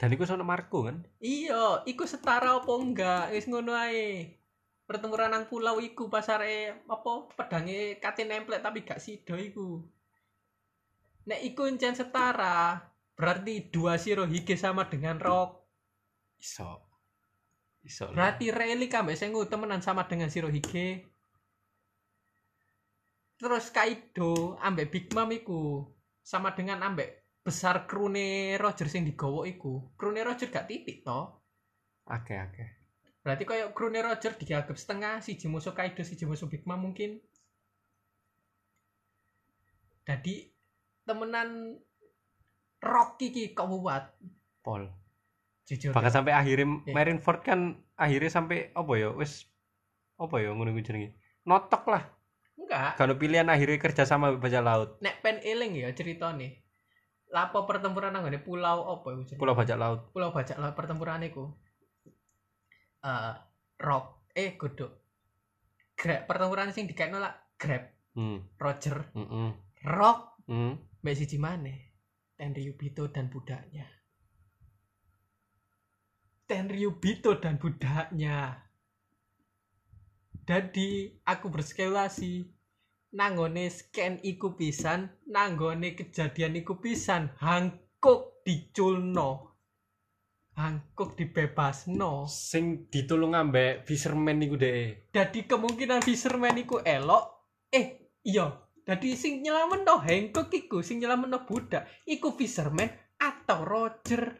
dan 0.00 0.16
iku 0.16 0.24
sono 0.24 0.48
Marco 0.48 0.88
kan 0.88 1.04
Iya, 1.20 1.84
iku 1.84 2.08
setara 2.08 2.56
apa 2.56 2.72
enggak? 2.72 3.36
Wis 3.36 3.44
ngono 3.44 3.76
ae. 3.76 4.40
Pertempuran 4.88 5.28
nang 5.28 5.44
pulau 5.44 5.76
iku 5.76 6.08
pasare 6.08 6.80
apa 6.88 7.28
pedange 7.36 8.00
kate 8.00 8.24
nemplek 8.24 8.64
tapi 8.64 8.80
gak 8.80 8.96
sido 8.96 9.36
iku. 9.36 9.84
Nek 11.28 11.44
iku 11.44 11.68
encen 11.68 11.92
setara, 11.92 12.80
berarti 13.20 13.68
dua 13.68 14.00
Shirohige 14.00 14.56
sama 14.56 14.88
dengan 14.88 15.20
Rock. 15.20 15.60
iso 16.40 16.90
iso. 17.84 18.12
Berarti 18.12 18.52
Rayleigh 18.52 18.92
ambek 18.92 19.16
Sengoku 19.16 19.48
temenan 19.48 19.80
sama 19.80 20.04
dengan 20.08 20.28
Shirohige. 20.28 21.08
Terus 23.40 23.72
Kaido 23.72 24.60
ambek 24.60 24.92
Big 24.92 25.06
Mom 25.16 25.32
iku 25.32 25.88
sama 26.20 26.52
dengan 26.52 26.84
ambek 26.84 27.40
besar 27.40 27.88
krune 27.88 28.60
Roger 28.60 28.84
sing 28.84 29.08
digowo 29.08 29.48
iku. 29.48 29.96
Krune 29.96 30.20
Roger 30.20 30.52
gak 30.52 30.68
titik 30.68 31.00
toh. 31.00 31.40
oke 32.10 32.34
oke 32.36 32.64
Berarti 33.20 33.44
kayak 33.44 33.72
krune 33.72 34.00
Roger 34.04 34.36
dianggap 34.36 34.76
setengah 34.76 35.24
si 35.24 35.36
musuh 35.48 35.72
Kaido 35.72 36.04
si 36.04 36.20
musuh 36.24 36.48
Big 36.52 36.68
Mom 36.68 36.92
mungkin. 36.92 37.16
Jadi 40.04 40.52
temenan 41.08 41.80
Rocky 42.80 43.28
ki 43.28 43.52
kuat 43.52 44.16
Pol 44.64 44.88
jujur. 45.68 45.92
bahkan 45.92 46.10
sampai 46.10 46.32
akhirnya 46.34 46.82
Iya. 46.88 46.92
Marineford 46.96 47.40
kan 47.44 47.78
akhirnya 47.94 48.32
sampai 48.32 48.72
apa 48.72 48.92
ya 48.96 49.12
wis 49.12 49.46
apa 50.20 50.36
ya 50.40 50.52
ngono 50.52 50.74
jenenge? 50.80 51.16
Notok 51.48 51.88
lah. 51.88 52.04
Enggak, 52.60 53.00
kalau 53.00 53.16
pilihan 53.16 53.48
akhirnya 53.48 53.80
kerja 53.80 54.04
sama 54.04 54.36
bajak 54.36 54.60
laut. 54.60 54.88
Nek 55.00 55.24
pen 55.24 55.40
eling 55.40 55.80
ya 55.80 55.88
ceritane. 55.96 56.60
Lapo 57.30 57.64
pertempuran 57.64 58.12
nang 58.12 58.26
pulau 58.42 58.90
apa 58.90 59.06
jenenge? 59.24 59.40
pulau 59.40 59.54
bajak 59.56 59.76
laut. 59.80 60.00
Pulau 60.12 60.34
bajak 60.34 60.56
laut 60.60 60.74
pertempuran 60.76 61.24
iku. 61.24 61.52
Eh 63.00 63.32
Rock 63.80 64.28
eh 64.36 64.56
kudu. 64.60 64.88
Grab 65.96 66.28
pertempuran 66.28 66.72
sing 66.72 66.84
dikaitno 66.88 67.20
lah 67.20 67.32
Grab. 67.56 67.88
Hmm. 68.16 68.44
Roger. 68.60 69.08
Mm 69.16 69.52
Rock. 69.88 70.40
Hmm. 70.50 70.76
Mbak 71.00 71.16
siji 71.16 71.40
maneh 71.40 71.89
Tenryubito 72.40 73.04
dan 73.12 73.28
budaknya. 73.28 73.84
Tenryubito 76.48 77.36
dan 77.36 77.60
budaknya. 77.60 78.64
Jadi 80.48 81.20
aku 81.28 81.52
berspekulasi 81.52 82.48
Nanggone 83.12 83.68
scan 83.68 84.24
iku 84.24 84.56
pisan 84.56 85.12
Nanggone 85.28 85.92
kejadian 85.92 86.56
iku 86.64 86.80
pisan. 86.80 87.28
Hancock 87.44 88.40
diculno. 88.40 89.60
Hancock 90.56 91.20
dibebasno. 91.20 92.24
Sing 92.24 92.88
ditulung 92.88 93.36
ambek 93.36 93.84
fisherman 93.84 94.40
iku 94.40 94.56
deh 94.56 95.12
Jadi 95.12 95.44
kemungkinan 95.44 96.00
fisherman 96.00 96.56
iku 96.56 96.80
elok. 96.80 97.52
Eh 97.68 98.16
iya 98.24 98.48
Jadi 98.90 99.14
sing 99.14 99.46
nyelametno 99.46 100.02
Hancock 100.02 100.50
iku 100.50 100.82
Sing 100.82 100.98
nyelametno 100.98 101.46
budak 101.46 101.86
Iku 102.02 102.34
fisherman 102.34 102.90
atau 103.20 103.62
Roger. 103.62 104.34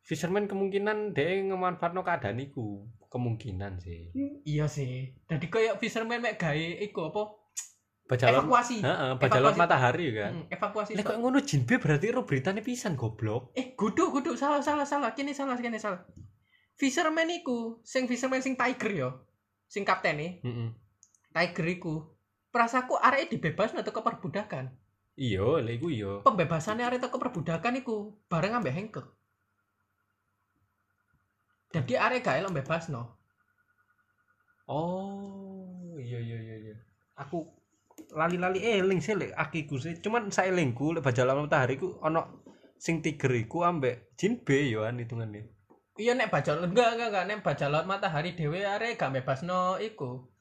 Fisherman 0.00 0.48
kemungkinan 0.48 1.12
deh 1.12 1.44
ngemanfaatno 1.52 2.00
keadaan 2.00 2.40
iku. 2.40 2.88
Kemungkinan 3.12 3.76
sih. 3.82 4.08
Iya 4.48 4.64
sih. 4.70 5.12
Jadi 5.28 5.46
kayak 5.52 5.76
fisherman 5.76 6.24
mek 6.24 6.40
gawe 6.40 6.68
iku 6.80 7.12
apa? 7.12 7.22
Bajak 8.08 8.28
laut 8.32 8.48
Evakuasi. 8.48 8.78
Heeh 8.82 9.10
Evakuasi. 9.20 9.58
matahari 9.60 10.06
kan 10.16 10.32
Hmm, 10.32 10.46
Evakuasi. 10.48 10.90
Lek 10.96 11.04
kok 11.06 11.18
ngono 11.20 11.38
Jinbe 11.44 11.76
berarti 11.76 12.06
ro 12.10 12.24
beritane 12.24 12.64
pisan 12.64 12.96
goblok. 12.96 13.52
Eh 13.52 13.76
gudu 13.76 14.10
gudu 14.10 14.34
salah 14.34 14.64
salah 14.64 14.88
salah. 14.88 15.12
Kini 15.12 15.36
salah 15.36 15.54
kini 15.60 15.76
salah. 15.76 16.02
Fisherman 16.72 17.28
iku 17.30 17.84
Sing 17.84 18.08
fisherman 18.08 18.40
sing 18.40 18.56
tiger 18.56 18.90
yo 18.96 19.10
Sing 19.68 19.84
kapten 19.84 20.18
nih 20.18 20.30
Heeh. 20.40 20.68
Tiger 21.32 21.66
iku 21.68 22.11
Perasaku 22.52 23.00
arek 23.00 23.32
dibebas 23.32 23.72
atau 23.72 24.04
perbudakan 24.04 24.70
Iya, 25.12 25.60
lek 25.60 25.76
iku 25.80 25.88
iya. 25.92 26.12
pembebasannya 26.24 26.88
arek 26.88 27.04
teko 27.04 27.20
perbudakan 27.20 27.84
iku 27.84 28.16
bareng 28.32 28.56
ambek 28.56 28.72
Hancock. 28.72 29.06
Jadi 31.72 31.96
arek 32.00 32.24
gak 32.24 32.40
elok 32.40 32.56
bebasno. 32.56 33.20
Oh, 34.68 35.96
iya 36.00 36.16
iya 36.16 36.38
iya 36.40 36.56
iya. 36.64 36.76
Aku 37.20 37.44
lali-lali 38.16 38.64
eling 38.64 39.04
sih 39.04 39.12
lek 39.12 39.36
akiku 39.36 39.76
sih. 39.76 40.00
Cuman 40.00 40.32
saelingku 40.32 40.96
lek 40.96 41.04
bajak 41.04 41.28
laut 41.28 41.44
matahari 41.44 41.76
ku 41.76 42.00
ono 42.00 42.40
sing 42.80 43.04
tiger 43.04 43.36
iku 43.36 43.68
ambek 43.68 44.16
Jinbe 44.16 44.64
yo 44.72 44.88
an 44.88 44.96
hitungane. 44.96 45.52
Iya 46.00 46.16
nek 46.16 46.32
baca 46.32 46.56
enggak 46.56 46.96
enggak 46.96 47.08
enggak 47.12 47.24
nek 47.28 47.40
baca 47.44 47.66
laut 47.68 47.84
matahari 47.84 48.32
dhewe 48.32 48.64
arek 48.64 48.96
gak 48.96 49.12
bebasno 49.12 49.76
iku. 49.76 50.31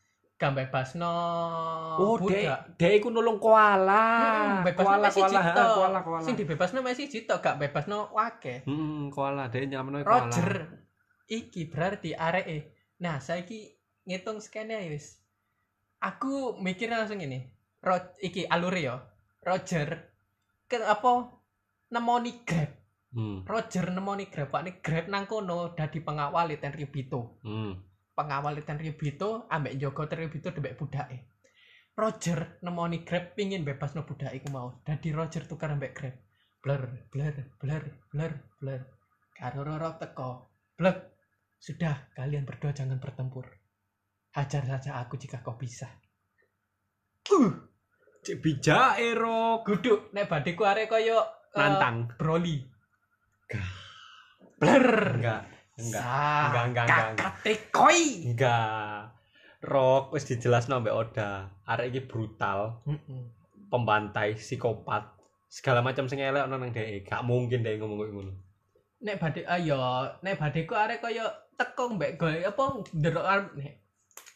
Gak 0.41 0.57
bebasno 0.57 1.13
Oh, 2.01 2.17
dek, 2.17 2.73
dek 2.81 2.97
iku 2.97 3.13
nulung 3.13 3.37
koala. 3.37 4.05
Hmm, 4.65 4.73
koala 4.73 5.13
koala, 5.13 5.39
ha, 5.45 5.53
koala 5.53 5.99
koala. 6.01 6.25
Sing 6.25 6.33
dibebasno 6.33 6.81
masih 6.81 7.05
cito 7.05 7.37
gak 7.37 7.61
bebasno 7.61 8.09
wake. 8.09 8.65
Hmm, 8.65 9.13
koala 9.13 9.53
dek 9.53 9.69
nyaman 9.69 10.01
koala. 10.01 10.33
Roger 10.33 10.81
iki 11.29 11.69
berarti 11.69 12.17
arek 12.17 12.45
e. 12.49 12.57
Nah, 13.05 13.21
saiki 13.21 13.69
ngitung 14.09 14.41
skene 14.41 14.89
wis. 14.89 15.21
Aku 16.01 16.57
mikir 16.57 16.89
langsung 16.89 17.21
ini. 17.21 17.45
Ro 17.85 18.01
iki 18.17 18.49
alure 18.49 18.81
yo. 18.81 18.97
Roger 19.45 20.09
ke 20.65 20.81
apa 20.81 21.37
nemoni 21.93 22.41
Grab. 22.41 22.71
Hmm. 23.13 23.45
Roger 23.45 23.93
nemoni 23.93 24.25
Grab, 24.25 24.49
Pak 24.49 24.81
Grab 24.81 25.05
nang 25.05 25.29
kono 25.29 25.77
dadi 25.77 26.01
pengawal 26.01 26.49
Tenryubito. 26.57 27.37
Hmm. 27.45 27.90
Pengawal 28.11 28.59
Tenryubito 28.63 29.47
ambek 29.49 29.75
njogo 29.75 30.05
Tenryubito 30.07 30.51
debek 30.51 30.77
budake. 30.77 31.17
Roger 31.95 32.59
nemoni 32.63 33.03
Grab 33.03 33.35
pingin 33.35 33.63
bebas 33.67 33.95
no 33.95 34.03
budak 34.07 34.31
iku 34.35 34.47
mau. 34.51 34.81
Dadi 34.83 35.11
Roger 35.11 35.47
tukar 35.47 35.71
ambek 35.71 35.93
Grab. 35.95 36.15
Blur, 36.61 37.09
blur, 37.09 37.35
blur, 37.57 37.83
blur, 38.13 38.33
blur. 38.61 38.81
Karo 39.33 39.65
Roro 39.65 39.97
teko. 39.97 40.53
Blek. 40.77 40.97
Sudah, 41.61 42.09
kalian 42.17 42.45
berdua 42.45 42.73
jangan 42.73 42.97
bertempur. 42.97 43.45
Hajar 44.33 44.65
saja 44.65 44.97
aku 44.97 45.17
jika 45.17 45.45
kau 45.45 45.57
bisa. 45.57 45.89
Uh, 47.29 47.53
Cek 48.21 48.41
bijak 48.41 49.01
ero. 49.01 49.65
guduk 49.65 50.13
nek 50.13 50.29
badeku 50.29 50.65
arek 50.65 50.89
koyo 50.89 51.21
eh, 51.21 51.57
Nantang. 51.57 52.13
Broly. 52.17 52.61
Blur. 54.61 54.87
Enggak. 55.17 55.60
Enggak. 55.81 56.43
Enggak, 56.47 56.65
enggak, 56.69 56.85
enggak, 56.85 57.09
enggak. 57.09 57.31
kakak. 57.41 57.95
Enggak. 58.29 58.95
Rock 59.61 60.03
wis 60.13 60.25
dijelasno 60.29 60.81
mbek 60.81 60.93
Oda. 60.93 61.49
Arek 61.65 61.93
iki 61.93 62.01
brutal, 62.05 62.81
pembantai, 63.69 64.37
psikopat. 64.37 65.17
Segala 65.51 65.81
macam 65.81 66.05
sing 66.05 66.21
elek 66.21 66.45
ono 66.45 66.55
nang 66.57 66.71
dhek. 66.71 67.05
Gak 67.05 67.25
mungkin 67.25 67.61
dhek 67.61 67.77
ngomong 67.81 67.97
koyo 67.99 68.11
ngono. 68.13 68.33
nek 69.01 69.17
badhe 69.17 69.41
ayo 69.49 70.05
nek 70.21 70.37
badeku 70.37 70.77
arek 70.77 71.01
koyo 71.01 71.25
teko 71.57 71.97
mbek 71.97 72.21
gawe 72.21 72.37
apa 72.53 72.65
ndelok 72.93 73.25
nek 73.57 73.73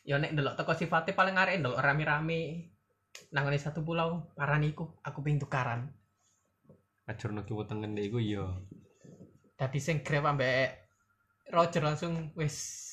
ya 0.01 0.17
nek 0.17 0.33
ndelok 0.33 0.57
teko 0.57 0.73
sifate 0.73 1.13
paling 1.13 1.37
arek 1.37 1.61
ndelok 1.61 1.81
rame-rame 1.85 2.73
nang 3.29 3.45
satu 3.61 3.85
pulau 3.85 4.33
paraniku 4.33 4.97
aku 5.05 5.21
pengen 5.21 5.45
tukaran 5.45 5.81
Ajurno 7.05 7.45
kiwa 7.45 7.69
tengen 7.69 7.93
iku 8.01 8.17
iya. 8.17 8.49
dadi 9.53 9.77
sing 9.77 10.01
grab 10.01 10.25
ambek 10.25 10.84
Roger 11.53 11.81
langsung 11.85 12.33
wis 12.33 12.85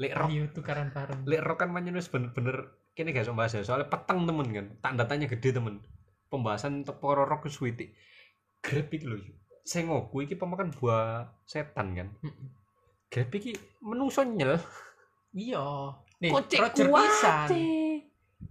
Lek 0.00 0.16
rock, 0.16 0.28
ayo 0.32 0.48
tukaran 0.50 0.88
bareng 0.90 1.28
lek 1.28 1.44
rock 1.44 1.62
kan 1.62 1.70
pancen 1.70 1.94
wis 1.94 2.08
bener-bener 2.08 2.74
gak 2.96 3.24
iso 3.24 3.32
bahas 3.36 3.56
ya. 3.56 3.64
Soalnya 3.64 3.88
peteng 3.92 4.24
temen 4.24 4.48
kan. 4.52 4.66
Tanda 4.80 5.04
tanya 5.08 5.28
gede 5.28 5.52
temen. 5.52 5.80
Pembahasan 6.28 6.84
untuk 6.84 6.96
para 7.00 7.24
rock 7.28 7.48
suwiti. 7.48 7.92
Grab 8.64 8.88
iki 8.88 9.04
lho. 9.04 9.20
Sengoku 9.62 10.24
iki 10.24 10.34
pemakan 10.34 10.72
buah 10.74 11.28
setan 11.44 11.94
kan. 11.96 12.08
Grab 13.12 13.30
iki 13.32 13.52
menungso 13.84 14.24
nyel. 14.24 14.60
iya 15.32 15.64
nih 16.20 16.28
Kocek 16.28 16.60
Roger 16.60 16.86
pisan. 16.92 17.48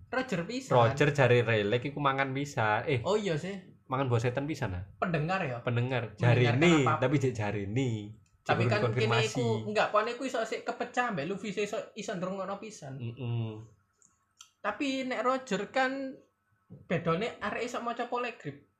Roger 0.10 0.42
pisan 0.50 0.74
Roger 0.74 1.10
jari 1.14 1.46
relek 1.46 1.94
iku 1.94 2.02
mangan 2.02 2.34
bisa. 2.34 2.82
Eh, 2.90 3.06
oh 3.06 3.14
iya 3.14 3.38
sih 3.38 3.54
mangan 3.86 4.08
buah 4.08 4.24
setan 4.24 4.48
bisa 4.48 4.72
nah. 4.72 4.82
pendengar 4.98 5.44
ya 5.44 5.60
Pendengar 5.62 6.16
jari 6.16 6.48
Mendengarkan 6.48 6.64
ini, 6.64 7.02
tapi 7.04 7.16
jari 7.22 7.62
ini. 7.68 8.21
Tapi 8.42 8.66
kan 8.66 8.82
kini 8.90 9.30
iku 9.30 9.70
enggak 9.70 9.94
pone 9.94 10.18
iku 10.18 10.26
iso 10.26 10.42
sik 10.42 10.66
kepecah 10.66 11.14
mbek 11.14 11.30
Luffy 11.30 11.54
iso 11.54 11.78
iso 11.94 12.12
ndrungokno 12.18 12.58
pisan 12.58 12.98
Heeh. 12.98 13.54
tapi 14.60 15.06
nek 15.06 15.22
Roger 15.22 15.70
kan 15.70 16.18
bedone 16.90 17.38
arek 17.38 17.64
iso 17.70 17.78
maca 17.86 18.10
polygrip 18.10 18.72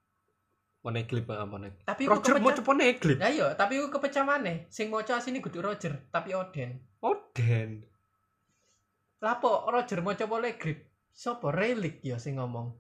Moneglip 0.82 1.30
apa 1.30 1.46
moneglip. 1.46 1.86
tapi 1.86 2.10
Roger 2.10 2.42
mau 2.42 2.58
coba 2.58 2.74
neglip. 2.74 3.22
Lah 3.22 3.30
iya, 3.30 3.48
tapi 3.54 3.78
iku 3.78 3.94
kepecah 3.94 4.26
maneh. 4.26 4.66
Sing 4.74 4.90
maca 4.90 5.22
asine 5.22 5.38
kudu 5.38 5.62
Roger, 5.62 6.10
tapi 6.10 6.34
Oden. 6.34 6.82
Oden. 7.06 7.86
Lapo 9.22 9.70
Roger 9.70 10.02
maca 10.02 10.26
polygrip? 10.26 10.90
Sopo 11.14 11.54
relik 11.54 12.02
ya 12.02 12.18
sing 12.18 12.42
ngomong. 12.42 12.74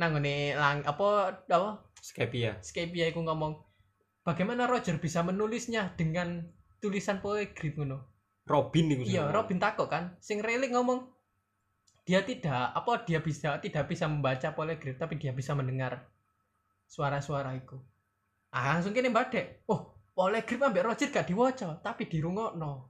Nang 0.00 0.16
ngene 0.16 0.56
lang 0.56 0.80
apa 0.88 1.36
apa 1.44 1.84
Skypia. 2.00 2.56
Skypia 2.64 3.12
iku 3.12 3.20
ngomong 3.20 3.60
bagaimana 4.28 4.68
Roger 4.68 5.00
bisa 5.00 5.24
menulisnya 5.24 5.96
dengan 5.96 6.44
tulisan 6.84 7.24
polygrip 7.24 7.80
ngono. 7.80 8.04
Robin 8.44 8.92
iku. 8.92 9.02
Iya, 9.08 9.32
Robin 9.32 9.56
takok 9.56 9.88
kan. 9.88 10.04
Sing 10.20 10.44
relik 10.44 10.76
ngomong 10.76 11.08
dia 12.04 12.24
tidak 12.24 12.72
apa 12.72 13.04
dia 13.04 13.20
bisa 13.20 13.60
tidak 13.60 13.84
bisa 13.84 14.08
membaca 14.08 14.56
polygrip 14.56 14.96
tapi 14.96 15.20
dia 15.20 15.32
bisa 15.32 15.52
mendengar 15.56 16.08
suara-suara 16.88 17.56
itu. 17.56 17.76
Ah, 18.52 18.76
langsung 18.76 18.96
kene 18.96 19.12
badek. 19.12 19.64
Oh, 19.68 19.96
polygrip 20.16 20.60
ambek 20.60 20.84
Roger 20.88 21.08
gak 21.12 21.28
diwaca, 21.28 21.80
tapi 21.84 22.08
dirungokno. 22.08 22.88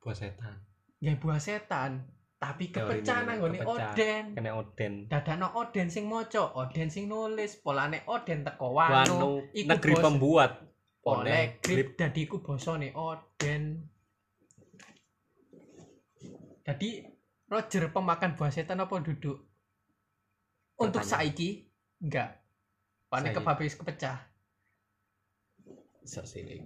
buah 0.00 0.16
setan. 0.16 0.56
Ya 0.98 1.14
buah 1.14 1.38
setan, 1.38 2.08
tapi 2.42 2.74
Teori 2.74 3.06
kepecah 3.06 3.22
ini 3.22 3.26
nang 3.30 3.36
nggone 3.38 3.58
kepecah. 3.62 3.90
Oden. 3.94 4.24
Kena 4.34 4.50
Oden. 4.58 4.92
Dadakno 5.06 5.46
Oden 5.54 5.86
sing 5.86 6.04
maca, 6.10 6.42
Oden 6.58 6.88
sing 6.90 7.06
nulis, 7.06 7.54
polane 7.62 8.02
Oden 8.10 8.42
teko 8.42 8.74
wano, 8.74 9.46
iku 9.54 9.70
negeri 9.70 9.94
bos- 9.94 10.02
pembuat. 10.02 10.52
polygrip 11.02 11.94
dadi 11.94 12.20
iku 12.26 12.42
basane 12.42 12.90
Oden. 12.94 13.62
Jadi 16.62 16.90
Roger 17.46 17.90
pemakan 17.90 18.34
buah 18.34 18.50
setan 18.50 18.82
apa 18.82 18.94
duduk? 19.02 19.38
Untuk 20.78 21.02
Pertanyaan. 21.02 21.30
saiki 21.30 21.50
enggak. 22.02 22.42
Panik 23.06 23.34
Saiki. 23.34 23.38
kebabis 23.38 23.74
kepecah. 23.78 24.18
Sini. 26.02 26.58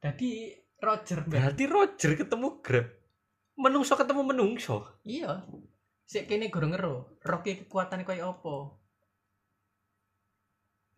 Jadi 0.00 0.52
Roger 0.76 1.24
Berarti 1.24 1.64
Roger 1.64 2.10
ketemu 2.16 2.48
Grab. 2.60 3.05
Menungso 3.56 3.96
ketemu 3.96 4.22
menungso. 4.22 5.00
iya. 5.02 5.44
Sik 6.06 6.30
kene 6.30 6.52
gurung 6.52 6.76
ngero. 6.76 7.18
Rocky 7.26 7.66
kekuatan 7.66 8.06
kaya 8.06 8.30
apa? 8.30 8.78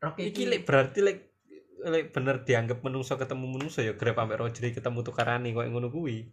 Rocky 0.05 0.29
Iki 0.29 0.43
lek 0.47 0.63
berarti 0.69 1.01
lek 1.01 1.19
lek 1.81 2.13
bener 2.13 2.45
dianggap 2.45 2.85
menungso 2.85 3.17
ketemu 3.17 3.47
menungso 3.49 3.81
ya 3.81 3.97
Grab 3.97 4.21
ambek 4.21 4.43
Roger 4.43 4.69
iki 4.69 4.83
ketemu 4.83 5.01
tukarane 5.01 5.55
koyo 5.57 5.71
ngono 5.73 5.89
kuwi. 5.89 6.29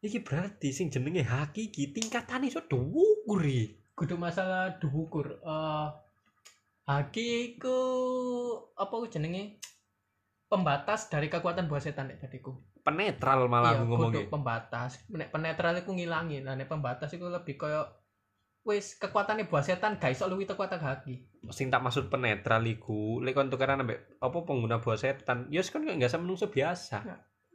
Iki 0.00 0.24
berarti 0.24 0.72
sing 0.72 0.88
jenenge 0.88 1.22
haki 1.26 1.68
iki 1.68 1.92
tingkatane 1.92 2.48
iso 2.48 2.64
dhuwur 2.64 3.42
kudu 3.92 4.16
masalah 4.16 4.80
duwukur. 4.80 5.42
Eh 5.44 5.88
Haki 6.82 7.54
iku 7.54 7.78
apa 8.74 8.94
jenenge? 9.06 9.62
Pembatas 10.50 11.06
dari 11.06 11.30
kekuatan 11.30 11.70
buah 11.70 11.78
setan 11.78 12.10
nek 12.10 12.18
badiku. 12.18 12.58
Penetral 12.82 13.46
malah 13.46 13.78
Iya, 13.78 13.86
ngomongnya. 13.86 14.26
pembatas. 14.26 14.98
Nek 15.06 15.30
penetral 15.30 15.78
iku 15.78 15.94
ngilangi. 15.94 16.42
Nah, 16.42 16.58
nek 16.58 16.66
pembatas 16.66 17.14
iku 17.14 17.30
lebih 17.30 17.54
koyo 17.54 17.86
wis 18.62 18.94
kekuatane 18.98 19.46
buah 19.50 19.62
setan 19.62 19.98
gak 19.98 20.14
iso 20.14 20.26
luwih 20.30 20.46
kekuatan 20.46 20.78
haki. 20.82 21.18
Sing 21.50 21.70
tak 21.70 21.82
maksud 21.82 22.10
penetral 22.10 22.62
iku 22.66 23.18
lek 23.22 23.34
kon 23.34 23.50
tukaran 23.50 23.82
ambek 23.82 24.18
apa 24.22 24.38
pengguna 24.46 24.78
buah 24.78 24.98
setan, 24.98 25.50
ya 25.50 25.62
kan 25.66 25.82
nggak 25.82 26.10
sama 26.10 26.26
menungso 26.26 26.46
biasa. 26.46 27.02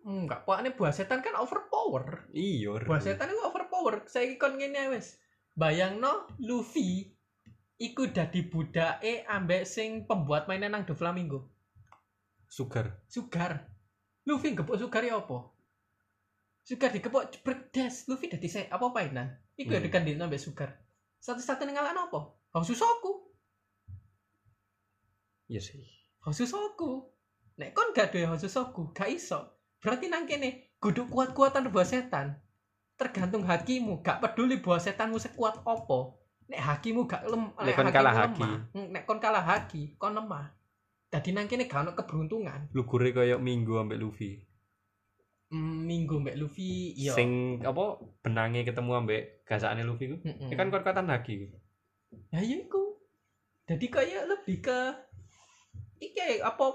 Enggak, 0.07 0.47
pokoknya 0.47 0.71
buah 0.75 0.93
setan 0.95 1.19
kan 1.19 1.35
overpower. 1.35 2.31
Iya. 2.31 2.83
Buah 2.87 3.03
setan 3.03 3.27
itu 3.27 3.43
overpower. 3.43 4.07
Saiki 4.07 4.39
kon 4.39 4.55
ngene 4.55 4.95
wis. 4.95 5.19
Bayangno 5.55 6.27
Luffy 6.43 7.11
iku 7.77 8.07
dadi 8.11 8.47
budake 8.47 9.27
ambek 9.27 9.67
sing 9.67 10.07
pembuat 10.07 10.47
mainan 10.47 10.75
nang 10.75 10.83
Doflamingo. 10.87 11.51
Sugar. 12.47 13.03
Sugar. 13.11 13.67
Luffy 14.27 14.51
gepuk 14.53 14.75
Sugar 14.75 15.03
ya 15.07 15.15
apa? 15.17 15.47
Sugar 16.67 16.91
digepuk 16.91 17.31
jebret 17.31 17.71
des. 17.71 17.95
Luffy 18.11 18.27
dadi 18.27 18.51
se 18.51 18.67
apa 18.67 18.91
mainan? 18.91 19.31
Iku 19.55 19.71
ya 19.71 19.79
Hmm. 19.79 19.87
digandeng 19.87 20.27
ambek 20.27 20.43
Sugar. 20.43 20.69
Satu-satunya 21.23 21.71
ngalahno 21.73 22.11
apa? 22.11 22.19
Hosusoku. 22.53 23.31
Iya 25.47 25.63
sih. 25.63 25.79
Hosusoku. 26.21 27.07
Nek 27.57 27.71
kon 27.73 27.95
gak 27.95 28.11
duwe 28.13 28.27
Hosusoku, 28.27 28.91
gak 28.93 29.09
iso. 29.09 29.39
Berarti 29.81 30.11
nang 30.11 30.27
kene 30.27 30.75
kudu 30.77 31.07
kuat-kuatan 31.07 31.71
buah 31.71 31.87
setan. 31.87 32.35
Tergantung 32.97 33.45
hakimu, 33.47 34.03
gak 34.03 34.19
peduli 34.21 34.59
buah 34.59 34.77
setanmu 34.77 35.17
sekuat 35.17 35.63
opo. 35.65 36.19
Nek 36.51 36.61
hakimu 36.61 37.07
gak 37.07 37.25
lem, 37.29 37.49
Nek 37.55 37.73
kon 37.75 37.89
kalah 37.89 38.13
haki. 38.13 38.41
lemah, 38.41 38.55
mm, 38.73 38.87
nek 38.93 39.03
kon 39.05 39.19
kalah 39.19 39.43
haki, 39.45 39.81
kon 39.97 40.13
lemah. 40.13 40.56
Dadi 41.07 41.31
nang 41.31 41.47
kene 41.47 41.71
gak 41.71 41.87
ono 41.87 41.91
keberuntungan. 41.95 42.75
Lugure 42.75 43.15
koyo 43.15 43.39
Minggu 43.39 43.79
ambek 43.79 43.99
Luffy. 43.99 44.47
Mm, 45.47 45.87
minggu 45.87 46.15
mbek 46.19 46.35
Luffy, 46.35 46.91
iya. 46.91 47.15
Sing 47.15 47.63
apa 47.63 48.03
benange 48.19 48.67
ketemu 48.67 48.91
ambek 48.99 49.47
gasakane 49.47 49.87
Luffy 49.87 50.11
ku. 50.11 50.19
Mm-mm. 50.19 50.51
Ya 50.51 50.55
kan 50.59 50.67
kuat-kuatan 50.67 51.07
haki. 51.07 51.55
Ya 52.35 52.43
iya 52.43 52.67
iku. 52.67 52.99
Jadi 53.63 53.87
kayak 53.87 54.27
lebih 54.27 54.59
ke 54.59 54.79
iki 56.03 56.43
apa 56.43 56.65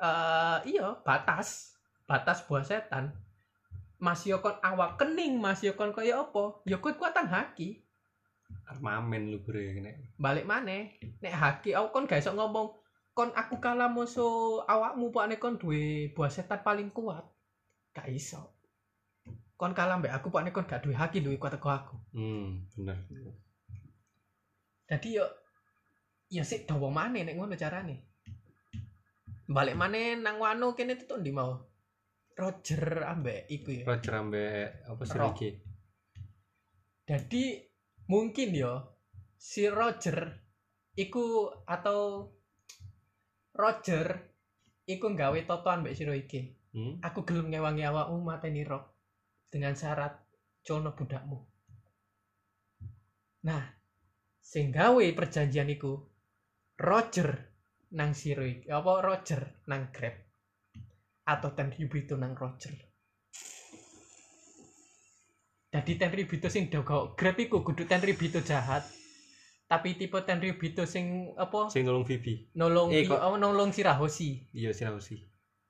eh 0.00 0.58
iya 0.72 0.96
batas 1.04 1.76
batas 2.08 2.40
buah 2.48 2.64
setan. 2.64 3.12
Mas 4.00 4.24
yo 4.24 4.40
kon 4.40 4.56
awak 4.64 4.96
kening, 4.96 5.36
Mas 5.36 5.60
yo 5.60 5.76
kon 5.76 5.92
kaya 5.92 6.24
apa? 6.24 6.64
Ya 6.64 6.80
kon 6.80 6.96
kuatan 6.96 7.28
haki. 7.28 7.84
Armamen 8.64 9.28
lugure 9.28 9.76
kene. 9.76 10.16
Balik 10.16 10.48
maneh. 10.48 10.96
Nek 11.20 11.36
haki 11.36 11.76
aku 11.76 11.92
kon 11.92 12.08
gak 12.08 12.24
iso 12.24 12.32
ngomong 12.32 12.79
kon 13.14 13.30
aku 13.34 13.58
kalah 13.58 13.90
musuh 13.90 14.62
awakmu 14.64 15.10
pakne 15.10 15.36
kon 15.36 15.58
duwe 15.58 16.14
buah 16.14 16.30
setan 16.30 16.62
paling 16.62 16.88
kuat. 16.94 17.26
Gak 17.92 18.08
iso. 18.08 18.54
Kon 19.58 19.76
kalah 19.76 20.00
mbek 20.00 20.14
aku 20.14 20.32
pakne 20.32 20.54
kon 20.54 20.64
gak 20.64 20.86
duwe 20.86 20.94
haki 20.96 21.20
duwe 21.20 21.36
kuat 21.36 21.58
aku. 21.58 21.96
Hmm, 22.16 22.64
bener. 22.74 22.96
Jadi 24.90 25.08
yo 25.18 25.26
ya 26.30 26.42
sik 26.46 26.66
dawa 26.66 26.88
maneh 26.90 27.26
nek 27.26 27.36
ngono 27.36 27.54
carane. 27.58 27.96
Balik 29.50 29.74
maneh 29.74 30.14
nang 30.14 30.38
wano 30.38 30.74
kene 30.78 30.94
tutuk 30.94 31.20
ndi 31.22 31.34
mau. 31.34 31.58
Roger 32.38 33.04
ambek 33.04 33.50
iku 33.52 33.82
ya. 33.82 33.84
Roger 33.84 34.14
ambek 34.16 34.86
apa 34.88 35.02
sih 35.04 35.18
iki? 35.18 35.50
Jadi 37.04 37.44
mungkin 38.06 38.48
yo 38.54 38.72
si 39.34 39.66
Roger 39.66 40.30
iku 40.94 41.50
atau 41.66 42.30
Roger 43.60 44.06
iku 44.88 45.12
nggawe 45.12 45.38
totoan 45.44 45.84
mbek 45.84 45.94
sira 45.94 46.16
iki. 46.16 46.56
Hmm? 46.72 46.96
Aku 47.04 47.28
gelem 47.28 47.52
ngewangi 47.52 47.84
awakmu 47.84 48.24
mateni 48.24 48.64
Rock 48.64 48.96
dengan 49.52 49.76
syarat 49.76 50.16
cono 50.64 50.96
budakmu. 50.96 51.38
Nah, 53.44 53.64
sing 54.40 54.72
gawe 54.72 55.04
perjanjian 55.12 55.68
iku 55.68 56.00
Roger 56.80 57.36
nang 57.92 58.14
iki, 58.14 58.70
apa 58.70 58.92
Roger 59.02 59.66
nang 59.68 59.90
Grab 59.92 60.14
atau 61.26 61.50
Tenryubito 61.52 62.16
nang 62.16 62.32
Roger. 62.38 62.72
Jadi 65.70 65.92
Tenryubito 65.94 66.48
sing 66.50 66.66
dogo 66.70 67.14
Grab 67.14 67.36
iku 67.36 67.62
kudu 67.62 67.84
Tenryubito 67.84 68.40
jahat. 68.42 68.99
Tapi 69.70 69.94
tipe 69.94 70.18
Tenryubito 70.26 70.82
sing 70.82 71.30
apa 71.38 71.70
Sing 71.70 71.86
nolong 71.86 72.02
Vivi. 72.02 72.50
nolong 72.58 72.90
Eh, 72.90 73.06
kok- 73.06 73.22
apa, 73.22 73.38
nolong 73.38 73.70
Shirahoshi. 73.70 74.50
Iya 74.50 74.74
Shirahoshi. 74.74 75.22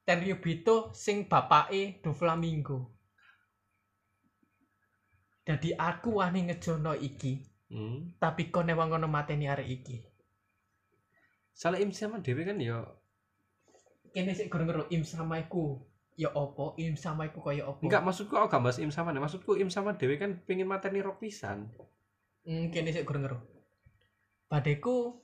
Tenryubito 0.09 0.89
sing 0.97 1.29
bapake 1.29 2.01
Doflamingo. 2.01 2.97
Jadi 5.45 5.77
aku 5.77 6.17
wani 6.17 6.49
ngejono 6.49 6.97
iki, 6.97 7.45
Hmm. 7.69 8.17
tapi 8.17 8.49
kon 8.49 8.71
ewang 8.71 8.89
ngono 8.89 9.05
mateni 9.05 9.45
arek 9.47 9.69
iki. 9.69 9.97
Salah 11.53 11.77
im 11.77 11.93
sama 11.93 12.25
dhewe 12.25 12.41
kan 12.43 12.57
ya 12.57 12.81
Kene 14.11 14.33
sik 14.33 14.51
gurung 14.51 14.67
ngero 14.67 14.89
im 14.91 15.05
sama 15.05 15.39
iku. 15.39 15.77
Ya 16.17 16.33
opo? 16.35 16.75
Im 16.77 16.97
sama 16.97 17.29
iku 17.29 17.39
kaya 17.39 17.63
opo? 17.63 17.85
enggak 17.85 18.03
maksudku 18.03 18.35
aku 18.35 18.49
gak 18.49 18.63
bahas 18.65 18.81
im 18.81 18.91
sama. 18.91 19.13
Maksudku 19.13 19.55
im 19.55 19.69
sama 19.69 19.95
dhewe 19.95 20.17
kan 20.17 20.41
pengen 20.49 20.67
mateni 20.67 20.99
rock 20.99 21.21
pisan. 21.21 21.69
Hmm, 22.43 22.73
kene 22.73 22.91
sik 22.91 23.05
gurung 23.05 23.23
ngero. 23.23 23.39
Badeku 24.51 25.15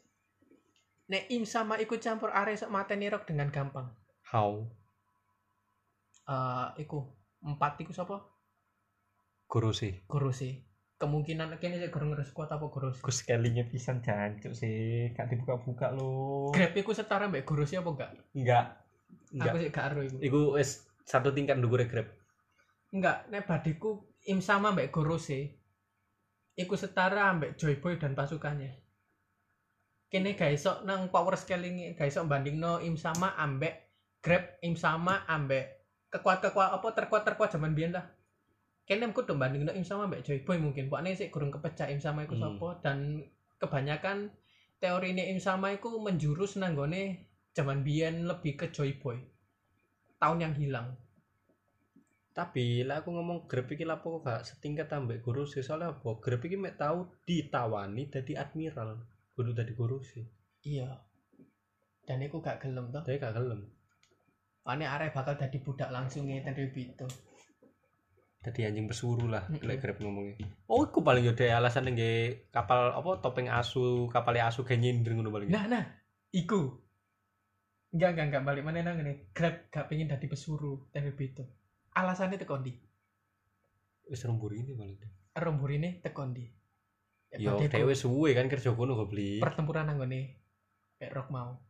nek 1.10 1.26
im 1.34 1.42
sama 1.42 1.82
iku 1.82 1.98
campur 1.98 2.30
arek 2.30 2.62
sok 2.62 2.70
mateni 2.70 3.10
rok 3.10 3.26
dengan 3.26 3.50
gampang. 3.50 3.90
How? 4.30 4.62
eh 6.26 6.68
iku 6.86 7.02
empat 7.42 7.82
iku 7.82 7.90
sapa? 7.90 8.22
Guru 9.50 9.74
sih. 9.74 9.98
Guru 10.06 10.30
sih. 10.30 10.62
Kemungkinan 10.96 11.58
kene 11.58 11.82
sih 11.82 11.90
guru 11.90 12.14
ngeres 12.14 12.30
kuat 12.30 12.54
apa 12.54 12.70
guru 12.70 12.94
Gus 13.02 13.26
sekalinya 13.26 13.66
pisan 13.66 13.98
jancuk 13.98 14.54
sih. 14.54 15.10
Gak 15.10 15.26
dibuka-buka 15.34 15.90
lo 15.90 16.54
grab 16.54 16.74
iku 16.78 16.94
setara 16.94 17.26
mbak 17.26 17.42
guru 17.42 17.66
sih 17.66 17.82
apa 17.82 17.90
enggak? 17.90 18.10
Enggak. 18.30 18.66
Enggak. 19.34 19.50
Aku 19.50 19.56
sih 19.58 19.70
gak 19.74 19.86
ero 19.90 20.00
iku. 20.06 20.16
Iku 20.22 20.40
wis 20.54 20.86
satu 21.02 21.34
tingkat 21.34 21.58
dhuwure 21.58 21.90
grab. 21.90 22.06
Enggak 22.94 23.26
nek 23.26 23.42
badiku 23.50 24.06
im 24.30 24.38
sama 24.38 24.70
mbak 24.70 24.94
guru 24.94 25.18
sih 25.18 25.50
iku 26.54 26.78
setara 26.78 27.34
mbak 27.34 27.58
Joy 27.58 27.82
Boy 27.82 27.98
dan 27.98 28.14
pasukannya 28.14 28.85
kene 30.06 30.38
gak 30.38 30.54
iso 30.54 30.82
nang 30.86 31.10
power 31.10 31.34
scaling 31.34 31.98
gak 31.98 32.08
iso 32.08 32.22
bandingno 32.24 32.78
im 32.82 32.94
sama 32.94 33.34
ambek 33.34 33.74
grab 34.22 34.58
im 34.62 34.78
sama 34.78 35.26
ambek 35.26 35.82
kekuat 36.10 36.38
kekuat 36.46 36.70
apa 36.78 36.88
terkuat 36.94 37.22
terkuat 37.26 37.50
zaman 37.50 37.74
biyen 37.74 37.94
lah 37.94 38.06
kene 38.86 39.10
kudu 39.10 39.34
bandingno 39.34 39.74
im 39.74 39.82
sama 39.82 40.06
mbak 40.06 40.22
Joy 40.22 40.46
Boy 40.46 40.62
mungkin. 40.62 40.86
Pokoknya 40.86 41.18
sih 41.18 41.28
kurang 41.28 41.50
kepecah 41.50 41.90
im 41.90 41.98
sama 41.98 42.22
iku 42.22 42.38
Hmm. 42.38 42.54
sapa 42.54 42.68
dan 42.86 42.98
kebanyakan 43.58 44.30
teori 44.78 45.10
ini 45.10 45.34
im 45.34 45.42
sama 45.42 45.74
iku 45.74 45.98
menjurus 45.98 46.54
nanggone 46.54 47.26
zaman 47.50 47.82
biyen 47.82 48.30
lebih 48.30 48.54
ke 48.54 48.70
Joy 48.70 48.94
Boy. 49.02 49.18
Tahun 50.22 50.38
yang 50.38 50.54
hilang. 50.54 50.94
Tapi 52.30 52.86
lah 52.86 53.02
aku 53.02 53.10
ngomong 53.10 53.50
grab 53.50 53.66
iki 53.74 53.82
lapo 53.82 54.20
kok 54.20 54.28
gak 54.28 54.42
setingkat 54.46 54.86
ambek 54.92 55.24
guru 55.24 55.48
sih. 55.48 55.66
Soalnya 55.66 55.96
apa? 55.96 56.20
Grab 56.22 56.46
iki 56.46 56.54
mek 56.54 56.78
tau 56.78 57.10
ditawani 57.26 58.06
dadi 58.06 58.38
admiral 58.38 59.02
kudu 59.36 59.52
dadi 59.52 59.76
guru 59.76 60.00
sih 60.00 60.24
iya 60.64 60.96
dan 62.08 62.24
iku 62.24 62.40
gak 62.40 62.64
gelem 62.64 62.88
toh 62.88 63.04
tapi 63.04 63.20
gak 63.20 63.36
gelem 63.36 63.68
Ane 64.66 64.82
arek 64.82 65.14
bakal 65.14 65.38
dadi 65.38 65.62
budak 65.62 65.94
langsung 65.94 66.26
ngeten 66.26 66.58
itu. 66.58 67.06
dadi 68.42 68.60
anjing 68.66 68.90
pesuru 68.90 69.30
lah 69.30 69.46
Mm-mm. 69.46 69.62
lek 69.62 69.78
grab 69.78 69.98
ngomongnya 70.02 70.42
oh 70.66 70.82
iku 70.86 71.02
paling 71.06 71.22
yo 71.22 71.38
deh 71.38 71.50
alasan 71.50 71.86
nggih 71.86 72.50
kapal 72.50 72.90
apa 72.94 73.22
topeng 73.22 73.46
asu 73.46 74.10
kapalnya 74.10 74.50
asu 74.50 74.66
kayak 74.66 74.82
nyindir 74.82 75.14
ngono 75.14 75.30
paling 75.30 75.50
Nah, 75.50 75.66
nah, 75.70 75.84
iku. 76.30 76.78
Enggak, 77.94 78.10
enggak, 78.14 78.26
enggak 78.28 78.44
balik 78.46 78.62
mana 78.66 78.82
nang 78.82 78.98
ngene. 78.98 79.30
Grab 79.34 79.70
gak 79.70 79.86
pengen 79.90 80.10
dadi 80.10 80.26
pesuru 80.30 80.86
TVB 80.94 81.18
itu. 81.32 81.44
Alasannya 81.94 82.38
tekon 82.38 82.62
di. 82.66 82.74
wis 84.06 84.22
rembur 84.22 84.54
ini 84.54 84.70
paling 84.78 84.94
Rembur 85.34 85.70
ini 85.74 85.98
tekon 85.98 86.30
di. 86.30 86.46
Ya, 86.46 86.55
yo 87.36 87.60
dhewe 87.60 87.94
suwe 87.94 88.32
kan 88.32 88.48
kerja 88.48 88.72
kono 88.72 88.96
kok 88.96 89.10
beli 89.12 89.38
pertempuran 89.38 89.86
nang 89.88 90.00
ngene. 90.02 90.36
Kayak 90.96 91.12
rock 91.12 91.30
mau. 91.32 91.60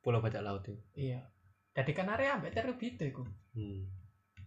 pulau 0.00 0.24
bajak 0.24 0.40
laut 0.40 0.64
itu 0.64 0.80
Iya. 0.96 1.20
Jadi 1.76 1.92
kan 1.92 2.08
area 2.08 2.40
ambek 2.40 2.56
TVB 2.56 2.80
itu 2.96 3.04
iku. 3.12 3.22
hmm. 3.52 3.80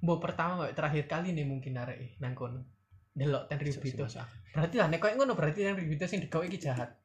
Mbok 0.02 0.20
pertama 0.20 0.66
mbak 0.66 0.74
terakhir 0.74 1.06
kali 1.06 1.30
nih 1.30 1.46
mungkin 1.46 1.78
arek 1.78 2.18
nang 2.18 2.34
kono. 2.34 2.66
Delok 3.14 3.46
sih, 3.62 3.94
itu. 3.94 4.02
Berarti 4.50 4.76
lah 4.82 4.90
nek 4.90 4.98
koyo 4.98 5.14
ngono 5.14 5.38
berarti 5.38 5.62
TVB 5.62 5.94
itu 5.94 6.06
sing 6.10 6.26
digawe 6.26 6.42
iki 6.50 6.58
jahat. 6.58 7.04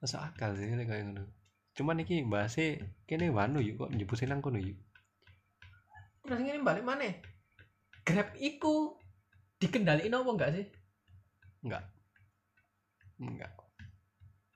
masuk 0.00 0.16
akal 0.16 0.56
sih 0.56 0.64
nek 0.64 0.88
kayak 0.88 1.12
ngono 1.12 1.28
cuman 1.76 2.00
iki 2.00 2.24
bahasnya 2.24 2.80
kene 3.04 3.28
wanu 3.28 3.60
yuk 3.60 3.84
kok 3.84 3.92
nyebutin 3.92 4.32
nang 4.32 4.40
kono 4.40 4.56
yuk 4.56 4.80
Terus 6.20 6.46
ngene 6.46 6.62
balik 6.62 6.84
mana? 6.84 7.10
Grab 8.04 8.36
iku 8.36 8.94
dikendaliin 9.56 10.12
apa 10.12 10.30
enggak 10.30 10.52
sih? 10.52 10.66
Enggak. 11.64 13.52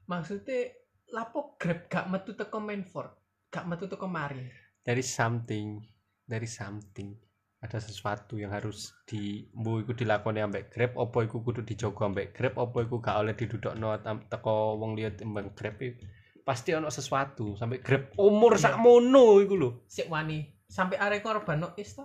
Maksudnya 0.08 0.72
lapo 1.12 1.56
grab 1.60 1.88
gak 1.88 2.08
metu 2.08 2.32
teko 2.32 2.60
Menfort 2.60 3.12
gak 3.52 3.68
metu 3.68 3.84
teko 3.88 4.08
Marin? 4.08 4.48
Dari 4.84 5.04
something 5.04 5.80
dari 6.24 6.48
something. 6.48 7.12
Ada 7.64 7.80
sesuatu 7.80 8.36
yang 8.36 8.52
harus 8.52 8.92
di 9.08 9.48
mbu 9.56 9.88
iku 9.88 9.92
dilakoni 9.96 10.44
ambek 10.44 10.68
grab 10.68 10.92
opo 11.00 11.24
iku 11.24 11.40
kudu 11.40 11.64
dijogo 11.64 12.04
ambek 12.04 12.36
grab 12.36 12.60
opo 12.60 12.84
iku 12.84 13.00
gak 13.00 13.24
oleh 13.24 13.32
didudukno 13.32 13.96
teko 14.28 14.76
wong 14.76 14.92
liya 14.96 15.16
timbang 15.16 15.52
grab 15.56 15.80
iku. 15.80 16.04
pasti 16.44 16.76
ono 16.76 16.92
sesuatu 16.92 17.56
sampai 17.56 17.80
grab 17.80 18.12
umur 18.20 18.60
Iya. 18.60 18.68
sakmono 18.68 19.40
iku 19.40 19.54
lho. 19.56 19.70
Sik 19.88 20.12
wani. 20.12 20.44
Sampai 20.68 21.00
arek 21.00 21.24
korban 21.24 21.56
no 21.64 21.72
is 21.80 21.96
to? 21.96 22.04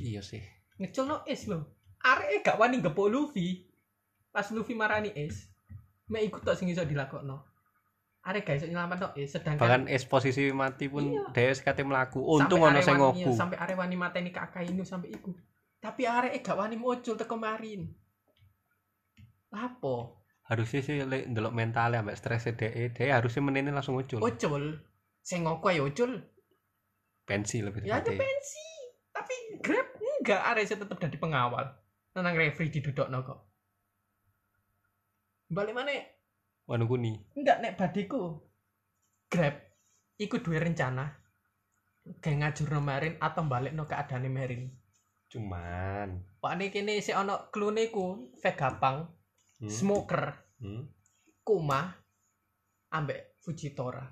Iya 0.00 0.24
sih. 0.24 0.40
Ngecul 0.80 1.04
no 1.04 1.20
is 1.28 1.44
lo 1.44 1.76
arek 2.00 2.46
gak 2.46 2.56
wani 2.56 2.78
gepuk 2.80 3.10
Luffy 3.10 3.66
pas 4.36 4.52
Luffy 4.52 4.76
marani 4.76 5.16
is 5.16 5.48
mek 6.12 6.28
ikut 6.28 6.44
tok 6.44 6.60
sing 6.60 6.68
iso 6.68 6.84
dilakokno. 6.84 7.40
Arek 8.28 8.52
iso 8.52 8.68
nyelamat 8.68 8.98
no 9.00 9.08
is 9.16 9.32
sedangkan 9.32 9.64
bahkan 9.64 9.82
es 9.88 10.04
posisi 10.04 10.52
mati 10.52 10.92
pun 10.92 11.08
Iya. 11.08 11.32
dhewe 11.32 11.56
sekate 11.56 11.80
mlaku. 11.88 12.20
Untung 12.20 12.60
ono 12.60 12.76
arek 12.76 12.84
sing 12.84 13.00
ngoku. 13.00 13.32
sampai 13.32 13.56
arek 13.56 13.80
wani 13.80 13.96
mateni 13.96 14.28
kakak 14.28 14.68
ini 14.68 14.84
sampai 14.84 15.16
iku. 15.16 15.32
Tapi 15.80 16.04
arek 16.04 16.44
gak 16.44 16.60
wani 16.60 16.76
muncul 16.76 17.16
teko 17.16 17.40
Marin. 17.40 17.88
Lapo 19.56 20.20
harusnya 20.44 20.84
sih 20.84 21.00
lek 21.00 21.32
ndelok 21.32 21.56
mentalnya 21.56 22.04
ambek 22.04 22.20
stres 22.20 22.44
dhek 22.44 22.92
dhek 22.92 23.08
harusnya 23.08 23.40
menene 23.40 23.72
langsung 23.72 23.96
muncul. 23.96 24.20
Ucul. 24.20 24.84
Sing 25.24 25.48
ngoku 25.48 25.72
ae 25.72 25.80
ucul. 25.80 26.12
Pensi 27.24 27.64
lebih 27.64 27.88
ya 27.88 28.04
tepatnya. 28.04 28.20
pensi. 28.20 28.68
Tapi 29.16 29.34
grab 29.64 29.88
enggak 29.96 30.42
ada 30.44 30.60
saya 30.60 30.84
tetap 30.84 31.00
jadi 31.00 31.16
pengawal. 31.16 31.72
Nang 32.16 32.36
referee 32.36 32.72
di 32.72 32.84
duduk 32.84 33.08
kok 33.08 33.55
balik 35.50 35.74
mana 35.74 35.94
wanu 36.66 36.84
kuni 36.90 37.14
enggak 37.38 37.62
nek 37.62 37.74
badiku 37.78 38.42
grab 39.30 39.54
ikut 40.18 40.42
dua 40.42 40.58
rencana 40.62 41.06
kayak 42.22 42.38
ngajur 42.42 42.78
Marin 42.78 43.18
atau 43.18 43.46
balik 43.46 43.74
no 43.74 43.86
keadaan 43.86 44.30
Marin 44.30 44.70
cuman 45.26 46.36
Pak 46.46 46.62
ini 46.62 46.70
kini 46.70 46.94
si 47.02 47.10
ono 47.10 47.50
klune 47.50 47.90
ku 47.90 48.30
Vegapunk, 48.38 49.10
hmm, 49.58 49.66
Smoker, 49.66 50.30
hmm, 50.62 50.82
Kuma, 51.42 51.90
ambek 52.94 53.34
Fujitora. 53.42 54.06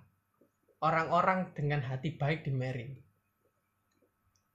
Orang-orang 0.83 1.55
dengan 1.55 1.79
hati 1.87 2.19
baik 2.19 2.43
di 2.43 2.51
Merin. 2.51 2.91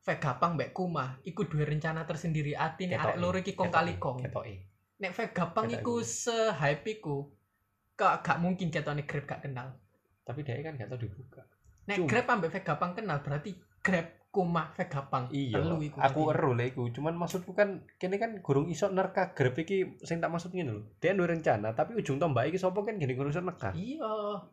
Vegapunk 0.03 0.59
mbek 0.59 0.75
Kuma 0.75 1.23
iku 1.23 1.47
dua 1.47 1.63
rencana 1.63 2.03
tersendiri 2.03 2.51
ati 2.51 2.91
nek 2.91 2.99
arek 2.99 3.15
Ketoke, 3.15 3.23
loro 3.23 3.37
iki 3.39 3.55
kong 3.55 3.71
ketoke, 3.71 3.79
kali 3.79 3.93
kong. 3.95 4.17
ketoke. 4.27 4.55
Nek 4.99 5.12
Vegapunk 5.12 5.65
Ketoke 5.65 5.79
iku 5.79 5.95
se-hype 6.01 6.88
iku 6.93 7.17
gak, 7.93 8.19
gak 8.21 8.38
mungkin 8.38 8.67
ketone 8.67 9.03
Grab 9.03 9.25
gak 9.25 9.41
kenal. 9.41 9.75
tapi 10.21 10.43
dia 10.43 10.59
kan 10.59 10.75
gak 10.75 10.88
tau 10.88 10.95
dibuka 10.95 11.41
Nek 11.85 11.97
Cuma- 11.97 12.07
Grab 12.07 12.27
ambek 12.29 12.51
Vegapunk 12.51 12.93
kenal 12.93 13.19
berarti 13.19 13.51
Grab 13.79 14.07
Kuma 14.29 14.69
Vegapunk. 14.71 15.31
iya 15.31 15.57
Telu 15.57 15.81
iku 15.81 15.97
aku 15.97 16.29
ero 16.29 16.51
lah 16.51 16.62
iku 16.63 16.85
cuman 16.91 17.17
maksudku 17.17 17.51
kan 17.51 17.81
kene 17.95 18.15
kan 18.15 18.38
gurung 18.39 18.67
iso 18.67 18.85
nerka 18.88 19.33
grab 19.33 19.57
iki 19.57 19.97
sing 19.99 20.19
tak 20.19 20.29
maksud 20.29 20.51
ngene 20.51 20.69
lho 20.69 20.83
dia 20.97 21.12
duwe 21.12 21.25
rencana 21.27 21.73
tapi 21.73 21.97
ujung 21.97 22.21
tombak 22.21 22.45
iki 22.45 22.55
sapa 22.55 22.77
kan 22.79 22.95
gini 22.95 23.17
gurung 23.17 23.31
iso 23.31 23.41
nerka 23.41 23.73
Iya, 23.73 24.05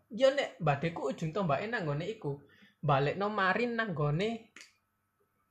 ya 0.08 0.32
nek 0.32 0.56
badeku 0.58 1.10
ujung 1.10 1.28
tombake 1.30 1.66
nang 1.66 1.84
gone 1.84 2.08
iku. 2.08 2.40
Balekno 2.78 3.28
Marin 3.28 3.74
nang 3.74 3.92
gone 3.92 4.48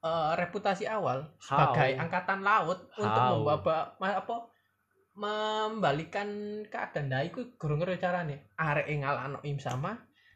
eh, 0.01 0.31
reputasi 0.33 0.85
awal 0.85 1.29
How? 1.39 1.69
sebagai 1.69 1.93
angkatan 1.95 2.41
laut 2.41 2.81
untuk 2.95 3.05
How? 3.19 3.37
membawa 3.37 3.61
ma- 3.95 4.17
apa 4.17 4.35
membalikan 5.15 6.61
keadaan. 6.67 7.07
Nah 7.07 7.23
iku 7.23 7.55
gurung 7.55 7.79
ngerti 7.79 8.03
carane. 8.03 8.51
Arek 8.59 8.87
ngalano 8.91 9.39
im 9.47 9.59
sama 9.59 9.95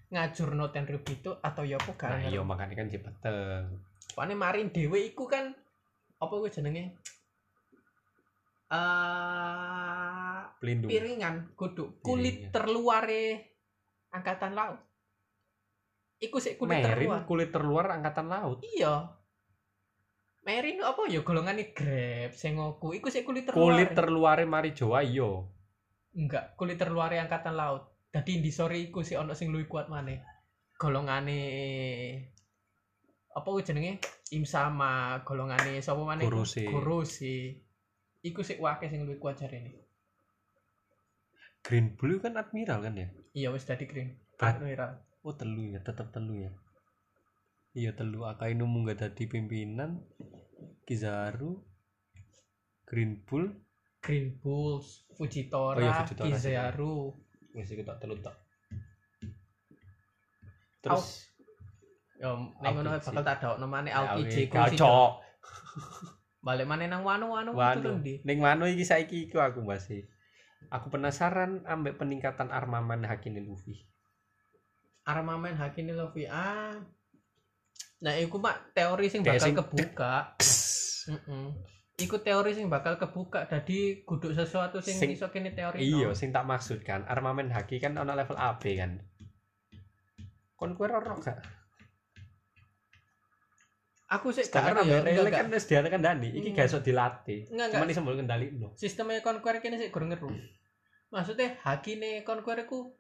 ngajurno 0.10 0.74
Tenryubito 0.74 1.38
atau 1.38 1.62
ya 1.62 1.78
apa 1.78 1.94
gak 1.94 2.10
nah 2.10 2.22
iya 2.26 2.42
makanya 2.42 2.82
kan 2.82 2.90
cepeten 2.90 3.78
Pokoknya 4.10 4.36
Marin 4.36 4.74
dhewe 4.74 5.06
iku 5.06 5.30
kan 5.30 5.54
apa 6.20 6.34
kuwi 6.34 6.50
jenenge? 6.50 6.98
Eh 8.74 10.42
pelindung. 10.60 10.90
piringan 10.90 11.36
kudu 11.54 12.02
kulit 12.02 12.50
Piringan. 12.50 12.52
terluare 12.52 13.26
angkatan 14.10 14.58
laut. 14.58 14.82
Iku 16.20 16.42
sik 16.42 16.58
kulit 16.58 16.82
terluar. 16.84 17.22
Merin 17.22 17.30
kulit 17.30 17.50
terluar 17.54 17.86
angkatan 17.94 18.28
laut? 18.28 18.60
Iya 18.66 19.08
Merin 20.44 20.82
apa 20.82 21.08
ya? 21.12 21.22
Golongane 21.22 21.76
grab 21.76 22.32
sengoku. 22.36 22.96
Iku 22.96 23.12
sik 23.12 23.28
kulit 23.28 23.48
terluar 23.48 23.76
kulit 23.76 23.92
terluare 23.92 24.44
mari 24.48 24.72
Jawa 24.72 25.04
iya. 25.04 25.46
Enggak 26.16 26.56
kulit 26.56 26.80
terluare 26.80 27.20
angkatan 27.20 27.56
laut. 27.56 27.92
Dadi 28.10 28.42
di 28.42 28.50
sore 28.50 28.80
iku 28.82 29.06
sik 29.06 29.20
ono 29.20 29.38
sing 29.38 29.54
luwih 29.54 29.70
kuat 29.70 29.92
maneh. 29.92 30.20
Golongane 30.80 31.40
apa 33.36 33.46
kuwi 33.46 33.62
jenenge? 33.62 34.00
Im 34.34 34.48
sama 34.48 35.22
golongane 35.28 35.84
sapa 35.84 36.02
maneh? 36.02 36.26
Iku? 36.26 36.42
Kurusi. 36.42 36.64
Kurusi. 36.66 37.38
iku 38.20 38.44
sik 38.44 38.60
wake 38.60 38.92
sing 38.92 39.08
luwih 39.08 39.20
kuat 39.20 39.40
jarene 39.40 39.88
green 41.64 41.96
blue 41.96 42.20
kan 42.24 42.40
admiral 42.40 42.80
kan 42.84 42.96
ya? 42.96 43.08
Iya 43.36 43.50
wis 43.52 43.68
dadi 43.68 43.86
green 43.88 44.16
Admiral. 44.40 45.00
oh 45.24 45.36
telu 45.36 45.76
ya 45.76 45.80
tetap 45.84 46.16
telu 46.16 46.48
ya 46.48 46.52
iya 47.78 47.92
telu 47.94 48.26
Akainu 48.26 48.66
munggah 48.66 48.98
dadi 48.98 49.30
pimpinan 49.30 50.02
Kizaru 50.86 51.62
Green 52.90 53.22
Bull 53.26 53.54
Green 54.00 54.40
Bulls, 54.40 55.04
Fujitora, 55.12 55.76
Oh 55.76 55.84
iya, 55.84 55.94
Fujitora. 56.02 56.28
Kizaru. 56.32 57.12
wis 57.54 57.70
iku 57.74 57.82
tak 57.82 57.98
telu 58.00 58.16
tak 58.22 58.38
terus 60.80 61.30
Yo 62.20 62.36
ning 62.60 62.76
ngono 62.76 63.00
bakal 63.00 63.24
tak 63.24 63.40
dakno 63.40 63.64
maneh 63.64 63.96
Aoki 63.96 64.28
J 64.28 64.52
ku 64.52 64.60
sih. 64.68 64.76
Kacok. 64.76 65.24
Balik 66.44 66.68
maneh 66.68 66.92
nang 66.92 67.08
wanu-wanu 67.08 67.56
itu 67.56 67.60
Wanu. 67.64 67.80
lho, 67.80 67.92
Ndi. 68.04 68.14
Ning 68.28 68.38
Wano 68.44 68.68
iki 68.68 68.84
saiki 68.84 69.32
iku 69.32 69.40
aku 69.40 69.64
masih. 69.64 70.04
Aku 70.68 70.92
penasaran 70.92 71.64
ambek 71.64 71.96
peningkatan 71.96 72.52
armamen 72.52 73.08
Hakine 73.08 73.40
Luffy. 73.40 73.88
Armamen 75.08 75.56
Hakini 75.56 75.96
Luffy 75.96 76.28
ah. 76.28 76.76
Nah, 78.00 78.16
iku 78.16 78.40
mak 78.40 78.72
teori 78.72 79.08
sing 79.08 79.22
bakal 79.22 79.52
kebuka. 79.52 80.36
Heeh. 81.06 81.46
Iku 82.00 82.16
teori 82.18 82.56
sing 82.56 82.72
bakal 82.72 82.96
kebuka 82.96 83.44
dadi 83.44 84.02
kudu 84.02 84.32
sesuatu 84.32 84.80
sing, 84.80 84.96
Sing- 84.96 85.12
iso 85.12 85.28
kene 85.28 85.52
teori. 85.52 85.84
Iya, 85.84 86.16
sing 86.16 86.32
tak 86.32 86.48
maksud 86.48 86.80
kan, 86.82 87.04
armamen 87.06 87.52
Haki 87.52 87.76
kan 87.78 87.92
ana 87.94 88.16
level 88.16 88.40
AB 88.40 88.64
kan. 88.74 89.04
Conqueror 90.56 91.04
ora 91.04 91.16
gak? 91.18 91.40
Aku 94.10 94.34
sih 94.34 94.42
gak 94.42 94.74
ero 94.74 94.82
ya, 94.82 95.06
Rele 95.06 95.30
kan 95.30 95.52
wis 95.52 95.68
dikandani, 95.68 96.34
iki 96.34 96.50
Hmm. 96.50 96.58
gak 96.58 96.66
iso 96.66 96.80
dilatih. 96.80 97.46
Enggak, 97.52 97.78
Cuman 97.78 97.92
iso 97.92 98.02
mbok 98.02 98.18
kendalino. 98.18 98.68
sistemnya 98.74 99.22
Conquer 99.22 99.60
kene 99.60 99.78
sik 99.78 99.94
kurang 99.94 100.10
ngeru. 100.10 100.32
Maksudnya 101.12 101.60
hakine 101.62 102.24
Conquer 102.24 102.64
iku 102.64 102.96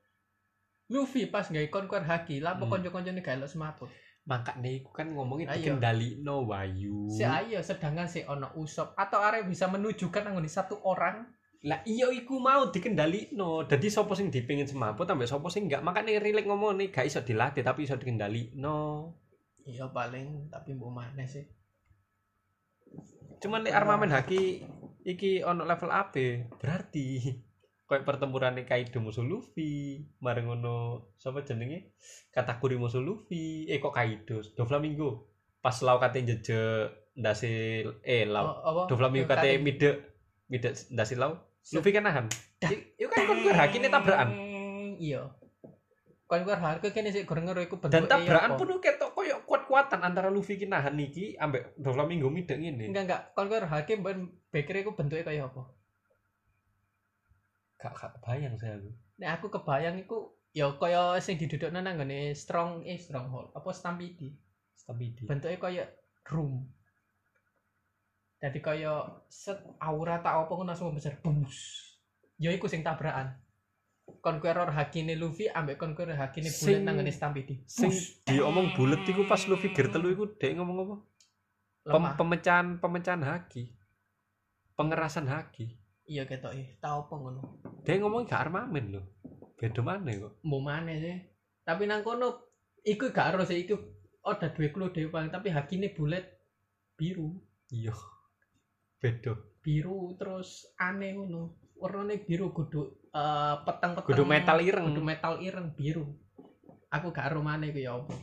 Luffy 0.89 1.25
pas 1.25 1.45
gawe 1.45 1.67
Conquer 1.69 2.03
haki, 2.03 2.41
lah 2.41 2.57
Hmm. 2.57 2.67
kanca-kancane 2.67 3.21
gak 3.21 3.37
elok 3.37 3.47
semaput. 3.47 3.89
Makanya 4.30 4.69
iku 4.69 4.93
kan 4.93 5.09
ngomongin 5.09 5.49
Ayo. 5.49 5.57
dikendalino 5.57 6.45
Wayu. 6.45 7.09
Si 7.09 7.25
ayo 7.25 7.65
sedangkan 7.65 8.05
si 8.05 8.21
ono 8.30 8.53
Usop 8.61 8.93
atau 8.93 9.17
arek 9.25 9.49
bisa 9.49 9.65
menunjukkan 9.65 10.30
anggone 10.30 10.45
satu 10.45 10.77
orang 10.86 11.25
Lah 11.59 11.84
iya 11.84 12.07
iku 12.07 12.39
mau 12.39 12.71
dikendalino. 12.71 13.67
Dadi 13.67 13.91
sapa 13.91 14.15
sing 14.15 14.32
dipengin 14.32 14.63
semaput 14.63 15.03
ambek 15.03 15.27
sapa 15.27 15.51
sing 15.51 15.67
enggak. 15.67 15.84
Makanya 15.84 16.23
Rilek 16.23 16.47
ngomong 16.47 16.80
nih 16.80 16.88
gak 16.88 17.11
iso 17.11 17.19
dilatih 17.19 17.67
tapi 17.67 17.84
iso 17.84 17.99
dikendalino. 17.99 19.11
Iya 19.67 19.91
paling 19.91 20.47
tapi 20.47 20.71
mbok 20.80 20.88
maneh 20.88 21.27
sih. 21.27 21.43
Cuman 23.43 23.67
lek 23.67 23.75
armamen 23.75 24.07
Haki 24.07 24.63
iki 25.03 25.43
ono 25.43 25.67
level 25.67 25.91
AB, 25.91 26.15
berarti 26.63 27.07
koyo 27.89 28.05
pertempuran 28.05 28.53
Kaido 28.69 29.01
musuh 29.01 29.25
Luffy, 29.25 30.05
bareng 30.21 30.45
ngono 30.45 31.09
sapa 31.17 31.41
jenenge? 31.41 31.97
Katakuri 32.29 32.77
musuh 32.77 33.01
Luffy, 33.01 33.65
eh 33.65 33.81
kok 33.81 33.97
Kaido, 33.97 34.45
Doflamingo. 34.53 35.25
Pas 35.57 35.73
lau 35.81 35.97
kate 35.97 36.21
jejek 36.21 36.93
ndase 37.17 37.83
eh 38.05 38.29
lau. 38.29 38.45
Oh, 38.45 38.85
apa? 38.85 38.93
Doflamingo 38.93 39.25
kate 39.25 39.57
mide 39.57 39.89
mide 40.45 40.77
ndase 40.93 41.17
lau. 41.17 41.33
Luffy 41.73 41.89
kan 41.89 42.05
nahan. 42.05 42.29
Iku 42.95 43.09
kan 43.09 43.25
kon 43.25 43.41
haki 43.57 43.81
ini 43.81 43.89
tabrakan. 43.89 44.29
Iya. 45.01 45.33
Conquer 46.29 46.61
haki 46.61 46.93
kene 46.93 47.09
sik 47.09 47.25
goreng 47.25 47.49
ngeru 47.49 47.65
iku 47.65 47.81
Dan 47.89 48.05
bentuke 48.05 48.29
tabrakan 48.29 48.53
pun 48.53 48.77
ketok 48.77 49.17
koyo 49.17 49.41
kuat-kuatan 49.49 50.05
antara 50.05 50.29
Luffy 50.29 50.61
ki 50.61 50.69
nahan 50.69 50.93
iki 51.01 51.33
ambek 51.41 51.73
Doflamingo 51.73 52.29
mide 52.29 52.53
ngene. 52.53 52.85
enggak 52.85 53.03
enggak 53.09 53.21
Conquer 53.33 53.65
haki 53.65 53.97
ben 53.97 54.29
baker 54.53 54.77
iku 54.77 54.93
bentuke 54.93 55.25
kaya 55.25 55.49
apa? 55.49 55.78
Gak 57.80 57.95
gak 57.95 58.11
kebayang 58.19 58.59
saya 58.59 58.75
aku. 58.75 58.91
Nek 59.17 59.30
aku 59.39 59.45
kebayang 59.49 59.95
iku 59.97 60.17
ya 60.51 60.67
kaya 60.75 61.15
sing 61.17 61.39
didudukno 61.39 61.80
nang 61.80 61.95
nggone 61.95 62.36
strong 62.36 62.84
eh 62.84 62.99
stronghold 62.99 63.55
apa 63.55 63.69
stampede. 63.71 64.36
Stampede. 64.80 65.27
bentuknya 65.30 65.59
kayak 65.59 65.88
room 66.34 66.65
jadi 68.39 68.57
kayak 68.57 69.27
set 69.27 69.59
aura 69.77 70.17
tak 70.17 70.34
apa 70.34 70.49
ngono 70.49 70.71
langsung 70.71 70.95
besar 70.95 71.19
bus 71.19 71.84
ya 72.39 72.49
iku 72.49 72.65
sing 72.65 72.82
tabrakan 72.82 73.36
Conqueror 74.23 74.73
Hakine 74.73 75.13
Luffy 75.13 75.45
ambek 75.45 75.77
Conqueror 75.77 76.17
Hakine 76.17 76.49
Sing- 76.49 76.82
nang 76.82 76.97
ngene 76.97 77.13
Stampede 77.13 77.61
Sing 77.69 77.93
diomong 78.25 78.73
bulet 78.73 79.05
iku 79.05 79.27
pas 79.27 79.45
Luffy 79.45 79.69
gear 79.69 79.93
telu 79.93 80.09
iku 80.09 80.25
dhek 80.39 80.57
ngomong 80.57 80.77
apa? 80.82 80.95
Pem- 81.86 82.15
pemecahan 82.17 82.67
pemecahan 82.82 83.21
haki. 83.21 83.69
Pengerasan 84.73 85.30
haki. 85.30 85.77
Iya 86.10 86.26
ketok 86.26 86.57
eh 86.57 86.68
tau 86.82 87.05
apa 87.05 87.14
ngono 87.14 87.41
Dia 87.86 88.01
ngomong 88.01 88.26
gak 88.28 88.49
armamen 88.49 88.86
loh. 88.91 89.05
Beda 89.55 89.80
mana 89.86 90.10
kok? 90.12 90.41
mau 90.43 90.60
mana 90.60 90.91
sih 90.97 91.16
tapi 91.62 91.86
nang 91.86 92.01
kono 92.01 92.41
iku 92.82 93.14
gak 93.14 93.36
harus 93.38 93.47
sih 93.47 93.62
iku 93.64 93.78
ada 94.26 94.49
dua 94.49 94.89
dhewe 94.89 95.14
paling 95.14 95.30
tapi 95.30 95.53
Hakine 95.53 95.93
bulat 95.93 96.26
biru 96.97 97.38
Iya. 97.70 97.93
Beda. 98.97 99.38
biru 99.62 100.18
terus 100.18 100.66
aneh 100.76 101.14
ngono 101.14 101.53
warnanya 101.78 102.18
biru 102.26 102.49
kudu 102.49 102.82
eh 103.12 103.55
peteng-peteng 103.64 104.07
Kudu 104.10 104.24
metal 104.26 104.57
ireng. 104.60 104.86
kudu 104.89 105.03
metal 105.03 105.34
ireng 105.39 105.72
biru 105.76 106.10
aku 106.89 107.14
gak 107.14 107.30
maneh 107.38 107.70
ku 107.70 107.80
ya 107.80 107.93
apa 107.95 108.16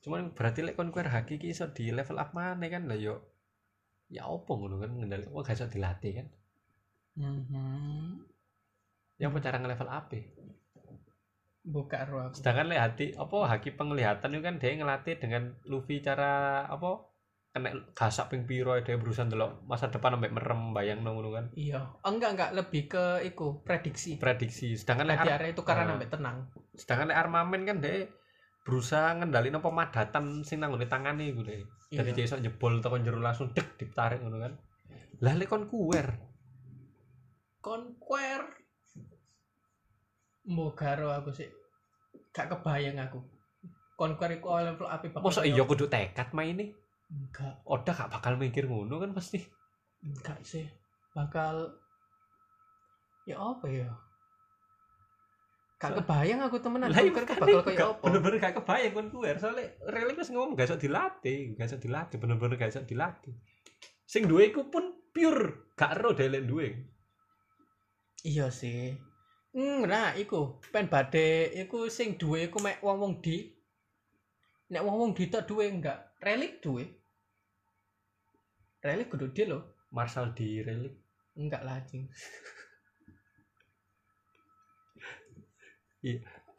Cuman 0.00 0.32
berarti 0.32 0.64
lek 0.64 0.80
konquer 0.80 1.12
haki 1.12 1.36
ki 1.36 1.52
iso 1.52 1.68
di 1.76 1.92
level 1.92 2.16
up 2.16 2.32
mana 2.32 2.64
kan 2.72 2.88
lah 2.88 2.96
yo. 2.96 3.20
Ya 4.10 4.26
opo 4.26 4.58
ngono 4.58 4.76
kan 4.82 4.90
ngendali. 4.98 5.24
Wah 5.30 5.42
gak 5.42 5.56
iso 5.56 5.66
dilatih 5.70 6.12
kan. 6.18 6.26
mhm 7.16 8.26
Ya 9.20 9.28
apa 9.28 9.38
cara 9.38 9.56
nge-level 9.60 9.90
up 9.90 10.06
e? 10.16 10.20
buka 11.60 12.08
aku 12.08 12.40
Sedangkan 12.40 12.72
lek 12.72 12.80
hati 12.80 13.06
apa 13.14 13.36
haki 13.44 13.76
penglihatan 13.76 14.32
itu 14.32 14.40
kan 14.40 14.56
dia 14.56 14.72
ngelatih 14.80 15.14
dengan 15.20 15.42
Luffy 15.68 16.00
cara 16.00 16.64
apa 16.64 17.04
kena 17.52 17.74
gasak 17.92 18.30
ping 18.32 18.48
piro 18.48 18.72
dia 18.80 18.96
berusaha 18.96 19.26
ndelok 19.28 19.66
masa 19.68 19.92
depan 19.92 20.16
sampai 20.16 20.30
merem 20.32 20.70
bayang 20.72 21.02
ngono 21.04 21.34
kan 21.34 21.46
iya 21.52 21.82
Oh, 22.00 22.08
enggak 22.08 22.30
enggak 22.38 22.50
lebih 22.56 22.82
ke 22.88 23.04
iku 23.26 23.60
prediksi 23.60 24.16
prediksi 24.16 24.78
sedangkan 24.78 25.10
lek 25.10 25.18
lagi 25.20 25.28
ar- 25.28 25.36
area 25.36 25.50
itu 25.52 25.62
karena 25.66 25.82
Ah. 25.84 25.88
sampai 25.92 26.08
tenang 26.08 26.36
sedangkan 26.78 27.06
lek 27.10 27.18
armamen 27.20 27.62
kan 27.68 27.76
dia 27.82 28.06
berusaha 28.70 29.18
ngendalin 29.18 29.58
pemadatan 29.58 30.46
sing 30.46 30.62
nang 30.62 30.70
ngone 30.70 30.86
tangane 30.86 31.34
iku 31.34 31.42
deh 31.42 31.66
Iya. 31.90 32.06
jadi 32.06 32.10
dia 32.14 32.24
iso 32.30 32.38
jebol 32.38 32.78
teko 32.78 33.02
jero 33.02 33.18
langsung 33.18 33.50
dek 33.50 33.74
ditarik 33.74 34.22
ngono 34.22 34.38
kan. 34.38 34.54
Lah 35.26 35.34
lek 35.34 35.50
kon 35.50 35.66
kuwer. 35.66 36.06
Conquer 37.58 38.46
mau 40.46 40.70
karo 40.72 41.10
aku 41.10 41.34
sih 41.34 41.50
gak 42.30 42.46
kebayang 42.54 43.02
aku. 43.02 43.18
Conquer 43.98 44.38
iku 44.38 44.54
level 44.62 44.86
api 44.86 45.10
bakal 45.10 45.26
mosok 45.26 45.44
iya 45.50 45.66
apa? 45.66 45.70
kudu 45.74 45.90
tekad 45.90 46.30
main 46.30 46.54
ini 46.54 46.70
enggak. 47.10 47.58
Oda 47.66 47.90
gak 47.90 48.10
bakal 48.14 48.38
mikir 48.38 48.70
ngono 48.70 49.02
kan 49.02 49.10
pasti 49.10 49.42
enggak 50.06 50.38
sih. 50.46 50.70
Bakal 51.10 51.74
ya 53.26 53.34
apa 53.34 53.66
ya 53.66 53.90
gak 55.80 55.96
kebayang 56.04 56.40
aku 56.44 56.60
temenan. 56.60 56.92
Lah 56.92 57.00
iya 57.00 57.12
kan 57.16 57.24
bakal 57.24 57.64
kayak 57.64 57.78
gak- 57.80 57.92
apa? 57.96 58.04
bener-bener 58.04 58.36
gak 58.36 58.54
kebayang 58.60 58.92
kon 58.92 59.08
kuwer 59.08 59.36
soalnya 59.40 59.64
relik 59.88 60.20
wis 60.20 60.28
ngomong 60.28 60.52
gak 60.52 60.68
iso 60.68 60.76
dilatih 60.76 61.56
gak 61.56 61.72
iso 61.72 61.78
dilatih 61.80 62.16
bener-bener 62.20 62.60
gak 62.60 62.68
iso 62.76 62.84
dilatih. 62.84 63.32
Sing 64.04 64.28
duwe 64.28 64.52
iku 64.52 64.68
pun 64.68 65.08
pure 65.08 65.72
gak 65.72 65.96
ero 65.96 66.12
dhewe 66.12 66.28
lek 66.36 66.44
duwe. 66.44 66.68
Iya 68.28 68.52
sih. 68.52 68.92
Hmm, 69.56 69.88
nah, 69.88 70.12
iku 70.14 70.60
pen 70.68 70.92
bade 70.92 71.48
iku 71.56 71.88
sing 71.88 72.20
duwe 72.20 72.52
iku 72.52 72.60
mek 72.60 72.84
wong-wong 72.84 73.24
di 73.24 73.48
nek 74.70 74.84
wong-wong 74.84 75.16
di 75.16 75.32
tok 75.32 75.48
duwe 75.48 75.64
enggak 75.64 76.20
relik 76.20 76.60
duwe. 76.60 76.84
Relik 78.84 79.08
kudu 79.08 79.32
dia 79.32 79.48
loh 79.48 79.88
Marshall 79.96 80.36
di 80.36 80.60
relik. 80.60 80.92
Enggak 81.40 81.64
lah 81.64 81.80
anjing 81.80 82.04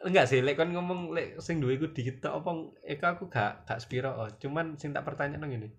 enggak 0.02 0.26
sih 0.30 0.42
lek 0.42 0.58
kon 0.58 0.74
ngomong 0.74 1.14
lek 1.14 1.38
sing 1.42 1.62
duwe 1.62 1.78
iku 1.78 1.94
dikit 1.94 2.26
apa 2.26 2.74
eka 2.86 3.18
aku 3.18 3.30
gak 3.30 3.70
gak 3.70 3.82
spiro 3.82 4.10
oh. 4.18 4.30
cuman 4.42 4.78
sing 4.78 4.94
tak 4.94 5.06
pertanyaan 5.06 5.46
ngene. 5.46 5.70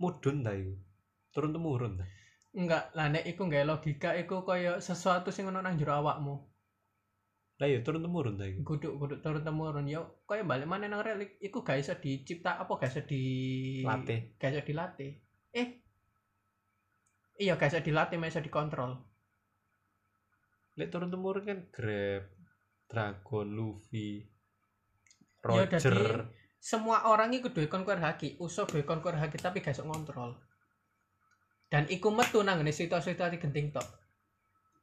Mudun 0.00 0.40
ta 0.40 0.56
iku? 0.56 0.72
Turun 1.32 1.52
temurun 1.52 2.00
ta? 2.00 2.04
Enggak 2.56 2.92
lah 2.96 3.12
nek 3.12 3.24
iku 3.28 3.48
enggak 3.48 3.68
logika 3.68 4.10
iku 4.16 4.44
kaya 4.44 4.80
sesuatu 4.80 5.28
sing 5.28 5.48
ono 5.48 5.60
nang 5.60 5.76
jero 5.76 5.92
awakmu. 6.00 6.34
Lah 7.60 7.66
iya 7.68 7.84
turun 7.84 8.00
temurun 8.00 8.40
ta 8.40 8.48
iku? 8.48 8.64
Kudu 8.64 8.96
kudu 8.96 9.20
turun 9.20 9.44
temurun 9.44 9.88
ya 9.88 10.00
kaya 10.24 10.44
balik 10.44 10.68
mana 10.68 10.88
nang 10.88 11.04
relik 11.04 11.36
iku 11.40 11.60
gak 11.60 11.84
iso 11.84 11.92
dicipta 11.96 12.56
apa 12.60 12.72
gak 12.80 12.96
iso 12.96 13.02
di 13.04 13.22
latih. 13.84 14.20
gak 14.40 14.50
iso 14.56 14.62
dilatih. 14.64 15.12
Eh? 15.52 15.68
Iya 17.36 17.60
gak 17.60 17.76
iso 17.76 17.80
dilatih 17.84 18.16
gak 18.16 18.32
iso 18.32 18.40
dikontrol. 18.40 18.92
Lek 20.80 20.88
turun 20.88 21.12
temurun 21.12 21.44
kan 21.44 21.60
grab 21.68 22.41
dragon 22.92 23.48
luffy 23.48 24.20
Ya, 25.42 25.64
roger. 25.64 25.80
dadi- 25.80 26.28
semua 26.62 27.08
orang 27.08 27.32
iku 27.32 27.48
duwe 27.48 27.66
konkur 27.66 27.96
haki 27.96 28.36
usah 28.38 28.62
duwe 28.62 28.84
konkur 28.84 29.10
haki 29.12 29.34
tapi 29.36 29.58
gak 29.58 29.72
iso 29.72 29.82
ngontrol. 29.82 30.36
Dan 31.66 31.88
iku 31.88 32.12
metu 32.12 32.38
nang 32.40 32.60
ngene 32.60 32.70
situasi-situasi 32.70 33.40
genting 33.40 33.72
tok. 33.72 33.82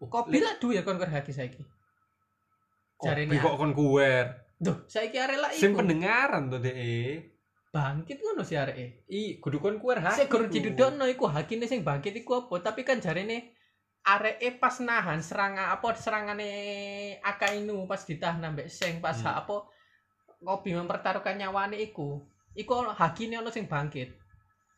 Kok 0.01 0.25
Lek- 0.25 0.27
bila 0.27 0.49
duwe 0.57 0.81
konkur 0.81 1.07
haki 1.07 1.29
saiki? 1.29 1.61
Jarene 2.99 3.31
Kopi 3.31 3.39
kok 3.39 3.55
kon 3.55 3.71
kuwer? 3.71 4.25
Duh, 4.57 4.83
saiki 4.83 5.15
arek 5.15 5.37
lah 5.37 5.49
sing 5.53 5.71
iku. 5.71 5.79
pendengaran 5.79 6.49
tuh 6.49 6.59
deh 6.59 7.23
bangkit 7.69 8.19
ngono 8.19 8.43
si 8.43 8.57
areke. 8.57 9.05
I 9.07 9.39
kudu 9.39 9.61
kon 9.61 9.79
kuwer 9.79 10.01
haki 10.01 10.19
Sik 10.19 10.27
gurung 10.27 10.49
ku. 10.49 10.55
didudukno 10.57 11.05
iku 11.07 11.29
hakine 11.29 11.63
sing 11.63 11.79
bangkit 11.79 12.11
iku 12.17 12.43
apa? 12.43 12.59
Tapi 12.59 12.83
kan 12.83 12.99
jarene 12.99 13.55
areke 14.09 14.57
pas 14.57 14.73
nahan 14.81 15.21
serangan 15.21 15.75
apa 15.75 15.87
serangane 15.93 16.51
Akainu 17.21 17.85
pas 17.85 18.01
ditahan 18.01 18.41
ambek 18.41 18.71
Seng 18.71 18.97
pas 19.03 19.17
Hmm. 19.21 19.37
apa 19.45 19.69
Kobe 20.39 20.71
mempertaruhkan 20.71 21.35
nyawane 21.35 21.75
iku. 21.83 22.23
Iku 22.55 22.95
hakine 22.95 23.43
ono 23.43 23.51
sing 23.51 23.67
bangkit. 23.67 24.15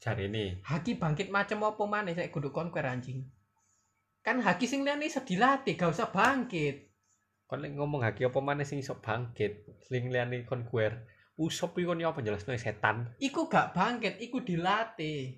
Cari 0.01 0.25
ini. 0.25 0.57
Haki 0.65 0.97
bangkit 0.97 1.29
macam 1.29 1.61
apa 1.69 1.83
maneh 1.85 2.17
sik 2.17 2.33
kudu 2.33 2.49
konquer 2.49 2.89
anjing. 2.89 3.21
Kan 4.25 4.41
haki 4.41 4.65
sing 4.65 4.81
liyane 4.81 5.05
iso 5.05 5.21
dilatih, 5.21 5.77
gak 5.77 5.93
usah 5.93 6.09
bangkit. 6.09 6.89
Kon 7.45 7.61
ngomong 7.61 8.01
haki 8.01 8.25
apa 8.25 8.41
mana 8.41 8.65
sing 8.65 8.81
iso 8.81 8.97
bangkit, 8.97 9.69
sing 9.85 10.09
liyane 10.09 10.41
konkuer. 10.49 11.05
Usop 11.37 11.77
iku 11.77 11.93
apa 11.93 12.25
jelasno 12.25 12.57
setan. 12.57 13.13
Iku 13.21 13.45
gak 13.45 13.77
bangkit, 13.77 14.17
iku 14.17 14.41
dilatih. 14.41 15.37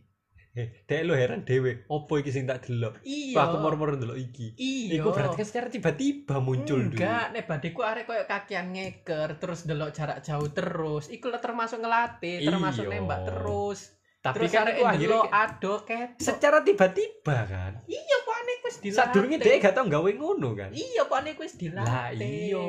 Eh, 0.54 0.86
dek 0.86 1.02
lu 1.10 1.18
heran 1.18 1.42
dhewe, 1.42 1.82
opo 1.90 2.22
iki 2.22 2.30
sing 2.30 2.46
tak 2.46 2.70
delok? 2.70 3.02
Iya. 3.02 3.42
Aku 3.42 3.58
moro-moro 3.58 3.98
ndelok 3.98 4.22
iki. 4.22 4.54
Iya. 4.54 5.02
Iku 5.02 5.10
berarti 5.10 5.42
kan 5.42 5.48
secara 5.50 5.66
tiba-tiba 5.66 6.38
muncul 6.38 6.78
dulu. 6.78 6.94
Enggak, 6.94 7.34
nek 7.34 7.50
badeku 7.50 7.82
arek 7.82 8.06
koyo 8.06 8.24
kakian 8.30 8.70
ngeker 8.70 9.42
terus 9.42 9.66
delok 9.66 9.90
jarak 9.98 10.22
jauh 10.22 10.46
terus. 10.54 11.10
Iku 11.10 11.34
lah 11.34 11.42
termasuk 11.42 11.82
ngelatih, 11.82 12.46
termasuk 12.46 12.86
Iya. 12.86 12.94
nembak 13.02 13.20
terus. 13.26 13.98
Tapi 14.22 14.46
terus 14.46 14.52
kan 14.54 14.70
arek 14.70 14.78
delok 15.02 15.26
ado 15.34 15.74
ket. 15.90 16.10
secara 16.22 16.62
tiba-tiba 16.62 17.38
kan. 17.50 17.74
Iya, 17.90 18.16
kok 18.22 18.36
aneh 18.38 18.58
wis 18.62 18.76
dilatih. 18.78 19.10
Sadurunge 19.10 19.38
dhek 19.42 19.58
gak 19.58 19.74
tau 19.74 19.90
gawe 19.90 20.12
ngono 20.14 20.50
kan. 20.54 20.70
Iya, 20.70 21.02
kok 21.10 21.18
aneh 21.18 21.34
wis 21.34 21.58
dilatih. 21.58 21.90
Lah 21.90 22.14
iya. 22.14 22.68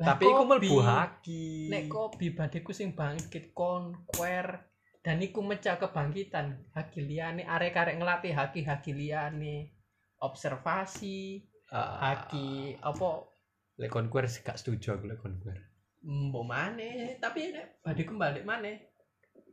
Lah, 0.00 0.16
Tapi 0.16 0.24
iku 0.26 0.42
mlebu 0.42 0.76
haki. 0.82 1.70
Nek 1.70 1.86
kopi 1.86 2.34
badeku 2.34 2.74
sing 2.74 2.98
bangkit 2.98 3.54
konquer 3.54 4.69
dan 5.00 5.16
iku 5.24 5.40
mecah 5.40 5.80
kebangkitan 5.80 6.60
haki 6.76 7.00
liyane 7.00 7.48
arek-arek 7.48 7.96
ngelatih 7.96 8.36
haki-haki 8.36 8.92
liyane 8.92 9.72
observasi 10.20 11.44
Ah, 11.70 12.02
haki 12.02 12.74
apa 12.82 13.30
lek 13.78 13.94
konkuer 13.94 14.26
sih 14.26 14.42
gak 14.42 14.58
setuju 14.58 14.98
aku 14.98 15.06
lek 15.06 15.22
konkuer. 15.22 15.54
mbok 16.02 16.42
maneh 16.42 17.14
tapi 17.22 17.54
nek 17.54 17.78
badeku 17.86 18.18
balik 18.18 18.42
maneh 18.42 18.90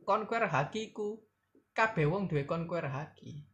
konquer 0.02 0.50
hakiku 0.50 1.22
kabeh 1.70 2.10
wong 2.10 2.26
duwe 2.26 2.42
konquer 2.42 2.90
haki 2.90 3.46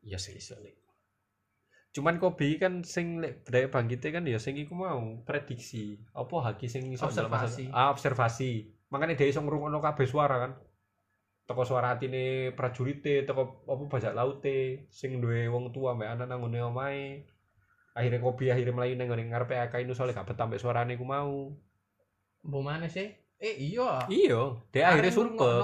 Iya 0.00 0.16
sih 0.16 0.40
iso 0.40 0.56
lek. 0.64 0.80
Cuman 1.92 2.16
Kobe 2.16 2.56
kan 2.56 2.80
sing 2.80 3.20
lek 3.20 3.44
budaya 3.44 3.68
bangkite 3.68 4.08
kan 4.08 4.24
ya 4.24 4.40
sing 4.40 4.56
iku 4.56 4.72
mau 4.72 5.20
prediksi. 5.28 6.00
Apa 6.16 6.50
haki 6.50 6.72
sing 6.72 6.88
iso 6.88 7.04
Observasi. 7.04 7.68
Ah, 7.68 7.92
observasi. 7.92 8.79
Makanya 8.90 9.14
dia 9.14 9.30
iso 9.30 9.40
ngrungokno 9.42 9.78
kabeh 9.78 10.06
suara 10.06 10.36
kan. 10.42 10.52
Teko 11.46 11.62
suara 11.66 11.94
atine 11.98 12.54
prajurite, 12.54 13.26
teko 13.26 13.66
apa 13.66 13.82
bajak 13.90 14.14
laute, 14.14 14.86
sing 14.90 15.18
duwe 15.18 15.50
wong 15.50 15.74
tua 15.74 15.98
mbek 15.98 16.10
anak 16.14 16.26
nang 16.30 16.46
ngene 16.46 16.58
omahe. 16.62 17.06
Akhirnya 17.94 18.22
Kobe 18.22 18.54
akhirnya 18.54 18.74
melayu 18.74 18.94
nang 18.94 19.10
ngene 19.10 19.34
ngarepe 19.34 19.58
Akainu 19.58 19.94
soalnya 19.94 20.22
gak 20.22 20.34
betah 20.34 20.46
mbek 20.46 20.62
suarane 20.62 20.94
iku 20.94 21.06
mau. 21.06 21.50
mbok 22.40 22.62
maneh 22.64 22.88
sih 22.88 23.04
eh 23.36 23.54
iya 23.60 24.00
Iya, 24.08 24.64
dia 24.72 24.88
akhirnya 24.88 25.12
sumpet. 25.12 25.60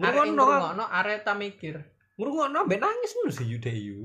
ngrungokno, 0.00 0.44
ngrungokno 0.44 0.84
arek 0.88 1.28
ta 1.28 1.36
mikir 1.36 1.76
ngrungokno 2.16 2.64
mbek 2.64 2.80
nangis 2.80 3.12
ngono 3.12 3.30
sih 3.34 3.44
yu 3.44 3.58
yu. 3.60 3.98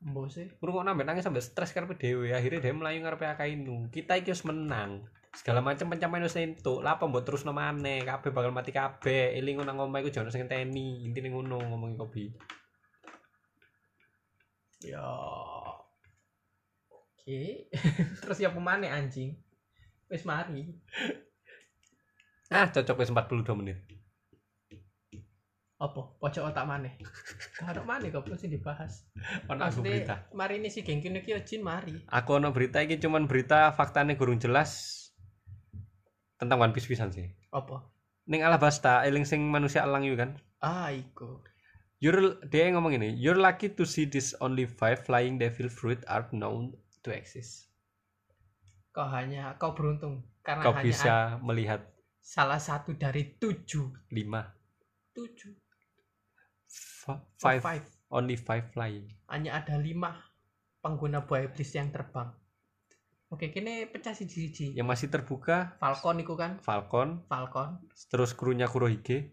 Mbok 0.00 0.32
sih. 0.32 0.48
Ngrungokno 0.58 0.96
ambek 0.96 1.06
nangis 1.06 1.24
sampai 1.24 1.44
stres 1.44 1.76
karepe 1.76 1.94
dhewe. 2.00 2.32
Akhirnya 2.32 2.64
dia 2.64 2.72
melayu 2.72 3.04
ngarepe 3.04 3.28
Akainu. 3.28 3.92
Kita 3.92 4.16
iki 4.16 4.32
wis 4.32 4.48
menang. 4.48 5.04
Segala 5.36 5.60
macam 5.60 5.92
pencapaian 5.92 6.24
wis 6.24 6.40
entuk. 6.40 6.80
Lha 6.80 6.96
apa 6.96 7.04
mbok 7.04 7.22
terusno 7.22 7.52
maneh? 7.52 8.02
Kabeh 8.02 8.32
bakal 8.32 8.50
mati 8.50 8.72
kabeh. 8.72 9.36
Eling 9.36 9.60
nang 9.62 9.78
omah 9.78 10.00
iku 10.00 10.10
jono 10.10 10.32
sing 10.32 10.48
ngenteni. 10.48 11.04
Intine 11.04 11.28
ngono 11.28 11.60
ngomongi 11.60 11.96
kopi 12.00 12.24
Ya. 14.80 15.04
Oke. 16.88 17.68
Terus 18.24 18.38
ya 18.40 18.48
pemane 18.48 18.88
anjing? 18.88 19.36
Wis 20.08 20.24
mari. 20.24 20.64
ah 22.50 22.66
cocok 22.66 22.98
wis 22.98 23.14
42 23.14 23.46
menit 23.62 23.78
Apa? 25.80 26.12
Pojok 26.20 26.52
otak 26.52 26.68
maneh. 26.68 26.92
Karo 27.60 27.80
maneh 27.82 28.12
kok 28.12 28.28
sing 28.36 28.52
dibahas. 28.52 29.08
ono 29.48 29.64
aku 29.64 29.80
berita 29.80 30.28
Mari 30.36 30.60
ini 30.60 30.68
si 30.68 30.84
gengkin 30.84 31.16
iki 31.16 31.32
yo 31.32 31.40
jin 31.40 31.64
mari. 31.64 31.96
aku 32.06 32.36
ono 32.36 32.52
berita 32.52 32.84
iki 32.84 33.00
cuman 33.00 33.24
berita 33.24 33.72
faktanya 33.72 34.12
gurung 34.14 34.36
jelas 34.36 34.96
tentang 36.36 36.60
One 36.60 36.72
Piece 36.72 36.88
pisan 36.88 37.08
sih 37.10 37.28
Apa? 37.50 37.84
ning 38.24 38.44
Alabasta 38.44 39.02
eling 39.02 39.24
sing 39.24 39.40
manusia 39.42 39.82
elang 39.82 40.04
itu 40.04 40.14
kan 40.14 40.36
Ah, 40.60 40.92
iku. 40.92 41.40
You're, 42.00 42.36
dia 42.48 42.68
ngomong 42.72 42.96
ini, 42.96 43.12
you're 43.12 43.36
lucky 43.36 43.68
to 43.72 43.84
see 43.84 44.04
this 44.04 44.32
only 44.40 44.64
five 44.64 45.04
flying 45.04 45.36
devil 45.36 45.68
fruit 45.68 46.00
are 46.04 46.24
known 46.32 46.72
to 47.00 47.12
exist. 47.12 47.68
Kau 48.88 49.04
hanya 49.08 49.56
kau 49.56 49.76
beruntung 49.76 50.24
karena 50.40 50.64
Kau 50.64 50.72
hanya 50.72 50.84
bisa 50.84 51.14
melihat 51.40 51.80
salah 52.20 52.56
satu 52.56 52.96
dari 52.96 53.36
tujuh 53.36 54.12
lima, 54.12 54.48
tujuh 55.12 55.52
Oh, 55.52 55.59
five, 57.38 57.62
five. 57.62 57.84
only 58.10 58.36
five 58.36 58.68
flying. 58.70 59.06
hanya 59.30 59.62
ada 59.62 59.78
lima 59.78 60.18
pengguna 60.80 61.22
buah 61.22 61.46
iblis 61.46 61.70
yang 61.72 61.88
terbang. 61.88 62.30
Oke, 63.30 63.54
kini 63.54 63.86
pecah 63.86 64.10
siji-siji. 64.10 64.74
Yang 64.74 64.88
masih 64.90 65.06
terbuka 65.06 65.78
Falcon 65.78 66.18
iku 66.18 66.34
kan? 66.34 66.58
Falcon, 66.58 67.22
Falcon, 67.30 67.78
terus 68.10 68.34
krunya 68.34 68.66
Kurohige, 68.66 69.30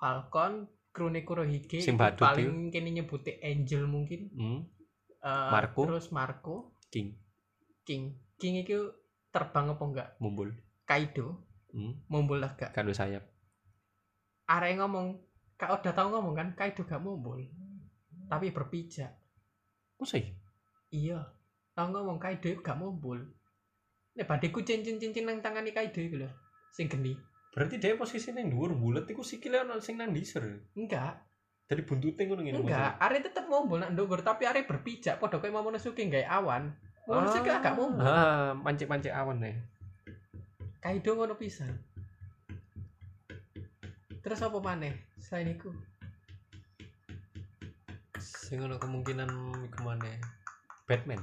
Falcon, 0.00 0.66
Krune 0.88 1.20
Kurohige 1.20 1.84
iku 1.84 1.96
badut 1.96 2.24
paling 2.24 2.68
kini 2.68 2.96
nyebuti 2.96 3.40
Angel 3.40 3.84
mungkin. 3.84 4.28
hmm, 4.32 4.60
Eh, 5.22 5.50
Marco. 5.54 5.86
Terus 5.86 6.10
Marco, 6.10 6.74
King, 6.90 7.14
King. 7.86 8.18
King 8.34 8.66
itu 8.66 8.90
terbang 9.30 9.70
apa 9.70 9.84
enggak? 9.86 10.08
mumbul, 10.18 10.50
Kaido, 10.82 11.46
hmm, 11.70 12.10
mumbul 12.10 12.42
lah 12.42 12.58
gak? 12.58 12.74
kado 12.74 12.90
sayap. 12.90 13.22
Arek 14.50 14.82
ngomong, 14.82 15.22
Kak 15.62 15.78
udah 15.78 15.94
tahu 15.94 16.08
ngomong 16.10 16.34
kan, 16.34 16.48
Kaido 16.58 16.82
gak 16.82 16.98
mumbul. 16.98 17.38
Tapi 18.26 18.50
berpijak. 18.50 19.14
Masa 19.94 20.18
iya? 20.18 20.34
Iya. 20.90 21.18
Tahu 21.70 21.86
ngomong 21.94 22.18
Kaido 22.18 22.50
gak 22.58 22.74
mumbul. 22.74 23.22
Nek 24.18 24.26
badeku 24.26 24.66
cincin-cincin 24.66 25.22
nang 25.22 25.38
tangani 25.38 25.70
Kaido 25.70 26.02
iku 26.02 26.18
lho. 26.18 26.26
Sing 26.74 26.90
geni. 26.90 27.14
Berarti 27.54 27.78
dia 27.78 27.94
posisi 27.94 28.34
yang 28.34 28.50
dhuwur 28.50 28.74
bulet 28.74 29.06
iku 29.06 29.22
sikile 29.22 29.62
ono 29.62 29.78
sing 29.78 30.02
nang 30.02 30.10
disur. 30.10 30.42
Enggak, 30.74 31.22
Dari 31.62 31.86
buntute 31.86 32.26
ngono 32.26 32.42
ngene. 32.42 32.58
enggak. 32.58 32.98
Arek 32.98 33.30
tetep 33.30 33.46
mumbul 33.46 33.78
nak 33.78 33.94
ndukur, 33.94 34.18
tapi 34.18 34.42
arek 34.44 34.66
berpijak 34.66 35.22
padha 35.22 35.38
koyo 35.38 35.54
Momonosuke 35.54 36.02
gawe 36.02 36.26
awan. 36.42 36.74
Momonosuke 37.06 37.46
Ah. 37.48 37.62
gak 37.62 37.76
mumbul. 37.78 38.02
Ah, 38.02 38.50
mancik-mancik 38.58 39.14
awan 39.14 39.38
nih. 39.38 39.54
Kaido 40.82 41.14
ngono 41.14 41.38
pisan. 41.38 41.70
Terus 44.22 44.38
apa 44.38 44.58
maneh 44.62 44.94
selain 45.18 45.50
iku? 45.50 45.74
Sing 48.22 48.62
ono 48.62 48.78
kemungkinan 48.78 49.28
iku 49.66 49.78
maneh. 49.82 50.22
Batman. 50.86 51.18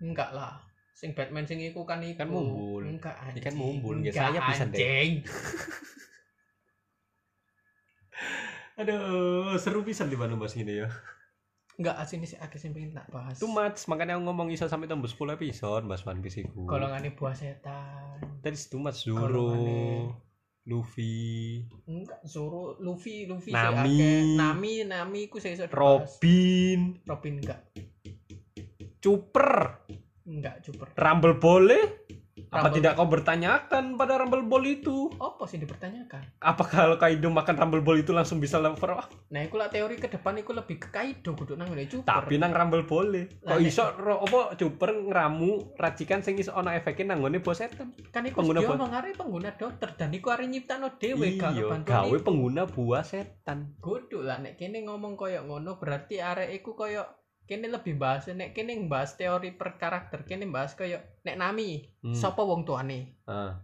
Enggak 0.00 0.32
lah. 0.32 0.56
Sing 0.96 1.12
Batman 1.12 1.44
sing 1.44 1.60
iku 1.60 1.84
kan 1.84 2.00
iku. 2.00 2.24
Kan 2.24 2.32
mumbul. 2.32 2.82
Enggak 2.88 3.14
anjing. 3.20 3.44
Ikan 3.44 3.54
mumbul, 3.54 4.00
Enggak, 4.00 4.14
sayap 4.16 4.42
bisa, 4.48 4.64
anjing. 4.64 5.12
Aduh, 8.78 9.58
seru 9.58 9.82
pisan 9.82 10.06
di 10.08 10.14
mana 10.14 10.38
bahas 10.38 10.54
ini 10.54 10.86
ya. 10.86 10.88
Enggak 11.78 11.98
asine 11.98 12.26
sih 12.26 12.38
akeh 12.38 12.58
sing 12.58 12.74
pengen 12.74 12.94
tak 12.94 13.06
bahas. 13.10 13.38
Too 13.38 13.50
much, 13.50 13.86
makanya 13.86 14.18
aku 14.18 14.22
ngomong 14.26 14.48
iso 14.50 14.66
sampai 14.66 14.90
tembus 14.90 15.14
10 15.14 15.34
episode 15.34 15.84
bahas 15.86 16.02
One 16.06 16.22
Piece 16.22 16.42
iku. 16.42 16.66
Golongane 16.66 17.14
buah 17.14 17.34
setan. 17.34 18.18
Tadi 18.42 18.56
too 18.66 18.82
much 18.82 19.06
Golongane- 19.06 20.14
Zoro, 20.14 20.27
Luffy, 20.68 21.64
Enggak, 21.88 22.20
Zoro, 22.28 22.76
Luffy, 22.84 23.24
Luffy 23.24 23.56
Nami. 23.56 24.36
Nami, 24.36 24.84
Nami 24.84 25.20
ku 25.32 25.40
dibahas. 25.40 25.72
Robin, 25.72 27.00
Robin 27.08 27.34
enggak. 27.40 27.60
Chopper, 29.00 29.88
Enggak, 30.28 30.60
Super. 30.60 30.92
Rumble 30.92 31.40
boleh? 31.40 31.82
Apa 32.48 32.68
tidak 32.70 32.96
kau 32.96 33.04
bertanyakan 33.04 33.94
pada 33.94 34.16
Rumble 34.16 34.40
Ball 34.42 34.64
itu? 34.66 35.12
Apa 35.14 35.44
sih 35.44 35.56
dipertanyakan? 35.56 36.40
Apa 36.40 36.64
kalau 36.64 36.96
Kaido 36.96 37.28
makan 37.28 37.54
Rumble 37.54 37.80
Ball 37.80 38.00
itu 38.00 38.10
langsung 38.10 38.38
bisa 38.38 38.56
level 38.56 38.90
up? 38.90 39.12
Nah, 39.28 39.40
iku 39.40 39.54
lah 39.54 39.68
teori 39.68 39.94
ke 39.94 40.08
depan 40.08 40.36
iku 40.36 40.52
lebih 40.52 40.78
ke 40.78 40.88
Kaido 40.88 41.32
kudu 41.32 41.54
nang 41.54 41.68
ngene 41.68 41.84
Super. 41.86 42.08
Tapi 42.08 42.36
nang 42.36 42.50
Rumble 42.50 42.82
boleh. 42.82 43.28
Kok 43.38 43.44
Lah, 43.44 43.56
nek- 43.56 43.68
iso 43.68 43.84
ro, 43.94 44.20
apa 44.20 44.56
Chopper 44.56 44.90
ngeramu 44.94 45.50
racikan 45.76 46.20
sing 46.20 46.36
iso 46.36 46.52
ana 46.52 46.72
efeknya 46.72 47.12
nang 47.12 47.20
ngone 47.20 47.38
bos 47.38 47.58
setan? 47.58 47.92
kan 48.08 48.24
iku 48.24 48.40
pengguna 48.40 48.60
ngomong 48.62 48.92
arek 48.94 49.14
pengguna 49.14 49.50
dokter 49.52 49.92
dan 49.94 50.08
iku 50.10 50.30
arek 50.30 50.48
nyiptakno 50.48 50.96
dhewe 50.96 51.36
gak 51.36 51.52
Iya, 51.52 51.68
gawe 51.80 52.16
pengguna 52.18 52.64
buah 52.64 53.04
setan. 53.04 53.76
Kudu 53.78 54.20
lah 54.20 54.38
nek 54.38 54.56
kene 54.56 54.82
ngomong 54.82 55.14
koyo 55.14 55.44
ngono 55.44 55.76
berarti 55.76 56.18
arek 56.18 56.50
iku 56.54 56.72
koyo 56.72 57.04
kene 57.48 57.72
lebih 57.72 57.96
bahas 57.96 58.28
nek 58.28 58.52
kene 58.52 58.76
bahas 58.84 59.16
teori 59.16 59.56
per 59.56 59.80
karakter 59.80 60.28
kene 60.28 60.44
bahas 60.52 60.76
koyo 60.76 61.00
nek 61.24 61.40
Nami 61.40 61.80
Hmm. 62.04 62.12
sapa 62.12 62.44
wong 62.44 62.68
tuane? 62.68 63.18
Ah, 63.24 63.56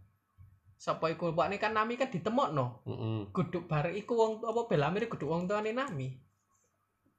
sapa 0.81 1.13
iku 1.13 1.37
kan 1.37 1.77
Nami 1.77 2.01
kan 2.01 2.09
ditemokno. 2.09 2.83
Heeh. 2.89 3.19
kudu 3.31 3.69
bare 3.69 3.93
iku 3.93 4.17
wong 4.17 4.33
apa 4.43 4.65
Belamir 4.67 5.05
kudu 5.07 5.29
wong 5.29 5.45
tuane 5.45 5.77
Nami. 5.77 6.09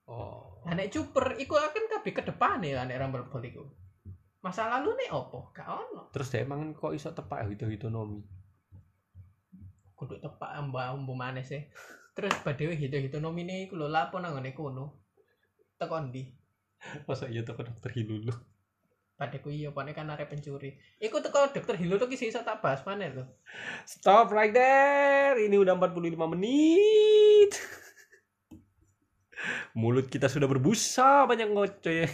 Oh. 0.09 0.61
Nah, 0.65 0.73
nek 0.73 0.89
Cuper 0.89 1.37
iku 1.37 1.57
akan 1.57 1.85
kabeh 1.89 2.13
ke 2.13 2.21
depane 2.25 2.73
lah 2.73 2.89
nek 2.89 2.97
Ball 3.29 3.45
iku. 3.45 3.61
masa 4.45 4.69
lalu 4.69 4.93
nih 4.93 5.09
opo? 5.09 5.49
Gak 5.57 5.65
ono. 5.65 6.13
Terus 6.13 6.29
dia 6.29 6.45
emang 6.45 6.69
kok 6.77 6.93
iso 6.93 7.09
tepak 7.09 7.49
hito 7.49 7.65
hitonomi 7.65 8.21
kudu 9.95 10.19
tepak 10.19 10.51
mbak 10.69 10.93
umbu 10.93 11.17
mana 11.17 11.41
sih. 11.41 11.65
Terus 12.13 12.35
badewe 12.45 12.75
hito 12.77 12.99
hito 12.99 13.17
nomine 13.17 13.65
iku 13.65 13.79
lho 13.79 13.89
lapo 13.89 14.19
nang 14.21 14.37
ngene 14.37 14.53
kono? 14.53 15.01
Tekon 15.81 16.13
di 16.13 16.23
masa 17.07 17.25
iya 17.29 17.41
toko 17.41 17.65
dokter 17.65 17.91
hilulu 17.93 18.33
Padeku 19.15 19.47
iya, 19.47 19.71
pokoknya 19.71 19.95
kan 19.95 20.11
arek 20.11 20.27
pencuri. 20.27 20.75
Iku 20.99 21.23
teko 21.23 21.47
dokter 21.47 21.79
Hilu 21.79 21.95
tuh 21.95 22.11
kisah 22.11 22.27
iso 22.27 22.43
tak 22.43 22.59
bahas 22.59 22.83
mana 22.83 23.07
lo? 23.15 23.23
stop 23.87 24.33
right 24.35 24.51
there 24.51 25.39
ini 25.39 25.55
udah 25.55 25.77
45 25.77 26.33
menit 26.35 27.51
mulut 29.79 30.07
kita 30.09 30.27
sudah 30.27 30.49
berbusa 30.49 31.29
banyak 31.29 31.47
ngocoy 31.51 32.09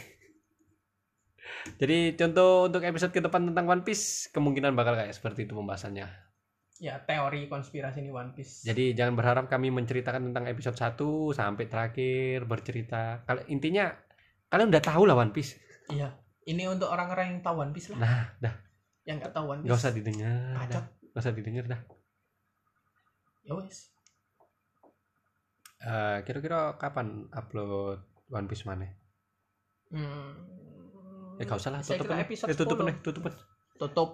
jadi 1.77 2.17
contoh 2.17 2.69
untuk 2.69 2.81
episode 2.85 3.13
ke 3.13 3.21
depan 3.21 3.53
tentang 3.53 3.65
One 3.69 3.83
Piece 3.85 4.29
kemungkinan 4.33 4.73
bakal 4.73 4.97
kayak 4.97 5.13
seperti 5.13 5.49
itu 5.49 5.53
pembahasannya 5.57 6.09
Ya 6.81 6.97
teori 6.97 7.45
konspirasi 7.45 8.01
ini 8.01 8.09
One 8.09 8.33
Piece. 8.33 8.65
Jadi 8.65 8.97
jangan 8.97 9.13
berharap 9.13 9.45
kami 9.45 9.69
menceritakan 9.69 10.33
tentang 10.33 10.49
episode 10.49 10.73
1 10.73 10.97
sampai 11.29 11.69
terakhir 11.69 12.49
bercerita. 12.49 13.21
Kalau 13.21 13.45
intinya 13.53 13.93
kalian 14.51 14.67
udah 14.67 14.83
tahu 14.83 15.03
lah 15.07 15.15
One 15.15 15.31
Piece. 15.31 15.55
iya, 15.87 16.11
ini 16.43 16.67
untuk 16.67 16.91
orang-orang 16.91 17.31
yang 17.31 17.39
tahu 17.39 17.63
One 17.63 17.71
Piece 17.71 17.95
lah. 17.95 17.99
Nah, 17.99 18.23
dah, 18.37 18.55
Yang 19.01 19.15
nggak 19.23 19.33
tahu 19.33 19.45
One 19.47 19.59
Piece. 19.63 19.67
nggak 19.71 19.79
usah 19.79 19.93
didengar. 19.95 20.53
Bacot. 20.53 20.75
Dah. 20.75 20.85
Nggak 21.11 21.23
usah 21.23 21.33
didengar 21.33 21.65
dah. 21.65 21.81
Ya 23.41 23.53
wes. 23.57 23.77
Eh, 25.81 26.17
kira-kira 26.21 26.77
kapan 26.77 27.25
upload 27.33 28.05
One 28.29 28.45
Piece 28.45 28.69
mana? 28.69 28.85
Hmm. 29.89 30.37
Eh, 31.41 31.43
gak 31.43 31.57
usah 31.57 31.73
lah, 31.73 31.81
tutup 31.81 32.05
nih. 32.05 32.21
episode 32.21 32.49
Eh, 32.53 32.55
tutup 32.55 32.77
10. 32.77 32.85
nih, 32.85 32.95
tutup. 33.01 33.23
Tutup. 33.81 34.09